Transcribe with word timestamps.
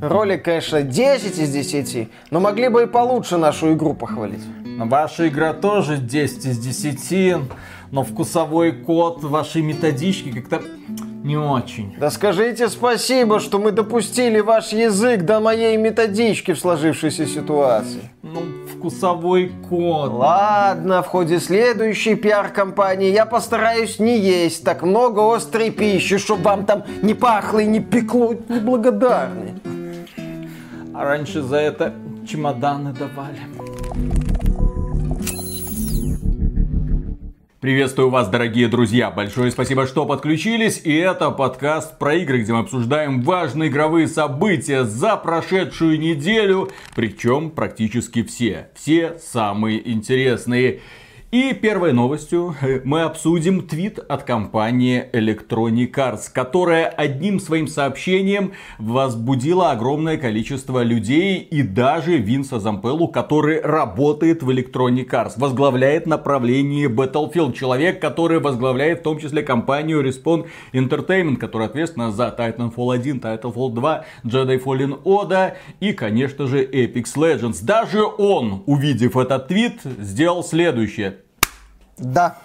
Ролик, 0.00 0.44
конечно, 0.44 0.82
10 0.82 1.38
из 1.38 1.50
10, 1.50 2.08
но 2.30 2.40
могли 2.40 2.68
бы 2.68 2.84
и 2.84 2.86
получше 2.86 3.36
нашу 3.36 3.72
игру 3.74 3.94
похвалить. 3.94 4.42
Ваша 4.78 5.28
игра 5.28 5.52
тоже 5.52 5.96
10 5.96 6.46
из 6.46 6.58
10, 6.58 7.36
но 7.90 8.04
вкусовой 8.04 8.72
код 8.72 9.24
вашей 9.24 9.62
методички 9.62 10.30
как-то 10.30 10.62
не 11.24 11.36
очень. 11.36 11.96
Да 11.98 12.10
скажите 12.10 12.68
спасибо, 12.68 13.40
что 13.40 13.58
мы 13.58 13.72
допустили 13.72 14.38
ваш 14.38 14.72
язык 14.72 15.22
до 15.22 15.40
моей 15.40 15.76
методички 15.76 16.52
в 16.52 16.60
сложившейся 16.60 17.26
ситуации. 17.26 18.10
Ну, 18.22 18.42
вкусовой 18.72 19.50
код. 19.68 20.12
Ладно, 20.12 21.02
в 21.02 21.06
ходе 21.06 21.40
следующей 21.40 22.14
пиар-компании 22.14 23.10
я 23.10 23.26
постараюсь 23.26 23.98
не 23.98 24.16
есть 24.16 24.64
так 24.64 24.82
много 24.82 25.34
острой 25.34 25.70
пищи, 25.70 26.18
чтобы 26.18 26.42
вам 26.42 26.64
там 26.64 26.84
не 27.02 27.14
пахло 27.14 27.58
и 27.58 27.66
не 27.66 27.80
пекло. 27.80 28.34
Неблагодарны. 28.48 29.54
А 30.98 31.04
раньше 31.04 31.42
за 31.42 31.58
это 31.58 31.94
чемоданы 32.28 32.92
давали. 32.92 33.38
Приветствую 37.60 38.10
вас, 38.10 38.28
дорогие 38.28 38.66
друзья. 38.66 39.08
Большое 39.12 39.52
спасибо, 39.52 39.86
что 39.86 40.06
подключились. 40.06 40.80
И 40.82 40.92
это 40.92 41.30
подкаст 41.30 42.00
про 42.00 42.16
игры, 42.16 42.40
где 42.40 42.52
мы 42.52 42.58
обсуждаем 42.58 43.22
важные 43.22 43.70
игровые 43.70 44.08
события 44.08 44.82
за 44.82 45.16
прошедшую 45.16 46.00
неделю. 46.00 46.68
Причем 46.96 47.50
практически 47.50 48.24
все. 48.24 48.68
Все 48.74 49.18
самые 49.20 49.88
интересные. 49.88 50.80
И 51.30 51.52
первой 51.52 51.92
новостью 51.92 52.56
э, 52.62 52.80
мы 52.84 53.02
обсудим 53.02 53.66
твит 53.66 53.98
от 53.98 54.22
компании 54.22 55.10
Electronic 55.12 55.92
Arts, 55.92 56.32
которая 56.32 56.86
одним 56.86 57.38
своим 57.38 57.66
сообщением 57.66 58.52
возбудила 58.78 59.72
огромное 59.72 60.16
количество 60.16 60.82
людей 60.82 61.40
и 61.40 61.62
даже 61.62 62.16
Винса 62.16 62.60
Зампеллу, 62.60 63.08
который 63.08 63.60
работает 63.60 64.42
в 64.42 64.48
Electronic 64.48 65.10
Arts, 65.10 65.32
возглавляет 65.36 66.06
направление 66.06 66.88
Battlefield. 66.88 67.52
Человек, 67.52 68.00
который 68.00 68.40
возглавляет 68.40 69.00
в 69.00 69.02
том 69.02 69.18
числе 69.18 69.42
компанию 69.42 70.02
Respawn 70.02 70.46
Entertainment, 70.72 71.36
которая 71.36 71.68
ответственна 71.68 72.10
за 72.10 72.34
Titanfall 72.38 72.94
1, 72.94 73.18
Titanfall 73.18 73.74
2, 73.74 74.04
Jedi 74.24 74.64
Fallen 74.64 75.02
Order 75.02 75.56
и, 75.80 75.92
конечно 75.92 76.46
же, 76.46 76.64
Apex 76.64 77.16
Legends. 77.16 77.58
Даже 77.62 78.02
он, 78.02 78.62
увидев 78.64 79.18
этот 79.18 79.48
твит, 79.48 79.82
сделал 79.98 80.42
следующее. 80.42 81.18
Да. 81.98 82.38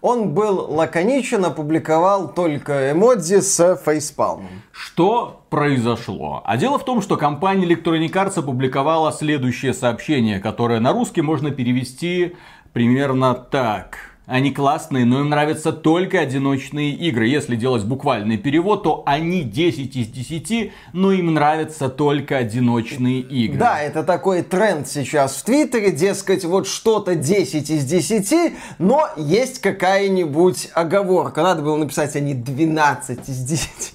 Он 0.00 0.30
был 0.30 0.72
лаконичен, 0.72 1.44
опубликовал 1.44 2.32
только 2.32 2.92
эмодзи 2.92 3.40
с 3.40 3.76
фейспалмом. 3.84 4.62
Что 4.70 5.42
произошло? 5.50 6.42
А 6.44 6.56
дело 6.56 6.78
в 6.78 6.84
том, 6.84 7.02
что 7.02 7.16
компания 7.16 7.66
Electronic 7.66 8.12
Arts 8.12 8.38
опубликовала 8.38 9.10
следующее 9.12 9.74
сообщение, 9.74 10.38
которое 10.38 10.78
на 10.78 10.92
русский 10.92 11.22
можно 11.22 11.50
перевести 11.50 12.36
примерно 12.72 13.34
так. 13.34 14.17
Они 14.28 14.50
классные, 14.50 15.06
но 15.06 15.20
им 15.20 15.30
нравятся 15.30 15.72
только 15.72 16.20
одиночные 16.20 16.90
игры. 16.90 17.26
Если 17.28 17.56
делать 17.56 17.84
буквальный 17.84 18.36
перевод, 18.36 18.82
то 18.82 19.02
они 19.06 19.40
10 19.40 19.96
из 19.96 20.06
10, 20.08 20.70
но 20.92 21.12
им 21.12 21.32
нравятся 21.32 21.88
только 21.88 22.36
одиночные 22.36 23.20
игры. 23.20 23.58
Да, 23.58 23.80
это 23.80 24.02
такой 24.02 24.42
тренд 24.42 24.86
сейчас 24.86 25.34
в 25.36 25.44
Твиттере, 25.44 25.92
дескать, 25.92 26.44
вот 26.44 26.68
что-то 26.68 27.14
10 27.14 27.70
из 27.70 27.84
10, 27.86 28.52
но 28.78 29.08
есть 29.16 29.62
какая-нибудь 29.62 30.68
оговорка. 30.74 31.42
Надо 31.42 31.62
было 31.62 31.76
написать 31.76 32.14
они 32.14 32.34
12 32.34 33.26
из 33.30 33.38
10. 33.38 33.94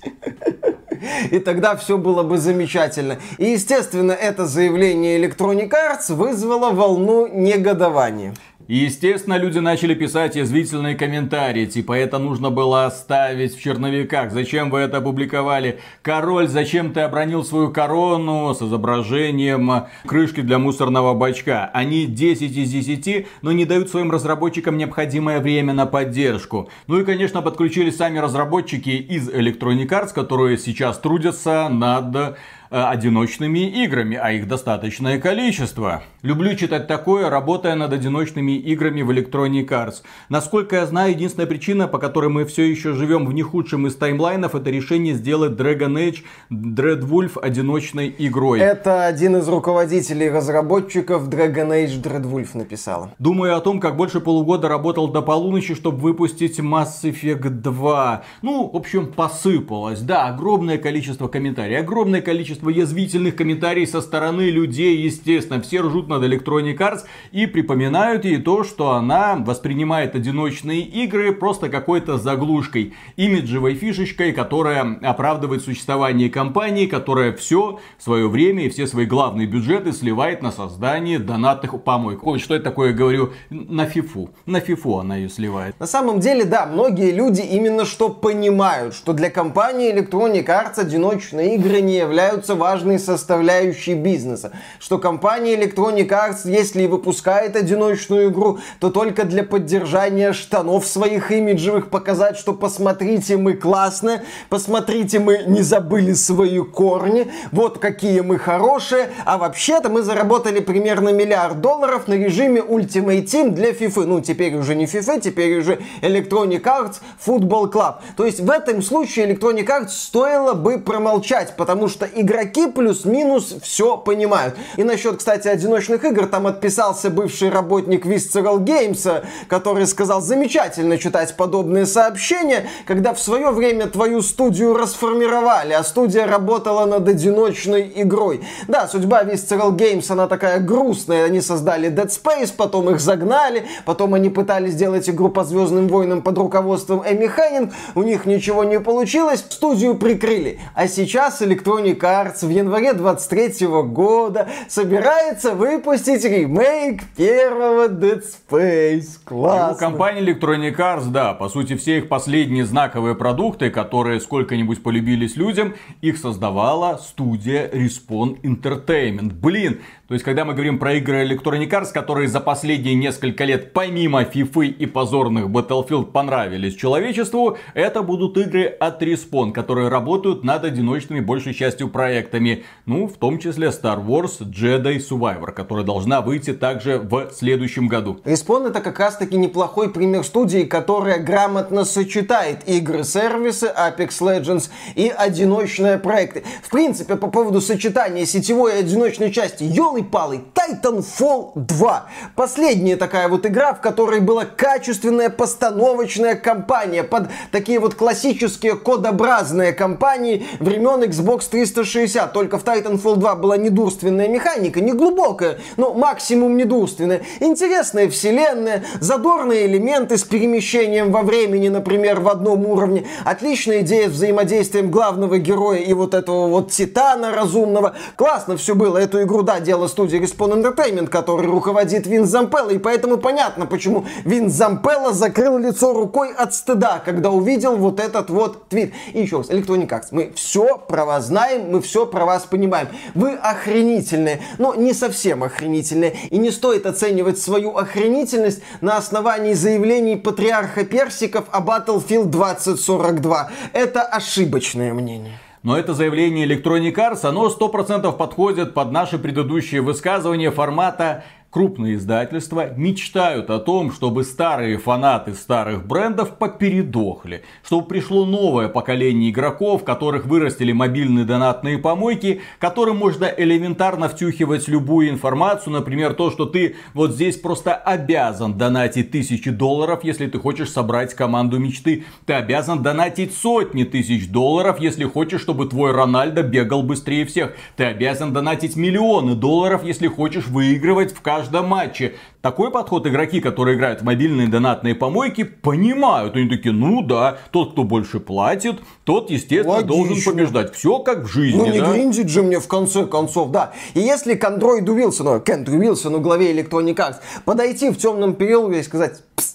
И 1.31 1.40
тогда 1.40 1.75
все 1.75 1.97
было 1.97 2.23
бы 2.23 2.38
замечательно. 2.38 3.20
И, 3.38 3.52
естественно, 3.52 4.14
это 4.14 4.45
заявление 4.45 5.20
Electronic 5.20 5.70
Arts 5.70 6.14
вызвало 6.14 6.72
волну 6.72 7.28
негодования. 7.28 8.34
И, 8.68 8.78
естественно, 8.78 9.38
люди 9.38 9.59
начали 9.59 9.94
писать 9.94 10.35
язвительные 10.35 10.96
комментарии, 10.96 11.66
типа 11.66 11.94
это 11.94 12.18
нужно 12.18 12.50
было 12.50 12.85
оставить 12.85 13.56
в 13.56 13.62
черновиках, 13.62 14.31
зачем 14.31 14.69
вы 14.69 14.79
это 14.79 14.97
опубликовали? 14.97 15.79
Король, 16.01 16.47
зачем 16.47 16.94
ты 16.94 17.01
обронил 17.01 17.44
свою 17.44 17.72
корону 17.72 18.53
с 18.53 18.62
изображением 18.62 19.88
крышки 20.06 20.41
для 20.41 20.59
мусорного 20.59 21.13
бачка? 21.13 21.69
Они 21.74 22.06
10 22.06 22.56
из 22.56 22.72
10, 22.72 23.28
но 23.41 23.51
не 23.51 23.66
дают 23.66 23.90
своим 23.90 24.12
разработчикам 24.12 24.78
необходимое 24.78 25.40
время 25.40 25.74
на 25.74 25.85
поддержку. 25.85 26.69
Ну 26.88 27.00
и, 27.00 27.06
конечно, 27.06 27.41
подключились 27.41 27.97
сами 27.97 28.19
разработчики 28.19 28.90
из 28.90 29.30
Electronic 29.30 29.88
Arts, 29.88 30.13
которые 30.13 30.57
сейчас 30.57 30.97
трудятся 31.00 31.68
над 31.69 32.38
Э, 32.75 32.85
одиночными 32.85 33.84
играми, 33.84 34.18
а 34.19 34.31
их 34.31 34.47
достаточное 34.47 35.19
количество. 35.19 36.01
Люблю 36.23 36.56
читать 36.56 36.88
такое, 36.88 37.29
работая 37.29 37.75
над 37.75 37.91
одиночными 37.91 38.53
играми 38.53 39.01
в 39.01 39.11
Electronic 39.11 39.67
Arts. 39.67 40.03
Насколько 40.29 40.78
я 40.78 40.85
знаю, 40.85 41.11
единственная 41.11 41.47
причина, 41.47 41.89
по 41.89 41.97
которой 41.97 42.29
мы 42.29 42.45
все 42.45 42.63
еще 42.63 42.94
живем 42.94 43.25
в 43.25 43.34
не 43.34 43.41
худшем 43.41 43.88
из 43.88 43.95
таймлайнов, 43.97 44.56
это 44.56 44.69
решение 44.69 45.16
сделать 45.16 45.59
Dragon 45.59 45.97
Age 45.97 46.23
Dreadwolf 46.50 47.38
одиночной 47.41 48.16
игрой. 48.17 48.62
Это 48.62 49.06
один 49.06 49.35
из 49.35 49.50
руководителей 49.50 50.29
разработчиков 50.29 51.28
Dragon 51.28 51.72
Age 51.72 52.01
Dreadwolf 52.01 52.57
написал. 52.57 53.09
Думаю 53.19 53.57
о 53.57 53.59
том, 53.59 53.81
как 53.81 53.97
больше 53.97 54.22
полугода 54.22 54.69
работал 54.69 55.09
до 55.09 55.22
полуночи, 55.22 55.75
чтобы 55.75 55.97
выпустить 55.97 56.57
Mass 56.57 57.03
Effect 57.03 57.50
2. 57.50 58.23
Ну, 58.44 58.69
в 58.69 58.78
общем, 58.78 59.07
посыпалось. 59.07 60.00
Да, 60.00 60.28
огромное 60.28 60.78
количество 60.78 61.28
комментариев, 61.28 61.81
огромное 61.81 62.22
количество 62.22 62.69
язвительных 62.69 63.35
комментариев 63.35 63.89
со 63.89 64.00
стороны 64.00 64.44
людей, 64.44 65.00
естественно. 65.00 65.62
Все 65.62 65.81
ржут 65.81 66.12
над 66.19 66.24
Electronic 66.24 66.78
Arts 66.78 67.01
и 67.31 67.46
припоминают 67.46 68.25
ей 68.25 68.38
то, 68.38 68.63
что 68.63 68.91
она 68.91 69.35
воспринимает 69.35 70.16
одиночные 70.16 70.81
игры 70.81 71.34
просто 71.34 71.69
какой-то 71.69 72.18
заглушкой, 72.18 72.94
имиджевой 73.16 73.75
фишечкой, 73.75 74.31
которая 74.31 75.00
оправдывает 75.01 75.63
существование 75.63 76.29
компании, 76.29 76.85
которая 76.85 77.34
все 77.34 77.79
свое 77.97 78.28
время 78.28 78.66
и 78.66 78.69
все 78.69 78.88
свои 78.88 79.06
главные 79.06 79.47
бюджеты 79.47 79.91
сливает 79.91 80.41
на 80.41 80.51
создание 80.51 81.19
донатных 81.19 81.81
помоек. 81.84 82.25
Ой, 82.25 82.40
что 82.40 82.53
я 82.53 82.59
такое 82.59 82.94
говорю? 82.94 83.31
На 83.50 83.85
фифу. 83.85 84.30
На 84.45 84.59
фифу 84.59 85.00
она 85.00 85.18
ее 85.18 85.30
сливает. 85.30 85.80
На 85.80 85.88
самом 85.88 86.19
деле, 86.19 86.45
да, 86.45 86.66
многие 86.66 87.12
люди 87.12 87.41
именно 87.41 87.85
что 87.85 88.09
понимают, 88.09 88.94
что 88.94 89.13
для 89.13 89.30
компании 89.30 89.94
Electronic 89.94 90.45
Arts 90.45 90.80
одиночные 90.80 91.56
игры 91.56 91.81
не 91.81 91.97
являются 91.97 92.56
важной 92.56 93.00
составляющей 93.00 93.94
бизнеса. 93.94 94.51
Что 94.80 94.97
компания 94.97 95.56
Electronic 95.56 96.03
Arts, 96.09 96.41
если 96.46 96.84
и 96.84 96.88
выпускает 96.88 97.56
одиночную 97.56 98.30
игру, 98.30 98.59
то 98.80 98.90
только 98.90 99.25
для 99.25 99.44
поддержания 99.44 100.34
штанов 100.34 100.86
своих 100.86 101.31
имиджевых, 101.31 101.90
показать, 101.90 102.38
что 102.38 102.53
посмотрите, 102.53 103.38
мы 103.38 103.53
классные, 103.53 104.24
посмотрите, 104.50 105.19
мы 105.19 105.44
не 105.46 105.62
забыли 105.62 106.13
свои 106.13 106.59
корни, 106.59 107.31
вот 107.52 107.78
какие 107.78 108.22
мы 108.22 108.40
хорошие, 108.40 109.09
а 109.25 109.38
вообще-то 109.38 109.90
мы 109.90 110.02
заработали 110.02 110.59
примерно 110.59 111.09
миллиард 111.09 111.62
долларов 111.62 112.08
на 112.08 112.13
режиме 112.13 112.62
Ultimate 112.62 113.25
Team 113.25 113.50
для 113.52 113.72
FIFA. 113.72 114.06
Ну, 114.06 114.22
теперь 114.22 114.56
уже 114.56 114.75
не 114.75 114.86
FIFA, 114.86 115.22
теперь 115.22 115.59
уже 115.59 115.80
Electronic 116.02 116.63
Arts 116.63 116.96
Football 117.25 117.72
Club. 117.72 117.96
То 118.18 118.25
есть 118.25 118.40
в 118.40 118.50
этом 118.50 118.81
случае 118.81 119.28
Electronic 119.28 119.68
Arts 119.68 119.90
стоило 119.90 120.53
бы 120.53 120.80
промолчать, 120.80 121.56
потому 121.56 121.88
что 121.88 122.06
игроки 122.06 122.68
плюс-минус 122.68 123.56
все 123.62 123.97
понимают. 123.97 124.56
И 124.78 124.84
насчет, 124.84 125.18
кстати, 125.18 125.47
одиночных 125.47 125.93
игр, 126.02 126.28
там 126.28 126.48
отписался 126.48 127.09
бывший 127.09 127.50
работник 127.50 128.06
Visceral 128.06 128.59
Games, 128.59 129.26
который 129.48 129.86
сказал, 129.86 130.22
замечательно 130.22 130.98
читать 130.98 131.36
подобные 131.36 131.86
сообщения, 131.86 132.68
когда 132.86 133.14
в 133.14 133.20
свое 133.20 133.52
время 133.52 133.88
твою 133.88 134.22
студию 134.22 134.76
расформировали, 134.76 135.74
а 135.74 135.84
студия 135.84 136.25
работала 136.25 136.86
над 136.86 137.07
одиночной 137.07 137.92
игрой. 137.95 138.42
Да, 138.68 138.88
судьба 138.88 139.24
Visceral 139.24 139.72
Games, 139.75 140.12
она 140.12 140.28
такая 140.28 140.60
грустная, 140.60 141.25
они 141.25 141.42
создали 141.42 141.90
Dead 141.90 142.07
Space, 142.07 142.51
потом 142.56 142.89
их 142.89 143.00
загнали, 143.00 143.66
потом 143.86 144.13
они 144.13 144.30
пытались 144.30 144.74
сделать 144.74 145.10
игру 145.10 145.30
по 145.30 145.44
Звездным 145.44 145.88
войнам 145.88 146.22
под 146.22 146.38
руководством 146.38 147.04
Эми 147.06 147.28
Хеннинг, 147.28 147.74
у 147.96 148.04
них 148.04 148.25
ничего 148.25 148.63
не 148.63 148.80
получилось, 148.80 149.44
студию 149.50 149.96
прикрыли. 149.96 150.60
А 150.75 150.88
сейчас 150.88 151.42
Electronic 151.42 152.00
Arts 152.00 152.46
в 152.46 152.50
январе 152.50 152.94
23 152.94 153.68
года 153.68 154.48
собирается 154.68 155.54
выпустить 155.54 155.82
ремейк 155.85 157.03
первого 157.15 157.88
Dead 157.88 158.24
Space. 158.24 159.19
Классно. 159.24 159.75
У 159.75 159.91
компании 159.91 160.24
Electronic 160.24 160.75
Arts, 160.77 161.09
да, 161.09 161.33
по 161.33 161.50
сути, 161.50 161.75
все 161.75 161.97
их 161.97 162.07
последние 162.07 162.65
знаковые 162.65 163.15
продукты, 163.15 163.69
которые 163.69 164.19
сколько-нибудь 164.19 164.81
полюбились 164.81 165.35
людям, 165.35 165.75
их 166.01 166.18
создавала 166.18 166.97
студия 166.97 167.69
Respawn 167.69 168.41
Entertainment. 168.41 169.33
Блин, 169.33 169.80
то 170.07 170.15
есть, 170.15 170.25
когда 170.25 170.45
мы 170.45 170.53
говорим 170.53 170.77
про 170.80 170.94
игры 170.94 171.25
Electronic 171.25 171.69
Arts, 171.69 171.91
которые 171.91 172.27
за 172.27 172.39
последние 172.39 172.94
несколько 172.94 173.45
лет, 173.45 173.74
помимо 173.74 174.21
FIFA 174.21 174.65
и 174.68 174.86
позорных 174.86 175.45
Battlefield, 175.45 176.12
понравились 176.12 176.75
человечеству, 176.75 177.57
это 177.74 178.03
будут 178.03 178.38
игры 178.38 178.65
от 178.65 179.01
Respawn, 179.01 179.53
которые 179.53 179.88
работают 179.88 180.44
над 180.44 180.65
одиночными 180.65 181.19
большей 181.19 181.53
частью 181.53 181.89
проектами. 181.89 182.63
Ну, 182.86 183.07
в 183.07 183.13
том 183.13 183.39
числе 183.39 183.69
Star 183.69 184.06
Wars 184.06 184.39
Jedi 184.41 184.97
Survivor, 184.97 185.51
которая 185.74 185.86
должна 185.86 186.22
выйти 186.22 186.54
также 186.54 187.00
в 187.00 187.31
следующем 187.31 187.88
году. 187.88 188.20
Respawn 188.25 188.68
это 188.68 188.80
как 188.80 189.00
раз 189.00 189.18
таки 189.18 189.38
неплохой 189.38 189.90
пример 189.90 190.24
студии, 190.24 190.66
которая 190.66 191.18
грамотно 191.18 191.84
сочетает 191.84 192.60
игры-сервисы, 192.68 193.74
Apex 193.75 194.20
Legends 194.22 194.70
и 194.94 195.10
одиночные 195.10 195.98
проекты. 195.98 196.44
В 196.62 196.70
принципе, 196.70 197.16
по 197.16 197.28
поводу 197.28 197.60
сочетания 197.60 198.25
сетевой 198.25 198.75
и 198.75 198.80
одиночной 198.81 199.31
части, 199.31 199.64
елы-палы, 199.64 200.42
Titanfall 200.54 201.54
2. 201.56 202.06
Последняя 202.36 202.96
такая 202.96 203.28
вот 203.28 203.48
игра, 203.48 203.74
в 203.74 203.81
которой 203.81 204.20
была 204.20 204.46
качественная 204.46 205.31
постановочная 205.31 206.36
кампания 206.36 207.04
под 207.04 207.30
такие 207.52 207.80
вот 207.80 207.96
классические 207.96 208.75
кодообразные 208.75 209.74
кампании 209.74 210.46
времен 210.60 211.02
Xbox 211.02 211.50
360. 211.50 212.31
Только 212.31 212.60
в 212.60 212.64
Titanfall 212.64 213.16
2 213.16 213.36
была 213.38 213.58
недурственная 213.58 214.28
механика, 214.28 214.80
не 214.80 214.94
глубокая, 214.94 215.52
но 215.77 215.94
максимум 215.94 216.57
недурственная. 216.57 217.21
Интересная 217.39 218.09
вселенная, 218.09 218.83
задорные 219.00 219.65
элементы 219.65 220.17
с 220.17 220.23
перемещением 220.23 221.11
во 221.11 221.21
времени, 221.21 221.69
например, 221.69 222.19
в 222.19 222.29
одном 222.29 222.65
уровне. 222.65 223.05
Отличная 223.25 223.81
идея 223.81 224.09
с 224.09 224.13
взаимодействием 224.13 224.91
главного 224.91 225.38
героя 225.38 225.79
и 225.79 225.94
вот 225.94 226.13
этого 226.13 226.47
вот 226.47 226.71
Титана 226.71 227.31
разумного. 227.31 227.95
Классно 228.15 228.57
все 228.57 228.75
было. 228.75 228.97
Эту 228.97 229.21
игру, 229.23 229.41
да, 229.41 229.59
делала 229.59 229.88
студия 229.88 230.19
Respawn 230.19 230.61
Entertainment, 230.61 231.07
который 231.07 231.47
руководит 231.47 232.07
Вин 232.07 232.25
Зампелло, 232.25 232.69
и 232.69 232.77
поэтому 232.77 233.17
понятно, 233.17 233.65
почему 233.65 234.05
Вин 234.23 234.50
Зампелло 234.50 235.13
закрыл 235.13 235.57
лицо 235.57 235.94
рукой 235.94 236.33
от 236.33 236.53
стыда, 236.53 237.01
когда 237.03 237.29
увидел 237.29 237.75
вот 237.75 238.00
этот 238.00 238.29
вот 238.29 238.69
твит. 238.69 238.94
И 239.13 239.21
еще 239.21 239.38
раз, 239.38 239.50
Electronic 239.50 239.89
Arts, 239.89 240.07
мы 240.11 240.31
все 240.35 240.77
про 240.77 241.05
вас 241.05 241.27
знаем, 241.27 241.71
мы 241.71 241.81
все 241.81 242.05
про 242.05 242.25
вас 242.25 242.44
понимаем. 242.44 242.88
Вы 243.13 243.33
охренительные, 243.33 244.41
но 244.57 244.73
не 244.75 244.94
совсем 244.94 245.43
охренительные. 245.44 246.16
И 246.30 246.38
не 246.38 246.51
стоит 246.51 246.86
оценивать 246.86 247.40
свою 247.40 247.78
охренительность 247.78 248.62
на 248.81 248.98
основании 248.98 249.54
заявлений 249.54 250.16
патриарха 250.16 250.86
персиков 250.86 251.45
о 251.51 251.62
Battlefield 251.62 252.25
2042. 252.25 253.51
Это 253.74 254.01
ошибочное 254.01 254.94
мнение. 254.94 255.40
Но 255.63 255.78
это 255.78 255.94
заявление 255.94 256.45
Electronic 256.45 256.94
Arts, 256.95 257.25
оно 257.25 257.48
100% 257.48 258.18
подходит 258.18 258.74
под 258.74 258.92
наши 258.92 259.18
предыдущие 259.18 259.81
высказывания 259.81 260.51
формата 260.51 261.24
крупные 261.53 261.95
издательства 261.95 262.73
мечтают 262.75 263.51
о 263.51 263.59
том, 263.59 263.91
чтобы 263.91 264.23
старые 264.23 264.79
фанаты 264.79 265.35
старых 265.35 265.85
брендов 265.85 266.38
попередохли, 266.38 267.44
чтобы 267.63 267.88
пришло 267.88 268.25
новое 268.25 268.69
поколение 268.69 269.29
игроков, 269.29 269.83
которых 269.83 270.25
вырастили 270.25 270.71
мобильные 270.71 271.25
донатные 271.25 271.77
помойки, 271.77 272.41
которым 272.57 272.97
можно 272.97 273.25
элементарно 273.25 274.09
втюхивать 274.09 274.67
любую 274.67 275.09
информацию, 275.09 275.73
например, 275.73 276.15
то, 276.15 276.31
что 276.31 276.45
ты 276.45 276.75
вот 276.95 277.11
здесь 277.11 277.38
просто 277.38 277.75
обязан 277.75 278.57
донатить 278.57 279.11
тысячи 279.11 279.51
долларов, 279.51 280.03
если 280.03 280.25
ты 280.25 280.39
хочешь 280.39 280.71
собрать 280.71 281.13
команду 281.13 281.59
мечты. 281.59 282.05
Ты 282.25 282.33
обязан 282.33 282.81
донатить 282.81 283.35
сотни 283.35 283.83
тысяч 283.83 284.27
долларов, 284.27 284.79
если 284.79 285.05
хочешь, 285.05 285.41
чтобы 285.41 285.67
твой 285.67 285.91
Рональдо 285.91 286.41
бегал 286.41 286.81
быстрее 286.81 287.25
всех. 287.25 287.53
Ты 287.75 287.83
обязан 287.83 288.33
донатить 288.33 288.75
миллионы 288.75 289.35
долларов, 289.35 289.83
если 289.83 290.07
хочешь 290.07 290.47
выигрывать 290.47 291.13
в 291.13 291.21
каждом 291.21 291.43
каждом 291.44 291.68
матче. 291.68 292.16
Такой 292.42 292.72
подход 292.72 293.06
игроки, 293.07 293.40
которые 293.40 293.78
играют 293.78 294.01
в 294.01 294.04
мобильные 294.04 294.48
донатные 294.48 294.95
помойки, 294.95 295.44
понимают. 295.44 296.36
Они 296.36 296.50
такие, 296.50 296.74
ну 296.74 297.01
да, 297.01 297.38
тот, 297.51 297.72
кто 297.74 297.84
больше 297.84 298.19
платит, 298.19 298.81
тот, 299.06 299.30
естественно, 299.30 299.75
Логично. 299.75 299.88
должен 299.95 300.24
побеждать. 300.34 300.74
Все 300.75 301.00
как 301.00 301.24
в 301.24 301.28
жизни, 301.28 301.57
Ну 301.57 301.68
не 301.68 301.80
да? 301.80 301.92
гриндить 301.94 302.30
же 302.30 302.44
мне 302.44 302.60
в 302.60 302.68
конце 302.68 303.06
концов, 303.06 303.51
да. 303.51 303.72
И 303.94 304.00
если 304.00 304.36
к 304.36 304.44
андроиду 304.44 304.94
Вилсону, 304.94 305.40
к 305.42 305.50
Эндрю 305.50 305.80
Вилсону, 305.80 306.19
главе 306.19 306.54
Electronic 306.54 306.95
Arts, 306.95 307.16
подойти 307.46 307.89
в 307.89 307.98
темном 307.98 308.34
переулке 308.34 308.80
и 308.80 308.84
сказать, 308.84 309.22
пс, 309.36 309.52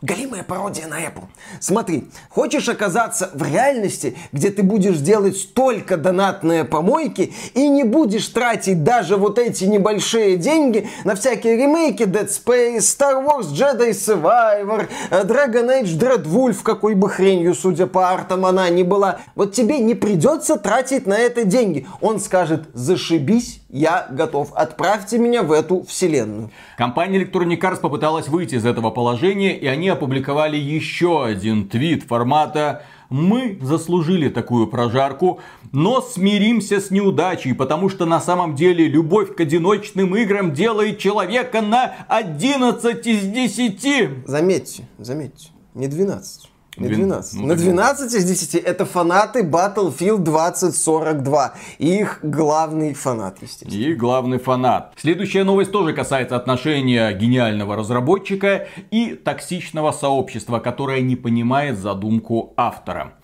ты 0.00 0.06
Галимая 0.06 0.42
пародия 0.42 0.86
на 0.86 1.00
Apple. 1.00 1.24
Смотри, 1.60 2.08
хочешь 2.28 2.68
оказаться 2.68 3.30
в 3.34 3.42
реальности, 3.42 4.16
где 4.32 4.50
ты 4.50 4.62
будешь 4.62 4.98
делать 4.98 5.54
только 5.54 5.96
донатные 5.96 6.64
помойки 6.64 7.32
и 7.54 7.68
не 7.68 7.84
будешь 7.84 8.26
тратить 8.28 8.84
даже 8.84 9.16
вот 9.16 9.38
эти 9.38 9.64
небольшие 9.64 10.36
деньги 10.36 10.88
на 11.04 11.14
всякие 11.14 11.56
ремейки 11.56 12.04
Dead 12.04 12.28
Space, 12.28 12.78
Star 12.78 13.24
Wars 13.24 13.52
Jedi 13.52 13.90
Survivor, 13.90 14.88
э, 15.10 15.24
Dragon 15.24 15.82
Age 15.82 15.98
Dreadwolf, 15.98 16.62
какой 16.62 16.94
бы 16.94 17.08
хренью, 17.08 17.54
судя 17.54 17.86
по 17.86 18.10
артам, 18.10 18.46
она 18.46 18.68
не 18.70 18.84
была. 18.84 19.20
Вот 19.34 19.52
тебе 19.52 19.78
не 19.78 19.94
придется 19.94 20.56
тратить 20.56 21.06
на 21.06 21.18
это 21.18 21.44
деньги. 21.44 21.86
Он 22.00 22.20
скажет, 22.20 22.68
зашибись, 22.72 23.60
я 23.68 24.06
готов, 24.10 24.52
отправьте 24.54 25.18
меня 25.18 25.42
в 25.42 25.52
эту 25.52 25.82
вселенную. 25.82 26.50
Компания 26.76 27.22
Electronic 27.22 27.60
Arts 27.60 27.80
попыталась 27.80 28.28
выйти 28.28 28.56
из 28.56 28.66
этого 28.66 28.90
положения, 28.90 29.56
и 29.56 29.66
они 29.66 29.88
опубликовали 29.88 30.56
еще 30.56 31.24
один 31.24 31.68
твит 31.68 32.04
формата 32.04 32.82
мы 33.10 33.58
заслужили 33.62 34.28
такую 34.28 34.66
прожарку, 34.66 35.40
но 35.72 36.00
смиримся 36.00 36.80
с 36.80 36.90
неудачей, 36.90 37.54
потому 37.54 37.88
что 37.88 38.04
на 38.04 38.20
самом 38.20 38.54
деле 38.54 38.86
любовь 38.86 39.34
к 39.34 39.40
одиночным 39.40 40.14
играм 40.16 40.52
делает 40.52 40.98
человека 40.98 41.62
на 41.62 41.94
11 42.08 43.06
из 43.06 43.22
10. 43.22 44.26
Заметьте, 44.26 44.88
заметьте, 44.98 45.48
не 45.74 45.88
12. 45.88 46.47
На 46.78 46.88
12. 46.88 47.40
Ну, 47.40 47.46
на 47.46 47.56
12 47.56 48.14
из 48.14 48.24
10 48.24 48.54
это 48.56 48.84
фанаты 48.84 49.42
Battlefield 49.42 50.18
2042. 50.18 51.54
И 51.78 51.98
их 51.98 52.20
главный 52.22 52.94
фанат, 52.94 53.38
естественно. 53.42 53.72
И 53.72 53.94
главный 53.94 54.38
фанат. 54.38 54.94
Следующая 54.96 55.44
новость 55.44 55.72
тоже 55.72 55.92
касается 55.92 56.36
отношения 56.36 57.12
гениального 57.12 57.76
разработчика 57.76 58.68
и 58.90 59.14
токсичного 59.14 59.92
сообщества, 59.92 60.60
которое 60.60 61.00
не 61.00 61.16
понимает 61.16 61.78
задумку 61.78 62.54
автора. 62.56 63.14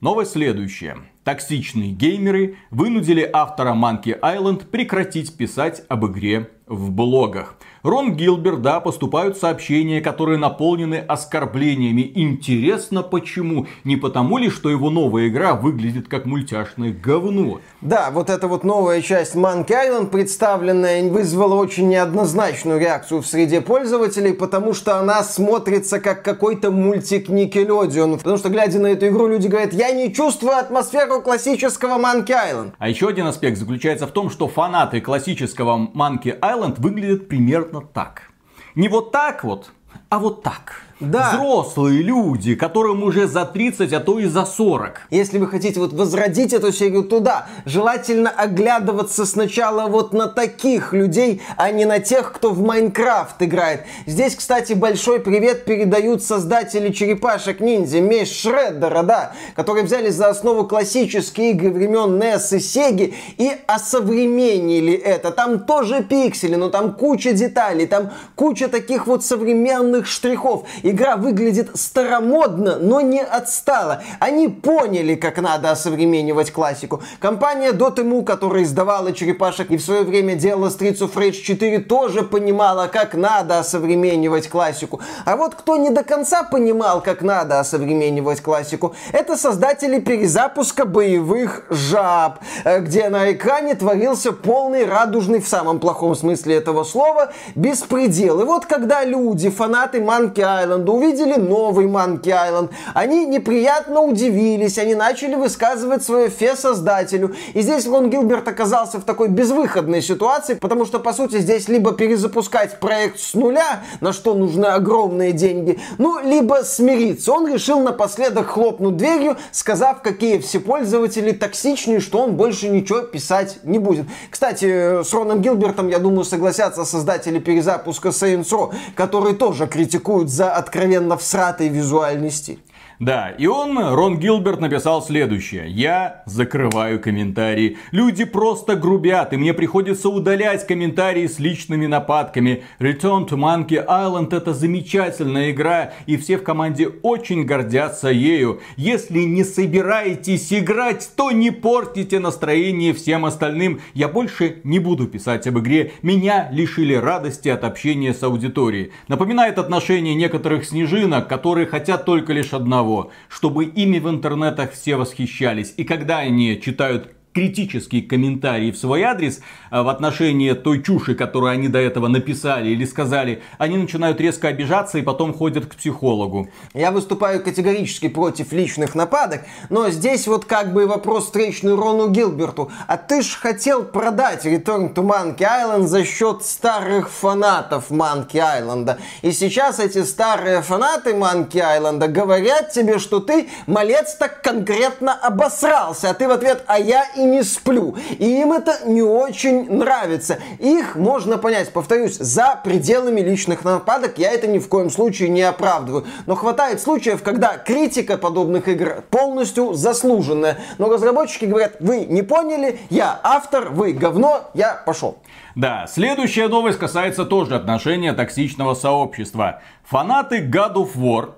Новость 0.00 0.32
следующая. 0.32 0.98
Токсичные 1.24 1.90
геймеры 1.90 2.56
вынудили 2.70 3.28
автора 3.32 3.72
Monkey 3.72 4.20
Island 4.20 4.66
прекратить 4.66 5.34
писать 5.36 5.82
об 5.88 6.04
игре 6.06 6.50
в 6.66 6.90
блогах. 6.90 7.56
Рон 7.84 8.14
Гилберт, 8.14 8.62
да, 8.62 8.80
поступают 8.80 9.36
сообщения, 9.36 10.00
которые 10.00 10.38
наполнены 10.38 10.94
оскорблениями. 10.94 12.10
Интересно 12.14 13.02
почему? 13.02 13.66
Не 13.84 13.96
потому 13.96 14.38
ли, 14.38 14.48
что 14.48 14.70
его 14.70 14.88
новая 14.88 15.28
игра 15.28 15.52
выглядит 15.52 16.08
как 16.08 16.24
мультяшное 16.24 16.94
говно? 16.94 17.60
Да, 17.82 18.10
вот 18.10 18.30
эта 18.30 18.48
вот 18.48 18.64
новая 18.64 19.02
часть 19.02 19.36
Monkey 19.36 19.68
Island, 19.68 20.06
представленная, 20.06 21.10
вызвала 21.10 21.56
очень 21.56 21.88
неоднозначную 21.90 22.80
реакцию 22.80 23.20
в 23.20 23.26
среде 23.26 23.60
пользователей, 23.60 24.32
потому 24.32 24.72
что 24.72 24.98
она 24.98 25.22
смотрится 25.22 26.00
как 26.00 26.24
какой-то 26.24 26.70
мультик 26.70 27.28
Nickelodeon. 27.28 28.16
Потому 28.16 28.38
что, 28.38 28.48
глядя 28.48 28.78
на 28.78 28.86
эту 28.86 29.08
игру, 29.08 29.28
люди 29.28 29.46
говорят, 29.46 29.74
я 29.74 29.92
не 29.92 30.10
чувствую 30.14 30.56
атмосферу 30.56 31.20
классического 31.20 31.98
Monkey 31.98 32.28
Island. 32.28 32.72
А 32.78 32.88
еще 32.88 33.08
один 33.08 33.26
аспект 33.26 33.58
заключается 33.58 34.06
в 34.06 34.12
том, 34.12 34.30
что 34.30 34.48
фанаты 34.48 35.02
классического 35.02 35.90
Monkey 35.94 36.40
Island 36.40 36.76
выглядят 36.78 37.28
примерно 37.28 37.73
так. 37.80 38.30
Не 38.74 38.88
вот 38.88 39.12
так 39.12 39.44
вот, 39.44 39.72
а 40.08 40.18
вот 40.18 40.42
так. 40.42 40.83
Да. 41.00 41.32
Взрослые 41.32 42.02
люди, 42.02 42.54
которым 42.54 43.02
уже 43.02 43.26
за 43.26 43.44
30, 43.44 43.92
а 43.92 44.00
то 44.00 44.18
и 44.18 44.26
за 44.26 44.44
40. 44.44 45.00
Если 45.10 45.38
вы 45.38 45.48
хотите 45.48 45.80
вот 45.80 45.92
возродить 45.92 46.52
эту 46.52 46.72
серию 46.72 47.02
туда, 47.02 47.46
желательно 47.64 48.30
оглядываться 48.30 49.26
сначала 49.26 49.88
вот 49.88 50.12
на 50.12 50.28
таких 50.28 50.92
людей, 50.92 51.42
а 51.56 51.70
не 51.72 51.84
на 51.84 51.98
тех, 51.98 52.32
кто 52.32 52.50
в 52.50 52.62
Майнкрафт 52.62 53.42
играет. 53.42 53.82
Здесь, 54.06 54.36
кстати, 54.36 54.72
большой 54.74 55.18
привет 55.20 55.64
передают 55.64 56.22
создатели 56.22 56.92
черепашек 56.92 57.60
ниндзя, 57.60 58.00
Меш 58.00 58.28
Шреддера, 58.28 59.02
да, 59.02 59.32
которые 59.56 59.84
взяли 59.84 60.10
за 60.10 60.28
основу 60.28 60.64
классические 60.64 61.50
игры 61.50 61.70
времен 61.70 62.22
NES 62.22 62.56
и 62.56 62.58
Sega 62.58 63.14
и 63.36 63.52
осовременили 63.66 64.92
это. 64.92 65.32
Там 65.32 65.60
тоже 65.60 66.04
пиксели, 66.04 66.54
но 66.54 66.68
там 66.68 66.94
куча 66.94 67.32
деталей, 67.32 67.86
там 67.86 68.10
куча 68.36 68.68
таких 68.68 69.08
вот 69.08 69.24
современных 69.24 70.06
штрихов. 70.06 70.64
Игра 70.86 71.16
выглядит 71.16 71.70
старомодно, 71.76 72.76
но 72.78 73.00
не 73.00 73.22
отстала. 73.22 74.02
Они 74.20 74.48
поняли, 74.48 75.14
как 75.14 75.40
надо 75.40 75.70
осовременивать 75.70 76.52
классику. 76.52 77.02
Компания 77.20 77.72
Dotemu, 77.72 78.22
которая 78.22 78.64
издавала 78.64 79.14
черепашек 79.14 79.70
и 79.70 79.78
в 79.78 79.82
свое 79.82 80.02
время 80.02 80.34
делала 80.34 80.68
Streets 80.68 80.98
of 80.98 81.14
Rage 81.14 81.40
4, 81.40 81.78
тоже 81.78 82.22
понимала, 82.22 82.88
как 82.88 83.14
надо 83.14 83.60
осовременивать 83.60 84.50
классику. 84.50 85.00
А 85.24 85.36
вот 85.36 85.54
кто 85.54 85.78
не 85.78 85.88
до 85.88 86.04
конца 86.04 86.42
понимал, 86.42 87.00
как 87.00 87.22
надо 87.22 87.60
осовременивать 87.60 88.42
классику, 88.42 88.94
это 89.12 89.38
создатели 89.38 90.00
перезапуска 90.00 90.84
боевых 90.84 91.64
жаб, 91.70 92.40
э, 92.64 92.80
где 92.80 93.08
на 93.08 93.32
экране 93.32 93.74
творился 93.74 94.32
полный 94.32 94.84
радужный 94.84 95.40
в 95.40 95.48
самом 95.48 95.80
плохом 95.80 96.14
смысле 96.14 96.56
этого 96.56 96.84
слова 96.84 97.32
беспредел. 97.54 98.42
И 98.42 98.44
вот 98.44 98.66
когда 98.66 99.02
люди, 99.02 99.48
фанаты 99.48 100.00
Monkey 100.00 100.42
Island, 100.42 100.73
увидели 100.76 101.34
новый 101.34 101.86
Monkey 101.86 102.30
Island, 102.30 102.70
они 102.94 103.26
неприятно 103.26 104.00
удивились, 104.00 104.78
они 104.78 104.94
начали 104.94 105.34
высказывать 105.34 106.02
свое 106.02 106.28
фе 106.28 106.56
создателю. 106.56 107.34
И 107.52 107.60
здесь 107.60 107.86
Рон 107.86 108.10
Гилберт 108.10 108.48
оказался 108.48 108.98
в 108.98 109.04
такой 109.04 109.28
безвыходной 109.28 110.02
ситуации, 110.02 110.54
потому 110.54 110.84
что, 110.84 110.98
по 110.98 111.12
сути, 111.12 111.38
здесь 111.38 111.68
либо 111.68 111.92
перезапускать 111.92 112.80
проект 112.80 113.18
с 113.18 113.34
нуля, 113.34 113.82
на 114.00 114.12
что 114.12 114.34
нужны 114.34 114.66
огромные 114.66 115.32
деньги, 115.32 115.78
ну, 115.98 116.20
либо 116.20 116.60
смириться. 116.64 117.32
Он 117.32 117.52
решил 117.52 117.80
напоследок 117.80 118.48
хлопнуть 118.48 118.96
дверью, 118.96 119.36
сказав, 119.52 120.02
какие 120.02 120.38
все 120.38 120.60
пользователи 120.60 121.32
токсичные, 121.32 122.00
что 122.00 122.18
он 122.18 122.36
больше 122.36 122.68
ничего 122.68 123.00
писать 123.00 123.58
не 123.62 123.78
будет. 123.78 124.06
Кстати, 124.30 125.02
с 125.02 125.12
Роном 125.12 125.40
Гилбертом, 125.40 125.88
я 125.88 125.98
думаю, 125.98 126.24
согласятся 126.24 126.84
создатели 126.84 127.38
перезапуска 127.38 128.08
Saints 128.08 128.50
Row, 128.50 128.72
которые 128.94 129.34
тоже 129.34 129.66
критикуют 129.66 130.30
за 130.30 130.50
откровенно 130.64 131.16
всратый 131.16 131.68
визуальный 131.68 132.30
стиль. 132.30 132.62
Да, 133.00 133.30
и 133.30 133.46
он, 133.46 133.76
Рон 133.76 134.18
Гилберт, 134.18 134.60
написал 134.60 135.02
следующее. 135.02 135.68
Я 135.68 136.22
закрываю 136.26 137.00
комментарии. 137.00 137.76
Люди 137.90 138.24
просто 138.24 138.76
грубят, 138.76 139.32
и 139.32 139.36
мне 139.36 139.52
приходится 139.52 140.08
удалять 140.08 140.66
комментарии 140.66 141.26
с 141.26 141.38
личными 141.38 141.86
нападками. 141.86 142.62
Return 142.78 143.28
to 143.28 143.36
Monkey 143.36 143.84
Island 143.84 144.34
это 144.34 144.54
замечательная 144.54 145.50
игра, 145.50 145.92
и 146.06 146.16
все 146.16 146.38
в 146.38 146.44
команде 146.44 146.88
очень 147.02 147.44
гордятся 147.44 148.10
ею. 148.10 148.60
Если 148.76 149.20
не 149.20 149.42
собираетесь 149.42 150.52
играть, 150.52 151.10
то 151.16 151.32
не 151.32 151.50
портите 151.50 152.20
настроение 152.20 152.92
всем 152.92 153.24
остальным. 153.24 153.80
Я 153.94 154.08
больше 154.08 154.60
не 154.62 154.78
буду 154.78 155.08
писать 155.08 155.46
об 155.48 155.58
игре. 155.58 155.92
Меня 156.02 156.48
лишили 156.52 156.94
радости 156.94 157.48
от 157.48 157.64
общения 157.64 158.14
с 158.14 158.22
аудиторией. 158.22 158.92
Напоминает 159.08 159.58
отношение 159.58 160.14
некоторых 160.14 160.64
снежинок, 160.64 161.28
которые 161.28 161.66
хотят 161.66 162.04
только 162.04 162.32
лишь 162.32 162.52
одного 162.52 162.83
того, 162.84 163.10
чтобы 163.28 163.64
ими 163.64 163.98
в 163.98 164.08
интернетах 164.10 164.72
все 164.72 164.96
восхищались. 164.96 165.72
И 165.78 165.84
когда 165.84 166.18
они 166.18 166.60
читают 166.60 167.16
критические 167.34 168.02
комментарии 168.02 168.70
в 168.70 168.78
свой 168.78 169.02
адрес 169.02 169.40
а, 169.70 169.82
в 169.82 169.88
отношении 169.88 170.52
той 170.52 170.82
чуши, 170.82 171.14
которую 171.14 171.50
они 171.50 171.68
до 171.68 171.78
этого 171.78 172.06
написали 172.08 172.70
или 172.70 172.84
сказали, 172.84 173.42
они 173.58 173.76
начинают 173.76 174.20
резко 174.20 174.48
обижаться 174.48 174.98
и 174.98 175.02
потом 175.02 175.34
ходят 175.34 175.66
к 175.66 175.74
психологу. 175.74 176.48
Я 176.72 176.92
выступаю 176.92 177.42
категорически 177.42 178.08
против 178.08 178.52
личных 178.52 178.94
нападок, 178.94 179.42
но 179.68 179.90
здесь 179.90 180.28
вот 180.28 180.44
как 180.44 180.72
бы 180.72 180.86
вопрос 180.86 181.24
встречный 181.24 181.74
Рону 181.74 182.08
Гилберту. 182.08 182.70
А 182.86 182.96
ты 182.96 183.22
ж 183.22 183.34
хотел 183.34 183.82
продать 183.84 184.46
Return 184.46 184.94
to 184.94 185.02
Monkey 185.02 185.38
Island 185.40 185.86
за 185.86 186.04
счет 186.04 186.44
старых 186.44 187.10
фанатов 187.10 187.90
Monkey 187.90 188.34
Island. 188.34 188.96
И 189.22 189.32
сейчас 189.32 189.80
эти 189.80 190.04
старые 190.04 190.62
фанаты 190.62 191.10
Monkey 191.10 191.54
Island 191.54 192.06
говорят 192.08 192.70
тебе, 192.70 192.98
что 192.98 193.18
ты, 193.18 193.48
малец, 193.66 194.14
так 194.14 194.42
конкретно 194.42 195.14
обосрался. 195.14 196.10
А 196.10 196.14
ты 196.14 196.28
в 196.28 196.30
ответ, 196.30 196.62
а 196.66 196.78
я 196.78 197.04
и 197.16 197.23
не 197.24 197.42
сплю. 197.42 197.96
И 198.18 198.40
им 198.40 198.52
это 198.52 198.86
не 198.86 199.02
очень 199.02 199.70
нравится. 199.70 200.38
Их 200.58 200.96
можно 200.96 201.38
понять, 201.38 201.72
повторюсь, 201.72 202.16
за 202.16 202.60
пределами 202.62 203.20
личных 203.20 203.64
нападок 203.64 204.18
я 204.18 204.30
это 204.32 204.46
ни 204.46 204.58
в 204.58 204.68
коем 204.68 204.90
случае 204.90 205.28
не 205.28 205.42
оправдываю. 205.42 206.04
Но 206.26 206.34
хватает 206.34 206.80
случаев, 206.80 207.22
когда 207.22 207.56
критика 207.56 208.18
подобных 208.18 208.68
игр 208.68 209.04
полностью 209.10 209.74
заслуженная. 209.74 210.58
Но 210.78 210.88
разработчики 210.88 211.44
говорят, 211.44 211.76
вы 211.80 212.04
не 212.04 212.22
поняли, 212.22 212.78
я 212.90 213.18
автор, 213.22 213.70
вы 213.70 213.92
говно, 213.92 214.50
я 214.54 214.74
пошел. 214.74 215.18
Да, 215.54 215.86
следующая 215.86 216.48
новость 216.48 216.78
касается 216.78 217.24
тоже 217.24 217.54
отношения 217.54 218.12
токсичного 218.12 218.74
сообщества. 218.74 219.60
Фанаты 219.84 220.40
God 220.40 220.74
of 220.74 220.96
War 220.96 221.30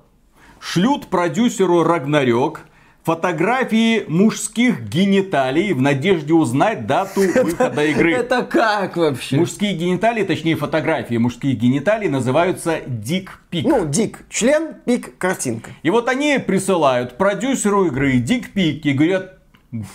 шлют 0.59 1.09
продюсеру 1.09 1.83
Рагнарёк 1.83 2.62
фотографии 3.07 4.05
мужских 4.09 4.83
гениталий 4.83 5.73
в 5.73 5.81
надежде 5.81 6.35
узнать 6.35 6.89
дату 6.89 7.21
выхода 7.45 7.85
игры. 7.85 8.13
Это 8.13 8.43
как 8.43 8.97
вообще? 8.97 9.37
Мужские 9.37 9.75
гениталии, 9.75 10.25
точнее 10.25 10.57
фотографии 10.57 11.17
мужских 11.17 11.57
гениталий 11.57 12.09
называются 12.09 12.81
дик-пик. 12.85 13.65
Ну, 13.65 13.87
дик, 13.87 14.25
член, 14.29 14.75
пик, 14.85 15.17
картинка. 15.19 15.71
И 15.85 15.91
вот 15.91 16.09
они 16.09 16.41
присылают 16.45 17.17
продюсеру 17.17 17.87
игры 17.87 18.15
дик-пик 18.19 18.85
и 18.85 18.93
говорят, 18.93 19.36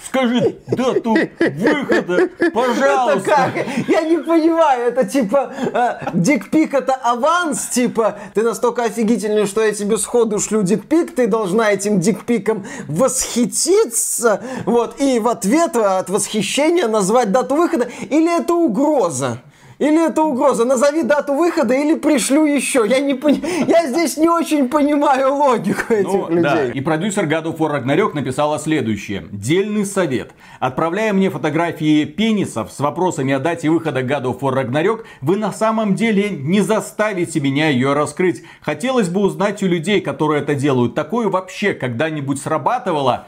Скажи 0.05 0.57
дату 0.67 1.13
выхода, 1.13 2.29
пожалуйста. 2.53 3.19
Это 3.19 3.21
как? 3.21 3.53
Я 3.87 4.01
не 4.01 4.17
понимаю, 4.17 4.89
это 4.89 5.05
типа 5.05 5.53
э, 5.73 6.09
дикпик 6.13 6.73
это 6.73 6.93
аванс, 6.93 7.67
типа 7.67 8.19
ты 8.33 8.43
настолько 8.43 8.83
офигительный, 8.83 9.45
что 9.45 9.63
я 9.63 9.71
тебе 9.71 9.97
сходу 9.97 10.39
шлю 10.39 10.61
дикпик, 10.63 11.15
ты 11.15 11.25
должна 11.25 11.71
этим 11.71 12.01
дикпиком 12.01 12.65
восхититься, 12.89 14.43
вот, 14.65 14.99
и 14.99 15.19
в 15.19 15.29
ответ 15.29 15.77
от 15.77 16.09
восхищения 16.09 16.87
назвать 16.87 17.31
дату 17.31 17.55
выхода, 17.55 17.89
или 18.09 18.39
это 18.39 18.53
угроза? 18.53 19.41
Или 19.81 20.05
это 20.05 20.21
угроза? 20.21 20.63
Назови 20.63 21.01
дату 21.01 21.33
выхода 21.33 21.73
или 21.73 21.95
пришлю 21.95 22.45
еще. 22.45 22.85
Я, 22.87 22.99
не 22.99 23.15
пон... 23.15 23.33
я 23.67 23.87
здесь 23.87 24.15
не 24.15 24.29
очень 24.29 24.69
понимаю 24.69 25.33
логику 25.33 25.91
этих 25.91 26.07
ну, 26.07 26.29
людей. 26.29 26.43
Да. 26.43 26.65
И 26.67 26.81
продюсер 26.81 27.25
God 27.25 27.45
of 27.45 27.57
War 27.57 27.81
Ragnarok 27.81 28.13
написала 28.13 28.59
следующее. 28.59 29.25
Дельный 29.31 29.85
совет. 29.85 30.33
Отправляя 30.59 31.13
мне 31.13 31.31
фотографии 31.31 32.05
пенисов 32.05 32.71
с 32.71 32.79
вопросами 32.79 33.33
о 33.33 33.39
дате 33.39 33.71
выхода 33.71 34.01
God 34.01 34.25
of 34.25 34.39
War 34.41 34.63
Ragnarok, 34.63 35.05
вы 35.21 35.37
на 35.37 35.51
самом 35.51 35.95
деле 35.95 36.29
не 36.29 36.61
заставите 36.61 37.39
меня 37.39 37.69
ее 37.69 37.93
раскрыть. 37.93 38.43
Хотелось 38.61 39.09
бы 39.09 39.21
узнать 39.21 39.63
у 39.63 39.65
людей, 39.65 39.99
которые 39.99 40.43
это 40.43 40.53
делают, 40.53 40.93
такое 40.93 41.27
вообще 41.27 41.73
когда-нибудь 41.73 42.39
срабатывало? 42.39 43.25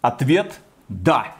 Ответ– 0.00 0.54
да. 0.88 1.34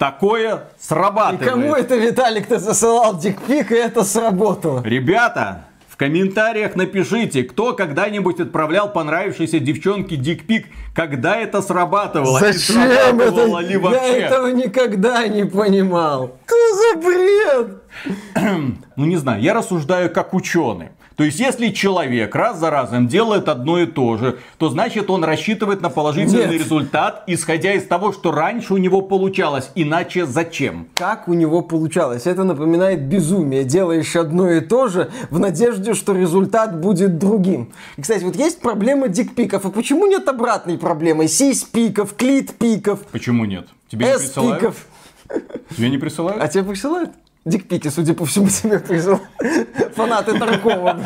Такое 0.00 0.62
срабатывает. 0.80 1.42
И 1.42 1.44
кому 1.44 1.74
это, 1.74 1.94
Виталик, 1.94 2.46
ты 2.46 2.58
засылал 2.58 3.18
дикпик, 3.18 3.70
и 3.70 3.74
это 3.74 4.02
сработало? 4.02 4.82
Ребята, 4.82 5.66
в 5.90 5.98
комментариях 5.98 6.74
напишите, 6.74 7.42
кто 7.42 7.74
когда-нибудь 7.74 8.40
отправлял 8.40 8.90
понравившейся 8.90 9.60
девчонке 9.60 10.16
дикпик, 10.16 10.68
когда 10.94 11.36
это 11.36 11.60
срабатывало. 11.60 12.40
Зачем 12.40 13.20
это? 13.20 13.58
Ли 13.58 13.76
вообще? 13.76 14.20
Я 14.20 14.26
этого 14.28 14.46
никогда 14.46 15.28
не 15.28 15.44
понимал. 15.44 16.38
Что 16.46 16.76
за 16.76 17.00
бред? 17.06 17.82
ну 18.96 19.04
не 19.04 19.16
знаю, 19.16 19.42
я 19.42 19.52
рассуждаю 19.52 20.08
как 20.08 20.32
ученый. 20.32 20.88
То 21.20 21.24
есть, 21.24 21.38
если 21.38 21.68
человек 21.68 22.34
раз 22.34 22.58
за 22.58 22.70
разом 22.70 23.06
делает 23.06 23.50
одно 23.50 23.78
и 23.78 23.84
то 23.84 24.16
же, 24.16 24.38
то 24.56 24.70
значит 24.70 25.10
он 25.10 25.22
рассчитывает 25.22 25.82
на 25.82 25.90
положительный 25.90 26.46
Нет. 26.46 26.52
результат, 26.52 27.24
исходя 27.26 27.74
из 27.74 27.84
того, 27.86 28.14
что 28.14 28.32
раньше 28.32 28.72
у 28.72 28.78
него 28.78 29.02
получалось. 29.02 29.70
Иначе 29.74 30.24
зачем? 30.24 30.86
Как 30.94 31.28
у 31.28 31.34
него 31.34 31.60
получалось? 31.60 32.26
Это 32.26 32.42
напоминает 32.44 33.02
безумие. 33.02 33.64
Делаешь 33.64 34.16
одно 34.16 34.50
и 34.50 34.62
то 34.62 34.88
же 34.88 35.10
в 35.28 35.38
надежде, 35.38 35.92
что 35.92 36.14
результат 36.14 36.80
будет 36.80 37.18
другим. 37.18 37.70
И, 37.98 38.00
кстати, 38.00 38.24
вот 38.24 38.36
есть 38.36 38.62
проблема 38.62 39.08
дикпиков. 39.08 39.66
А 39.66 39.70
почему 39.70 40.06
нет 40.06 40.26
обратной 40.26 40.78
проблемы? 40.78 41.28
Сис-пиков, 41.28 42.14
клит-пиков. 42.16 43.00
Почему 43.12 43.44
нет? 43.44 43.68
Тебе 43.90 44.06
не 44.06 44.16
присылают? 44.16 44.74
Тебе 45.76 45.90
не 45.90 45.98
присылают? 45.98 46.42
А 46.42 46.48
тебе 46.48 46.64
присылают? 46.64 47.10
Дикпики, 47.44 47.88
судя 47.88 48.14
по 48.14 48.26
всему, 48.26 48.48
тебе 48.50 48.78
прислал. 48.78 49.20
Фанаты 49.96 50.38
Таркова. 50.38 50.98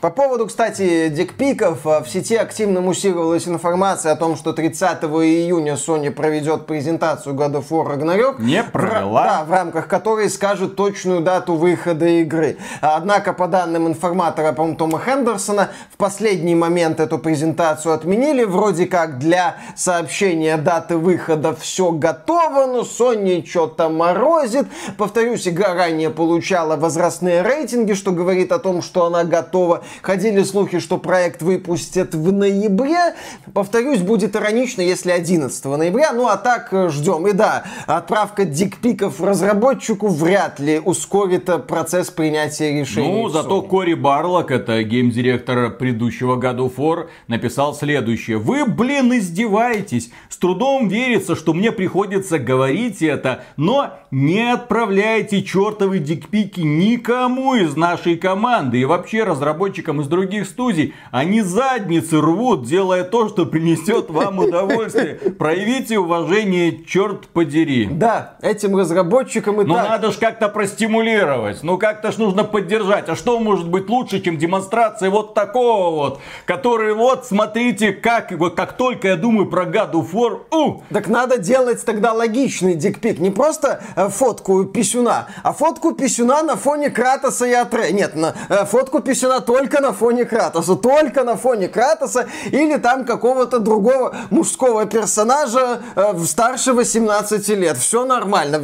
По 0.00 0.10
поводу, 0.10 0.46
кстати, 0.46 1.08
дикпиков, 1.08 1.84
в 1.84 2.04
сети 2.06 2.36
активно 2.36 2.80
муссировалась 2.80 3.48
информация 3.48 4.12
о 4.12 4.16
том, 4.16 4.36
что 4.36 4.52
30 4.52 5.04
июня 5.04 5.74
Sony 5.74 6.10
проведет 6.10 6.66
презентацию 6.66 7.34
God 7.34 7.54
of 7.54 7.68
War 7.70 7.86
Ragnarok. 7.86 8.42
Не 8.42 8.62
провела. 8.62 9.22
В, 9.22 9.26
да, 9.26 9.44
в 9.44 9.50
рамках 9.50 9.88
которой 9.88 10.28
скажет 10.28 10.76
точную 10.76 11.20
дату 11.20 11.54
выхода 11.54 12.06
игры. 12.06 12.58
Однако, 12.80 13.32
по 13.32 13.48
данным 13.48 13.88
информатора, 13.88 14.52
по 14.52 14.72
Тома 14.74 15.00
Хендерсона, 15.00 15.70
в 15.92 15.96
последний 15.96 16.54
момент 16.54 17.00
эту 17.00 17.18
презентацию 17.18 17.94
отменили. 17.94 18.44
Вроде 18.44 18.86
как 18.86 19.18
для 19.18 19.56
сообщения 19.76 20.56
даты 20.56 20.96
выхода 20.96 21.54
все 21.54 21.90
готово, 21.92 22.66
но 22.66 22.80
Sony 22.80 23.46
что-то 23.46 23.88
морозит. 23.88 24.66
Повторюсь, 24.98 25.48
игра 25.48 25.74
ранее 25.74 26.10
получала 26.10 26.76
возрастные 26.76 27.42
рейтинги, 27.42 27.94
что 27.94 28.12
говорит 28.12 28.52
о 28.52 28.58
том, 28.58 28.82
что 28.82 29.06
она 29.06 29.24
готова 29.24 29.61
готова. 29.62 29.82
Ходили 30.02 30.42
слухи, 30.42 30.78
что 30.78 30.98
проект 30.98 31.42
выпустят 31.42 32.14
в 32.14 32.32
ноябре. 32.32 33.14
Повторюсь, 33.54 34.00
будет 34.00 34.36
иронично, 34.36 34.82
если 34.82 35.10
11 35.10 35.64
ноября. 35.64 36.12
Ну 36.12 36.26
а 36.26 36.36
так 36.36 36.72
э, 36.72 36.88
ждем. 36.88 37.26
И 37.28 37.32
да, 37.32 37.64
отправка 37.86 38.44
дикпиков 38.44 39.20
разработчику 39.20 40.08
вряд 40.08 40.60
ли 40.60 40.80
ускорит 40.84 41.48
э, 41.48 41.58
процесс 41.58 42.10
принятия 42.10 42.80
решений. 42.80 43.22
Ну, 43.22 43.28
зато 43.28 43.62
Кори 43.62 43.94
Барлок, 43.94 44.50
это 44.50 44.82
гейм-директор 44.82 45.70
предыдущего 45.70 46.36
of 46.36 46.76
War, 46.76 47.08
написал 47.28 47.74
следующее. 47.74 48.38
Вы, 48.38 48.66
блин, 48.66 49.12
издеваетесь. 49.12 50.10
С 50.28 50.36
трудом 50.36 50.88
верится, 50.88 51.36
что 51.36 51.54
мне 51.54 51.72
приходится 51.72 52.38
говорить 52.38 53.02
это, 53.02 53.44
но 53.56 53.92
не 54.10 54.52
отправляйте 54.52 55.42
чертовы 55.42 55.98
дикпики 55.98 56.60
никому 56.60 57.54
из 57.54 57.76
нашей 57.76 58.16
команды. 58.16 58.80
И 58.80 58.84
вообще 58.84 59.24
разработчикам 59.24 59.51
из 59.52 60.06
других 60.06 60.46
студий. 60.46 60.94
Они 61.10 61.42
задницы 61.42 62.20
рвут, 62.20 62.64
делая 62.64 63.04
то, 63.04 63.28
что 63.28 63.46
принесет 63.46 64.10
вам 64.10 64.38
удовольствие. 64.38 65.14
Проявите 65.38 65.98
уважение, 65.98 66.84
черт 66.84 67.28
подери. 67.28 67.88
Да, 67.90 68.36
этим 68.42 68.76
разработчикам 68.76 69.60
и 69.60 69.64
Ну 69.64 69.74
так... 69.74 69.88
надо 69.88 70.12
ж 70.12 70.16
как-то 70.16 70.48
простимулировать, 70.48 71.62
ну 71.62 71.78
как-то 71.78 72.12
ж 72.12 72.18
нужно 72.18 72.44
поддержать. 72.44 73.08
А 73.08 73.16
что 73.16 73.38
может 73.38 73.68
быть 73.68 73.88
лучше, 73.88 74.20
чем 74.20 74.38
демонстрация 74.38 75.10
вот 75.10 75.34
такого 75.34 75.94
вот, 75.94 76.20
который 76.46 76.94
вот, 76.94 77.26
смотрите, 77.26 77.92
как, 77.92 78.32
вот 78.32 78.54
как 78.54 78.76
только 78.76 79.08
я 79.08 79.16
думаю 79.16 79.46
про 79.46 79.64
God 79.64 79.92
of 79.92 80.12
War, 80.12 80.40
у, 80.50 80.82
Так 80.92 81.08
надо 81.08 81.38
делать 81.38 81.84
тогда 81.84 82.12
логичный 82.12 82.74
дикпик. 82.74 83.18
Не 83.18 83.30
просто 83.30 83.82
э, 83.96 84.08
фотку 84.08 84.64
писюна, 84.64 85.28
а 85.42 85.52
фотку 85.52 85.92
писюна 85.92 86.42
на 86.42 86.56
фоне 86.56 86.90
Кратоса 86.90 87.46
и 87.46 87.52
Атре. 87.52 87.92
Нет, 87.92 88.14
на, 88.14 88.34
э, 88.48 88.64
фотку 88.64 89.00
писюна 89.00 89.40
только 89.42 89.80
на 89.80 89.92
фоне 89.92 90.24
Кратоса. 90.24 90.76
Только 90.76 91.24
на 91.24 91.36
фоне 91.36 91.68
Кратоса 91.68 92.26
или 92.46 92.76
там 92.78 93.04
какого-то 93.04 93.58
другого 93.58 94.14
мужского 94.30 94.86
персонажа 94.86 95.82
э, 95.94 96.18
старше 96.24 96.72
18 96.72 97.48
лет. 97.48 97.76
Все 97.76 98.04
нормально. 98.04 98.58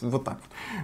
Вот 0.00 0.24
так. 0.24 0.36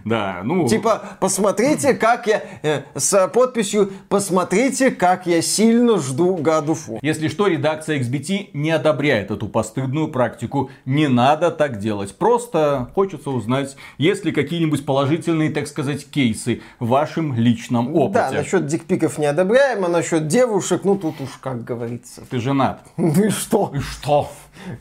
Да, 0.05 0.41
ну... 0.45 0.69
Типа, 0.69 1.03
посмотрите, 1.21 1.95
как 1.95 2.27
я... 2.27 2.43
э, 2.63 2.83
с 2.95 3.29
подписью 3.29 3.93
«Посмотрите, 4.09 4.91
как 4.91 5.27
я 5.27 5.43
сильно 5.43 5.99
жду 5.99 6.37
War». 6.37 6.99
Если 7.03 7.29
что, 7.29 7.47
редакция 7.47 7.99
XBT 8.01 8.51
не 8.53 8.71
одобряет 8.71 9.31
эту 9.31 9.49
постыдную 9.49 10.09
практику. 10.09 10.71
Не 10.85 11.09
надо 11.09 11.51
так 11.51 11.79
делать. 11.79 12.17
Просто 12.17 12.91
хочется 12.95 13.31
узнать, 13.31 13.77
есть 13.99 14.25
ли 14.25 14.33
какие-нибудь 14.33 14.85
положительные, 14.85 15.51
так 15.51 15.67
сказать, 15.67 16.09
кейсы 16.11 16.63
в 16.79 16.89
вашем 16.89 17.35
личном 17.35 17.95
опыте. 17.95 18.19
Да, 18.19 18.31
насчет 18.31 18.67
дикпиков 18.67 19.19
не 19.19 19.27
одобряем, 19.27 19.85
а 19.85 19.89
насчет 19.89 20.27
девушек, 20.27 20.83
ну 20.85 20.97
тут 20.97 21.21
уж 21.21 21.31
как 21.41 21.65
говорится. 21.65 22.23
Ты 22.29 22.41
женат. 22.41 22.83
Ну 22.97 23.25
и 23.25 23.31
что? 23.31 23.73
И 23.75 23.79
что? 23.79 24.31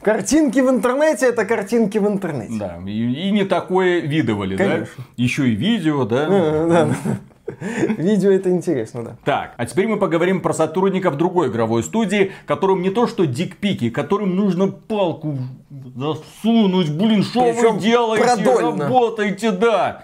Картинки 0.01 0.59
в 0.59 0.69
интернете 0.69 1.27
это 1.27 1.45
картинки 1.45 1.97
в 1.97 2.07
интернете. 2.07 2.57
Да, 2.57 2.79
и, 2.85 3.27
и 3.27 3.31
не 3.31 3.45
такое 3.45 3.99
видывали, 3.99 4.55
Конечно. 4.57 4.93
да? 4.97 5.03
Еще 5.15 5.49
и 5.49 5.55
видео, 5.55 6.05
да? 6.05 6.27
Э, 6.29 6.67
да, 6.69 6.85
да. 6.85 7.19
Видео 7.97 8.31
это 8.31 8.51
интересно, 8.51 9.03
да. 9.03 9.17
Так, 9.23 9.53
а 9.57 9.65
теперь 9.65 9.87
мы 9.87 9.97
поговорим 9.97 10.41
про 10.41 10.53
сотрудников 10.53 11.17
другой 11.17 11.49
игровой 11.49 11.83
студии, 11.83 12.31
которым 12.45 12.81
не 12.81 12.89
то 12.89 13.07
что 13.07 13.25
дикпики, 13.25 13.89
которым 13.89 14.35
нужно 14.35 14.67
палку 14.67 15.37
засунуть, 15.95 16.89
блин, 16.91 17.23
что 17.23 17.51
вы 17.51 17.79
делаете, 17.79 18.25
продольно. 18.25 18.83
работаете, 18.85 19.51
да. 19.51 20.03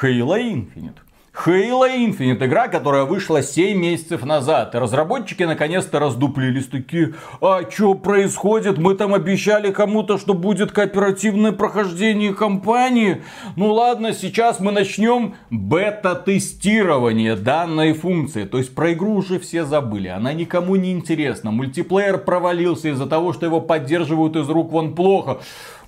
Halo 0.00 0.38
Infinite. 0.38 0.98
Halo 1.44 1.86
Infinite, 1.86 2.44
игра, 2.46 2.66
которая 2.68 3.04
вышла 3.04 3.42
7 3.42 3.78
месяцев 3.78 4.24
назад. 4.24 4.74
И 4.74 4.78
разработчики 4.78 5.42
наконец-то 5.42 5.98
раздуплились 5.98 6.66
такие, 6.66 7.14
а 7.42 7.60
что 7.70 7.92
происходит? 7.92 8.78
Мы 8.78 8.94
там 8.94 9.12
обещали 9.12 9.70
кому-то, 9.70 10.16
что 10.16 10.32
будет 10.32 10.72
кооперативное 10.72 11.52
прохождение 11.52 12.32
кампании. 12.32 13.22
Ну 13.54 13.70
ладно, 13.72 14.14
сейчас 14.14 14.60
мы 14.60 14.72
начнем 14.72 15.34
бета-тестирование 15.50 17.36
данной 17.36 17.92
функции. 17.92 18.44
То 18.44 18.56
есть 18.56 18.74
про 18.74 18.94
игру 18.94 19.16
уже 19.16 19.38
все 19.38 19.66
забыли, 19.66 20.08
она 20.08 20.32
никому 20.32 20.74
не 20.76 20.90
интересна. 20.90 21.50
Мультиплеер 21.50 22.16
провалился 22.16 22.88
из-за 22.88 23.06
того, 23.06 23.34
что 23.34 23.44
его 23.44 23.60
поддерживают 23.60 24.36
из 24.36 24.48
рук 24.48 24.72
вон 24.72 24.94
плохо. 24.94 25.38